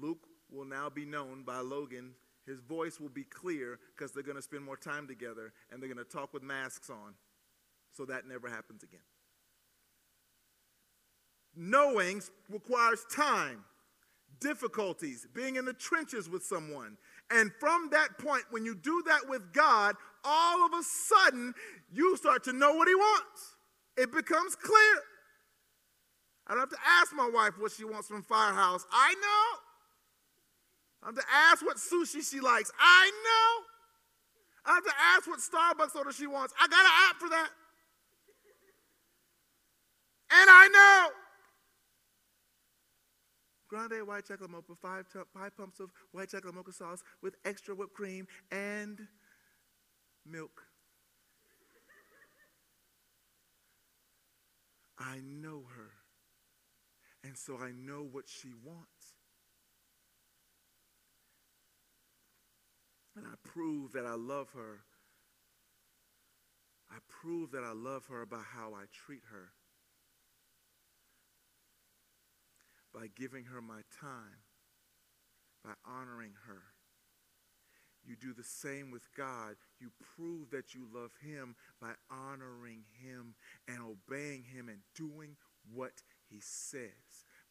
Luke 0.00 0.26
will 0.50 0.64
now 0.64 0.88
be 0.88 1.04
known 1.04 1.42
by 1.42 1.58
Logan. 1.58 2.12
His 2.46 2.60
voice 2.60 2.98
will 2.98 3.10
be 3.10 3.24
clear 3.24 3.78
because 3.94 4.12
they're 4.12 4.22
going 4.22 4.36
to 4.36 4.42
spend 4.42 4.64
more 4.64 4.78
time 4.78 5.06
together 5.06 5.52
and 5.70 5.80
they're 5.80 5.92
going 5.92 6.02
to 6.02 6.10
talk 6.10 6.32
with 6.32 6.42
masks 6.42 6.88
on. 6.88 7.12
So 7.92 8.06
that 8.06 8.26
never 8.26 8.48
happens 8.48 8.82
again. 8.82 9.00
Knowing 11.54 12.22
requires 12.48 13.04
time, 13.14 13.62
difficulties, 14.40 15.26
being 15.34 15.56
in 15.56 15.66
the 15.66 15.74
trenches 15.74 16.30
with 16.30 16.44
someone. 16.44 16.96
And 17.30 17.52
from 17.60 17.90
that 17.92 18.18
point, 18.18 18.44
when 18.50 18.64
you 18.64 18.74
do 18.74 19.02
that 19.06 19.28
with 19.28 19.52
God, 19.52 19.96
all 20.24 20.64
of 20.64 20.72
a 20.72 20.82
sudden 20.82 21.52
you 21.92 22.16
start 22.16 22.42
to 22.44 22.54
know 22.54 22.72
what 22.74 22.88
He 22.88 22.94
wants. 22.94 23.56
It 23.98 24.12
becomes 24.12 24.56
clear. 24.56 25.02
I 26.46 26.52
don't 26.52 26.60
have 26.60 26.70
to 26.70 26.78
ask 27.00 27.14
my 27.14 27.28
wife 27.32 27.54
what 27.58 27.72
she 27.72 27.84
wants 27.84 28.08
from 28.08 28.22
Firehouse. 28.22 28.84
I 28.92 29.14
know. 29.14 29.58
I 31.02 31.06
have 31.06 31.14
to 31.14 31.24
ask 31.32 31.64
what 31.64 31.76
sushi 31.76 32.28
she 32.28 32.40
likes. 32.40 32.70
I 32.78 33.10
know. 33.24 33.64
I 34.66 34.74
have 34.74 34.84
to 34.84 34.92
ask 35.16 35.28
what 35.28 35.40
Starbucks 35.40 35.96
order 35.96 36.12
she 36.12 36.26
wants. 36.26 36.54
I 36.60 36.66
got 36.68 36.80
an 36.80 36.92
app 37.10 37.16
for 37.16 37.28
that. 37.28 37.48
And 40.30 40.50
I 40.50 40.68
know. 40.68 41.08
Grande 43.68 44.06
white 44.06 44.26
chocolate 44.26 44.50
mocha, 44.50 44.74
five, 44.80 45.06
five 45.32 45.56
pumps 45.56 45.80
of 45.80 45.90
white 46.12 46.30
chocolate 46.30 46.54
mocha 46.54 46.72
sauce 46.72 47.02
with 47.22 47.34
extra 47.44 47.74
whipped 47.74 47.94
cream 47.94 48.26
and 48.50 49.08
milk. 50.26 50.62
I 54.98 55.20
know 55.24 55.64
her. 55.76 55.90
And 57.34 57.38
so 57.40 57.58
I 57.60 57.72
know 57.72 58.06
what 58.12 58.26
she 58.28 58.50
wants. 58.64 59.16
And 63.16 63.26
I 63.26 63.34
prove 63.42 63.90
that 63.94 64.06
I 64.06 64.14
love 64.14 64.50
her. 64.54 64.82
I 66.88 66.98
prove 67.08 67.50
that 67.50 67.64
I 67.64 67.72
love 67.72 68.06
her 68.06 68.24
by 68.24 68.42
how 68.54 68.74
I 68.74 68.84
treat 68.92 69.22
her. 69.32 69.50
By 72.94 73.08
giving 73.16 73.46
her 73.46 73.60
my 73.60 73.80
time. 74.00 74.38
By 75.64 75.72
honoring 75.84 76.34
her. 76.46 76.62
You 78.06 78.14
do 78.14 78.32
the 78.32 78.44
same 78.44 78.92
with 78.92 79.12
God. 79.16 79.56
You 79.80 79.90
prove 80.14 80.50
that 80.50 80.72
you 80.72 80.86
love 80.94 81.10
Him 81.20 81.56
by 81.80 81.94
honoring 82.08 82.84
Him 83.02 83.34
and 83.66 83.78
obeying 83.80 84.44
Him 84.44 84.68
and 84.68 84.78
doing 84.94 85.34
what 85.72 86.04
He 86.30 86.38
says. 86.40 87.03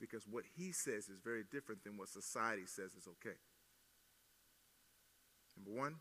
Because 0.03 0.27
what 0.29 0.43
He 0.57 0.73
says 0.73 1.07
is 1.07 1.21
very 1.23 1.43
different 1.49 1.85
than 1.85 1.95
what 1.95 2.09
society 2.09 2.63
says 2.65 2.91
is 2.93 3.07
okay. 3.07 3.37
Number 5.55 5.79
one, 5.79 5.95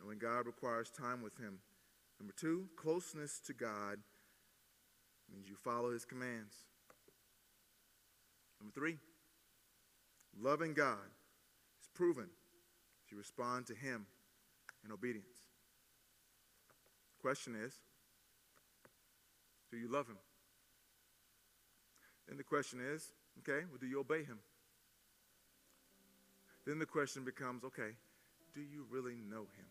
knowing 0.00 0.20
God 0.20 0.46
requires 0.46 0.88
time 0.88 1.20
with 1.20 1.36
Him. 1.36 1.58
Number 2.20 2.32
two, 2.38 2.68
closeness 2.76 3.40
to 3.46 3.52
God 3.52 3.98
means 5.28 5.48
you 5.48 5.56
follow 5.56 5.90
His 5.90 6.04
commands. 6.04 6.54
Number 8.60 8.72
three, 8.72 8.98
loving 10.40 10.72
God 10.72 11.10
is 11.82 11.88
proven 11.92 12.28
if 13.04 13.10
you 13.10 13.18
respond 13.18 13.66
to 13.66 13.74
Him 13.74 14.06
in 14.84 14.92
obedience. 14.92 15.26
Question 17.20 17.56
is, 17.56 17.74
do 19.72 19.76
you 19.76 19.88
love 19.88 20.06
Him? 20.06 20.18
Then 22.28 22.36
the 22.36 22.44
question 22.44 22.80
is, 22.80 23.12
okay, 23.40 23.64
well, 23.68 23.78
do 23.80 23.86
you 23.86 24.00
obey 24.00 24.22
Him? 24.22 24.38
Then 26.66 26.78
the 26.78 26.86
question 26.86 27.24
becomes, 27.24 27.64
okay, 27.64 27.96
do 28.54 28.60
you 28.60 28.84
really 28.90 29.16
know 29.28 29.40
Him? 29.40 29.66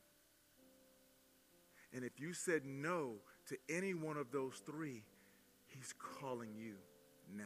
And 1.94 2.04
if 2.04 2.20
you 2.20 2.34
said 2.34 2.66
no 2.66 3.14
to 3.48 3.58
any 3.70 3.94
one 3.94 4.18
of 4.18 4.32
those 4.32 4.62
three, 4.66 5.04
He's 5.68 5.94
calling 6.20 6.56
you 6.58 6.74
now. 7.36 7.44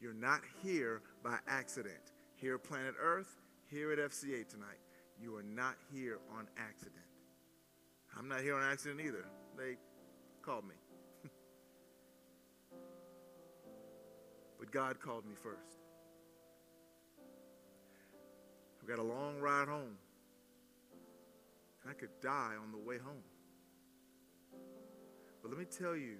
You're 0.00 0.14
not 0.14 0.40
here 0.62 1.02
by 1.22 1.38
accident. 1.48 2.12
Here 2.36 2.58
Planet 2.58 2.94
Earth, 3.00 3.36
here 3.70 3.92
at 3.92 3.98
FCA 3.98 4.48
tonight. 4.48 4.78
You 5.20 5.36
are 5.36 5.42
not 5.42 5.76
here 5.92 6.18
on 6.36 6.46
accident. 6.58 6.94
I'm 8.16 8.28
not 8.28 8.40
here 8.40 8.54
on 8.54 8.62
accident 8.62 9.00
either. 9.00 9.26
They 9.56 9.76
called 10.42 10.64
me. 10.64 10.74
But 14.66 14.72
God 14.72 15.00
called 15.00 15.24
me 15.24 15.34
first. 15.34 15.78
I've 18.80 18.88
got 18.88 18.98
a 18.98 19.02
long 19.02 19.38
ride 19.40 19.68
home. 19.68 19.96
I 21.88 21.92
could 21.92 22.10
die 22.20 22.54
on 22.60 22.72
the 22.72 22.78
way 22.78 22.98
home. 22.98 23.22
But 25.42 25.50
let 25.50 25.58
me 25.58 25.66
tell 25.66 25.94
you, 25.94 26.16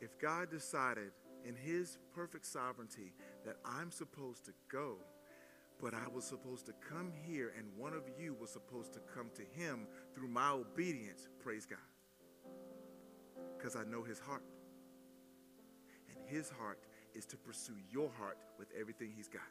if 0.00 0.18
God 0.18 0.50
decided 0.50 1.12
in 1.46 1.54
his 1.54 1.98
perfect 2.14 2.44
sovereignty 2.44 3.12
that 3.46 3.56
I'm 3.64 3.90
supposed 3.90 4.44
to 4.46 4.52
go, 4.70 4.96
but 5.80 5.94
I 5.94 6.06
was 6.14 6.24
supposed 6.24 6.66
to 6.66 6.72
come 6.86 7.12
here 7.26 7.54
and 7.56 7.66
one 7.76 7.94
of 7.94 8.02
you 8.18 8.34
was 8.38 8.50
supposed 8.50 8.92
to 8.94 9.00
come 9.14 9.30
to 9.34 9.42
him 9.58 9.86
through 10.14 10.28
my 10.28 10.50
obedience, 10.50 11.28
praise 11.42 11.66
God. 11.66 11.78
Because 13.56 13.74
I 13.74 13.84
know 13.84 14.02
his 14.02 14.18
heart. 14.18 14.44
And 16.08 16.18
his 16.28 16.50
heart 16.50 16.78
is 17.14 17.26
to 17.26 17.36
pursue 17.36 17.76
your 17.90 18.10
heart 18.18 18.38
with 18.58 18.68
everything 18.78 19.12
he's 19.14 19.28
got. 19.28 19.42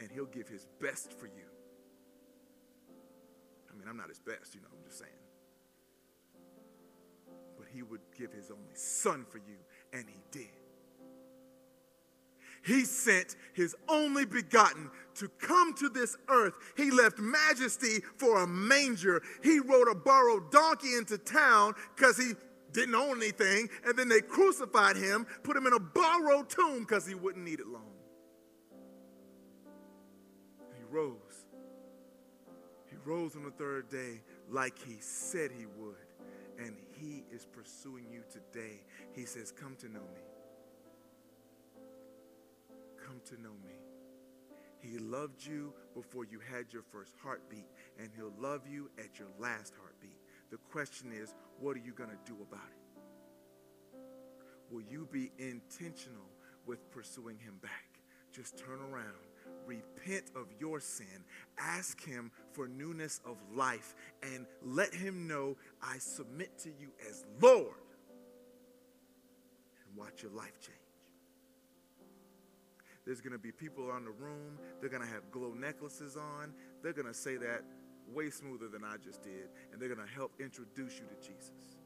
And 0.00 0.10
he'll 0.10 0.26
give 0.26 0.48
his 0.48 0.66
best 0.80 1.12
for 1.12 1.26
you. 1.26 1.48
I 3.70 3.78
mean, 3.78 3.88
I'm 3.88 3.96
not 3.96 4.08
his 4.08 4.20
best, 4.20 4.54
you 4.54 4.60
know, 4.60 4.68
I'm 4.72 4.84
just 4.84 4.98
saying. 4.98 5.12
But 7.58 7.66
he 7.72 7.82
would 7.82 8.00
give 8.16 8.32
his 8.32 8.50
only 8.50 8.74
son 8.74 9.24
for 9.28 9.38
you, 9.38 9.56
and 9.92 10.04
he 10.08 10.18
did. 10.30 10.50
He 12.66 12.84
sent 12.84 13.36
his 13.52 13.76
only 13.88 14.24
begotten 14.24 14.90
to 15.14 15.28
come 15.38 15.72
to 15.74 15.88
this 15.88 16.16
earth. 16.28 16.54
He 16.76 16.90
left 16.90 17.18
majesty 17.18 18.00
for 18.16 18.42
a 18.42 18.46
manger. 18.46 19.22
He 19.42 19.60
rode 19.60 19.88
a 19.88 19.94
borrowed 19.94 20.50
donkey 20.50 20.96
into 20.96 21.16
town 21.16 21.74
because 21.94 22.18
he 22.18 22.32
didn't 22.76 22.94
own 22.94 23.16
anything. 23.16 23.68
And 23.84 23.98
then 23.98 24.08
they 24.08 24.20
crucified 24.20 24.96
him, 24.96 25.26
put 25.42 25.56
him 25.56 25.66
in 25.66 25.72
a 25.72 25.80
borrowed 25.80 26.48
tomb 26.48 26.80
because 26.80 27.06
he 27.06 27.14
wouldn't 27.14 27.44
need 27.44 27.60
it 27.60 27.66
long. 27.66 27.92
He 30.76 30.84
rose. 30.90 31.16
He 32.88 32.96
rose 33.04 33.34
on 33.34 33.42
the 33.42 33.50
third 33.50 33.88
day 33.88 34.20
like 34.48 34.78
he 34.78 34.96
said 35.00 35.50
he 35.50 35.66
would. 35.78 35.96
And 36.58 36.76
he 37.00 37.24
is 37.30 37.44
pursuing 37.44 38.06
you 38.10 38.22
today. 38.30 38.80
He 39.12 39.24
says, 39.24 39.52
Come 39.52 39.76
to 39.80 39.88
know 39.88 40.00
me 40.14 40.22
come 43.06 43.20
to 43.26 43.42
know 43.42 43.54
me. 43.64 43.74
He 44.78 44.98
loved 44.98 45.44
you 45.44 45.72
before 45.94 46.24
you 46.24 46.38
had 46.38 46.72
your 46.72 46.82
first 46.82 47.14
heartbeat, 47.22 47.66
and 47.98 48.10
He'll 48.16 48.32
love 48.38 48.62
you 48.68 48.90
at 48.98 49.18
your 49.18 49.28
last 49.38 49.74
heartbeat. 49.80 50.18
The 50.50 50.58
question 50.70 51.12
is, 51.12 51.34
what 51.60 51.76
are 51.76 51.80
you 51.80 51.92
going 51.92 52.10
to 52.10 52.18
do 52.24 52.36
about 52.42 52.68
it? 52.68 53.98
Will 54.70 54.82
you 54.82 55.08
be 55.10 55.30
intentional 55.38 56.30
with 56.66 56.90
pursuing 56.90 57.38
Him 57.38 57.54
back? 57.62 58.00
Just 58.32 58.58
turn 58.58 58.80
around, 58.80 59.04
repent 59.64 60.24
of 60.34 60.46
your 60.60 60.80
sin, 60.80 61.24
ask 61.58 62.04
Him 62.04 62.30
for 62.52 62.68
newness 62.68 63.20
of 63.24 63.36
life, 63.54 63.94
and 64.22 64.46
let 64.62 64.92
Him 64.92 65.26
know, 65.26 65.56
I 65.82 65.98
submit 65.98 66.58
to 66.60 66.68
you 66.68 66.88
as 67.08 67.24
Lord, 67.40 67.66
and 69.86 69.96
watch 69.96 70.22
your 70.22 70.32
life 70.32 70.60
change. 70.60 70.76
There's 73.06 73.20
going 73.20 73.32
to 73.32 73.38
be 73.38 73.52
people 73.52 73.88
around 73.88 74.04
the 74.04 74.10
room. 74.10 74.58
They're 74.80 74.90
going 74.90 75.02
to 75.02 75.08
have 75.08 75.30
glow 75.30 75.54
necklaces 75.54 76.16
on. 76.16 76.52
They're 76.82 76.92
going 76.92 77.06
to 77.06 77.14
say 77.14 77.36
that 77.36 77.62
way 78.12 78.30
smoother 78.30 78.68
than 78.68 78.84
I 78.84 78.96
just 79.02 79.22
did. 79.22 79.48
And 79.72 79.80
they're 79.80 79.88
going 79.88 80.06
to 80.06 80.14
help 80.14 80.32
introduce 80.40 80.98
you 80.98 81.06
to 81.06 81.26
Jesus. 81.26 81.76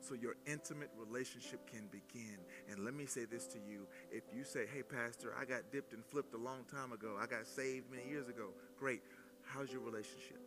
So 0.00 0.14
your 0.14 0.36
intimate 0.46 0.90
relationship 0.96 1.68
can 1.70 1.88
begin. 1.88 2.38
And 2.70 2.84
let 2.84 2.94
me 2.94 3.06
say 3.06 3.24
this 3.24 3.46
to 3.48 3.58
you. 3.58 3.86
If 4.10 4.24
you 4.32 4.44
say, 4.44 4.66
hey, 4.72 4.82
Pastor, 4.82 5.34
I 5.38 5.44
got 5.44 5.72
dipped 5.72 5.92
and 5.92 6.04
flipped 6.04 6.34
a 6.34 6.38
long 6.38 6.64
time 6.70 6.92
ago, 6.92 7.16
I 7.20 7.26
got 7.26 7.46
saved 7.46 7.90
many 7.90 8.08
years 8.08 8.28
ago, 8.28 8.50
great. 8.78 9.02
How's 9.42 9.72
your 9.72 9.80
relationship? 9.80 10.40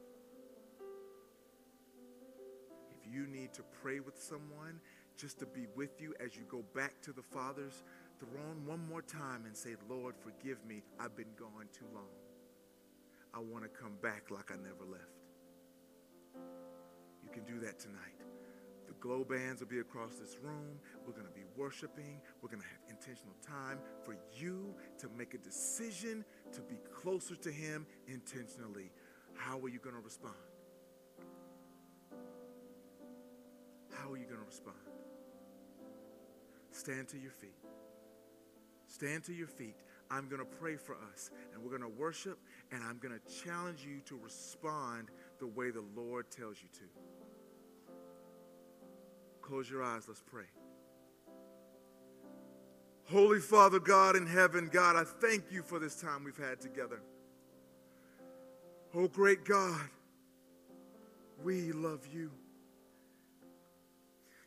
If 2.90 3.14
you 3.14 3.28
need 3.28 3.54
to 3.54 3.64
pray 3.82 4.00
with 4.00 4.22
someone 4.22 4.80
just 5.18 5.40
to 5.40 5.46
be 5.46 5.68
with 5.76 6.00
you 6.00 6.14
as 6.24 6.36
you 6.36 6.44
go 6.50 6.64
back 6.74 7.02
to 7.02 7.12
the 7.12 7.22
Father's 7.22 7.84
throne 8.20 8.66
one 8.66 8.88
more 8.88 9.02
time 9.02 9.46
and 9.46 9.56
say, 9.56 9.76
Lord, 9.90 10.16
forgive 10.18 10.64
me. 10.66 10.82
I've 11.00 11.16
been 11.16 11.34
gone 11.38 11.68
too 11.78 11.88
long. 11.94 12.08
I 13.34 13.40
want 13.40 13.64
to 13.64 13.70
come 13.70 13.94
back 14.02 14.32
like 14.32 14.52
I 14.52 14.56
never 14.56 14.86
left. 14.90 15.04
You 17.24 17.30
can 17.32 17.44
do 17.44 17.60
that 17.66 17.80
tonight. 17.80 18.16
The 18.88 18.94
glow 18.96 19.24
bands 19.24 19.62
will 19.62 19.68
be 19.68 19.80
across 19.80 20.16
this 20.16 20.38
room. 20.42 20.80
We're 21.06 21.14
going 21.14 21.28
to 21.28 21.32
be 21.34 21.46
worshiping. 21.56 22.20
We're 22.42 22.50
going 22.50 22.62
to 22.62 22.68
have 22.68 22.82
intentional 22.90 23.36
time 23.46 23.80
for 24.04 24.16
you 24.36 24.74
to 24.98 25.08
make 25.16 25.36
a 25.36 25.38
decision 25.38 26.26
to 26.54 26.62
be 26.62 26.78
closer 26.94 27.36
to 27.36 27.52
Him 27.52 27.86
intentionally. 28.08 28.92
How 29.36 29.60
are 29.60 29.70
you 29.70 29.80
going 29.80 29.96
to 29.96 30.02
respond? 30.02 30.34
How 33.94 34.12
are 34.12 34.18
you 34.18 34.26
going 34.26 34.40
to 34.40 34.46
respond? 34.46 34.76
stand 36.80 37.08
to 37.10 37.20
your 37.20 37.32
feet. 37.32 37.58
Stand 38.88 39.24
to 39.26 39.34
your 39.34 39.48
feet. 39.48 39.76
I'm 40.12 40.28
going 40.28 40.39
to 40.39 40.57
pray 40.60 40.76
for 40.76 40.95
us, 41.14 41.30
and 41.53 41.64
we're 41.64 41.70
going 41.70 41.82
to 41.82 41.99
worship, 41.99 42.39
and 42.72 42.82
I'm 42.84 42.97
going 42.97 43.14
to 43.14 43.43
challenge 43.43 43.86
you 43.86 44.01
to 44.05 44.20
respond 44.24 45.10
the 45.39 45.47
way 45.47 45.70
the 45.70 45.84
Lord 45.95 46.32
tells 46.32 46.57
you 46.62 46.70
to. 46.74 46.86
Close 49.41 49.70
your 49.70 49.84
eyes. 49.84 50.03
Let's 50.07 50.24
pray. 50.26 50.45
Holy 53.12 53.39
Father 53.39 53.80
God 53.80 54.16
in 54.16 54.28
heaven, 54.28 54.70
God, 54.72 54.95
I 54.95 55.03
thank 55.03 55.51
you 55.51 55.64
for 55.64 55.80
this 55.80 55.95
time 55.95 56.24
we've 56.24 56.38
had 56.38 56.62
together. 56.62 57.01
Oh, 58.95 59.07
great 59.07 59.45
God, 59.45 59.82
we 61.43 61.72
love 61.72 62.07
you. 62.12 62.32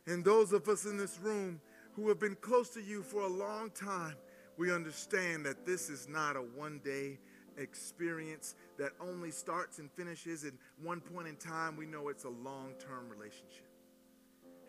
And 0.07 0.25
those 0.25 0.53
of 0.53 0.69
us 0.69 0.85
in 0.85 0.97
this 0.97 1.19
room 1.21 1.61
who 1.95 2.09
have 2.09 2.19
been 2.19 2.37
close 2.37 2.71
to 2.71 2.83
you 2.83 3.03
for 3.03 3.23
a 3.23 3.29
long 3.29 3.71
time, 3.71 4.15
we 4.57 4.73
understand 4.73 5.47
that 5.47 5.67
this 5.67 5.89
is 5.89 6.09
not 6.09 6.37
a 6.37 6.41
one 6.41 6.81
day 6.85 7.19
experience 7.59 8.55
that 8.79 8.93
only 9.01 9.31
starts 9.31 9.79
and 9.79 9.91
finishes 9.93 10.45
at 10.45 10.53
one 10.83 11.01
point 11.01 11.29
in 11.29 11.37
time. 11.37 11.77
We 11.77 11.87
know 11.87 12.09
it's 12.09 12.25
a 12.25 12.31
long 12.31 12.75
term 12.79 13.09
relationship. 13.09 13.69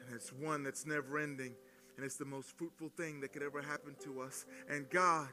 And 0.05 0.15
it's 0.15 0.31
one 0.33 0.63
that's 0.63 0.85
never 0.85 1.17
ending. 1.17 1.53
And 1.95 2.05
it's 2.05 2.17
the 2.17 2.25
most 2.25 2.57
fruitful 2.57 2.91
thing 2.97 3.21
that 3.21 3.33
could 3.33 3.43
ever 3.43 3.61
happen 3.61 3.95
to 4.03 4.21
us. 4.21 4.45
And 4.69 4.89
God, 4.89 5.29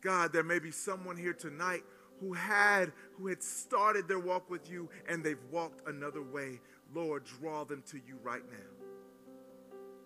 God, 0.00 0.32
there 0.32 0.44
may 0.44 0.58
be 0.58 0.70
someone 0.70 1.16
here 1.16 1.34
tonight 1.34 1.82
who 2.20 2.32
had 2.32 2.92
who 3.18 3.26
had 3.26 3.42
started 3.42 4.08
their 4.08 4.18
walk 4.18 4.48
with 4.48 4.70
you 4.70 4.88
and 5.08 5.22
they've 5.22 5.42
walked 5.50 5.86
another 5.88 6.22
way. 6.22 6.60
Lord, 6.94 7.24
draw 7.24 7.64
them 7.64 7.82
to 7.90 7.96
you 7.96 8.18
right 8.22 8.44
now. 8.50 8.86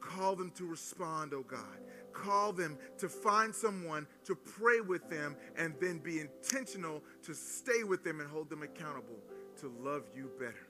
Call 0.01 0.35
them 0.35 0.51
to 0.57 0.65
respond, 0.65 1.35
oh 1.35 1.45
God. 1.47 1.79
Call 2.13 2.53
them 2.53 2.79
to 2.99 3.09
find 3.09 3.55
someone 3.55 4.07
to 4.25 4.35
pray 4.35 4.81
with 4.81 5.09
them 5.09 5.37
and 5.57 5.75
then 5.81 5.99
be 5.99 6.21
intentional 6.21 7.03
to 7.23 7.35
stay 7.35 7.85
with 7.85 8.05
them 8.05 8.21
and 8.21 8.29
hold 8.29 8.51
them 8.51 8.63
accountable 8.63 9.19
to 9.61 9.73
love 9.81 10.03
you 10.15 10.31
better 10.39 10.67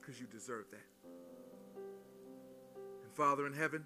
because 0.00 0.20
you 0.20 0.26
deserve 0.26 0.66
that. 0.70 0.86
And 3.02 3.12
Father 3.12 3.46
in 3.46 3.52
heaven, 3.52 3.84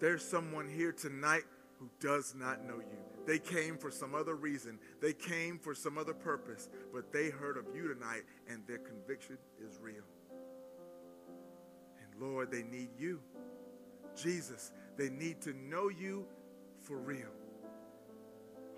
there's 0.00 0.24
someone 0.24 0.68
here 0.68 0.92
tonight 0.92 1.44
who 1.78 1.88
does 2.00 2.34
not 2.34 2.64
know 2.64 2.78
you. 2.78 2.98
They 3.26 3.38
came 3.38 3.78
for 3.78 3.90
some 3.90 4.14
other 4.14 4.34
reason. 4.34 4.78
They 5.00 5.12
came 5.12 5.58
for 5.58 5.74
some 5.74 5.96
other 5.96 6.12
purpose, 6.12 6.68
but 6.92 7.12
they 7.12 7.30
heard 7.30 7.56
of 7.56 7.64
you 7.74 7.92
tonight 7.92 8.22
and 8.48 8.66
their 8.66 8.78
conviction 8.78 9.38
is 9.66 9.78
real. 9.80 10.04
And 12.02 12.22
Lord, 12.22 12.50
they 12.50 12.62
need 12.62 12.90
you. 12.98 13.20
Jesus, 14.14 14.72
they 14.96 15.10
need 15.10 15.40
to 15.42 15.52
know 15.52 15.88
you 15.88 16.26
for 16.82 16.96
real. 16.96 17.32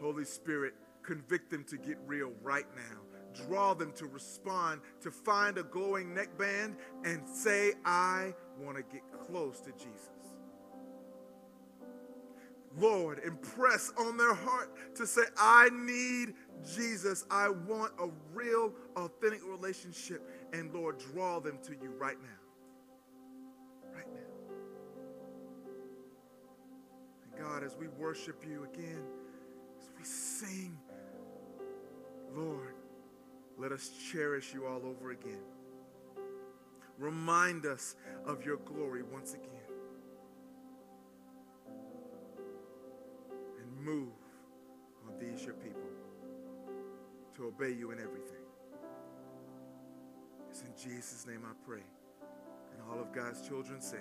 Holy 0.00 0.24
Spirit, 0.24 0.74
convict 1.02 1.50
them 1.50 1.64
to 1.64 1.76
get 1.76 1.98
real 2.06 2.32
right 2.42 2.66
now. 2.74 3.00
Draw 3.46 3.74
them 3.74 3.92
to 3.92 4.06
respond, 4.06 4.80
to 5.02 5.10
find 5.10 5.58
a 5.58 5.62
glowing 5.62 6.14
neckband 6.14 6.76
and 7.04 7.28
say, 7.28 7.74
I 7.84 8.34
want 8.58 8.76
to 8.76 8.82
get 8.82 9.02
close 9.26 9.60
to 9.60 9.72
Jesus. 9.72 10.10
Lord, 12.78 13.20
impress 13.24 13.92
on 13.98 14.16
their 14.16 14.34
heart 14.34 14.96
to 14.96 15.06
say, 15.06 15.22
I 15.38 15.70
need 15.72 16.34
Jesus. 16.74 17.24
I 17.30 17.48
want 17.48 17.92
a 17.98 18.08
real, 18.34 18.72
authentic 18.96 19.40
relationship. 19.46 20.28
And 20.52 20.72
Lord, 20.74 20.98
draw 20.98 21.40
them 21.40 21.58
to 21.64 21.72
you 21.72 21.90
right 21.98 22.20
now. 22.22 22.45
God, 27.38 27.62
as 27.62 27.76
we 27.76 27.88
worship 27.88 28.44
you 28.46 28.64
again, 28.72 29.02
as 29.80 29.88
we 29.96 30.04
sing, 30.04 30.78
Lord, 32.34 32.74
let 33.58 33.72
us 33.72 33.90
cherish 34.10 34.52
you 34.52 34.66
all 34.66 34.82
over 34.84 35.10
again. 35.10 35.42
Remind 36.98 37.66
us 37.66 37.96
of 38.24 38.44
your 38.44 38.56
glory 38.58 39.02
once 39.02 39.34
again. 39.34 39.50
And 43.58 43.84
move 43.84 44.12
on 45.06 45.18
these 45.18 45.44
your 45.44 45.54
people 45.54 45.82
to 47.36 47.46
obey 47.46 47.72
you 47.72 47.90
in 47.90 47.98
everything. 47.98 48.44
It's 50.50 50.62
in 50.62 50.72
Jesus' 50.90 51.26
name 51.26 51.42
I 51.44 51.52
pray. 51.66 51.82
And 52.72 52.82
all 52.90 52.98
of 52.98 53.12
God's 53.12 53.46
children 53.46 53.80
say, 53.80 54.00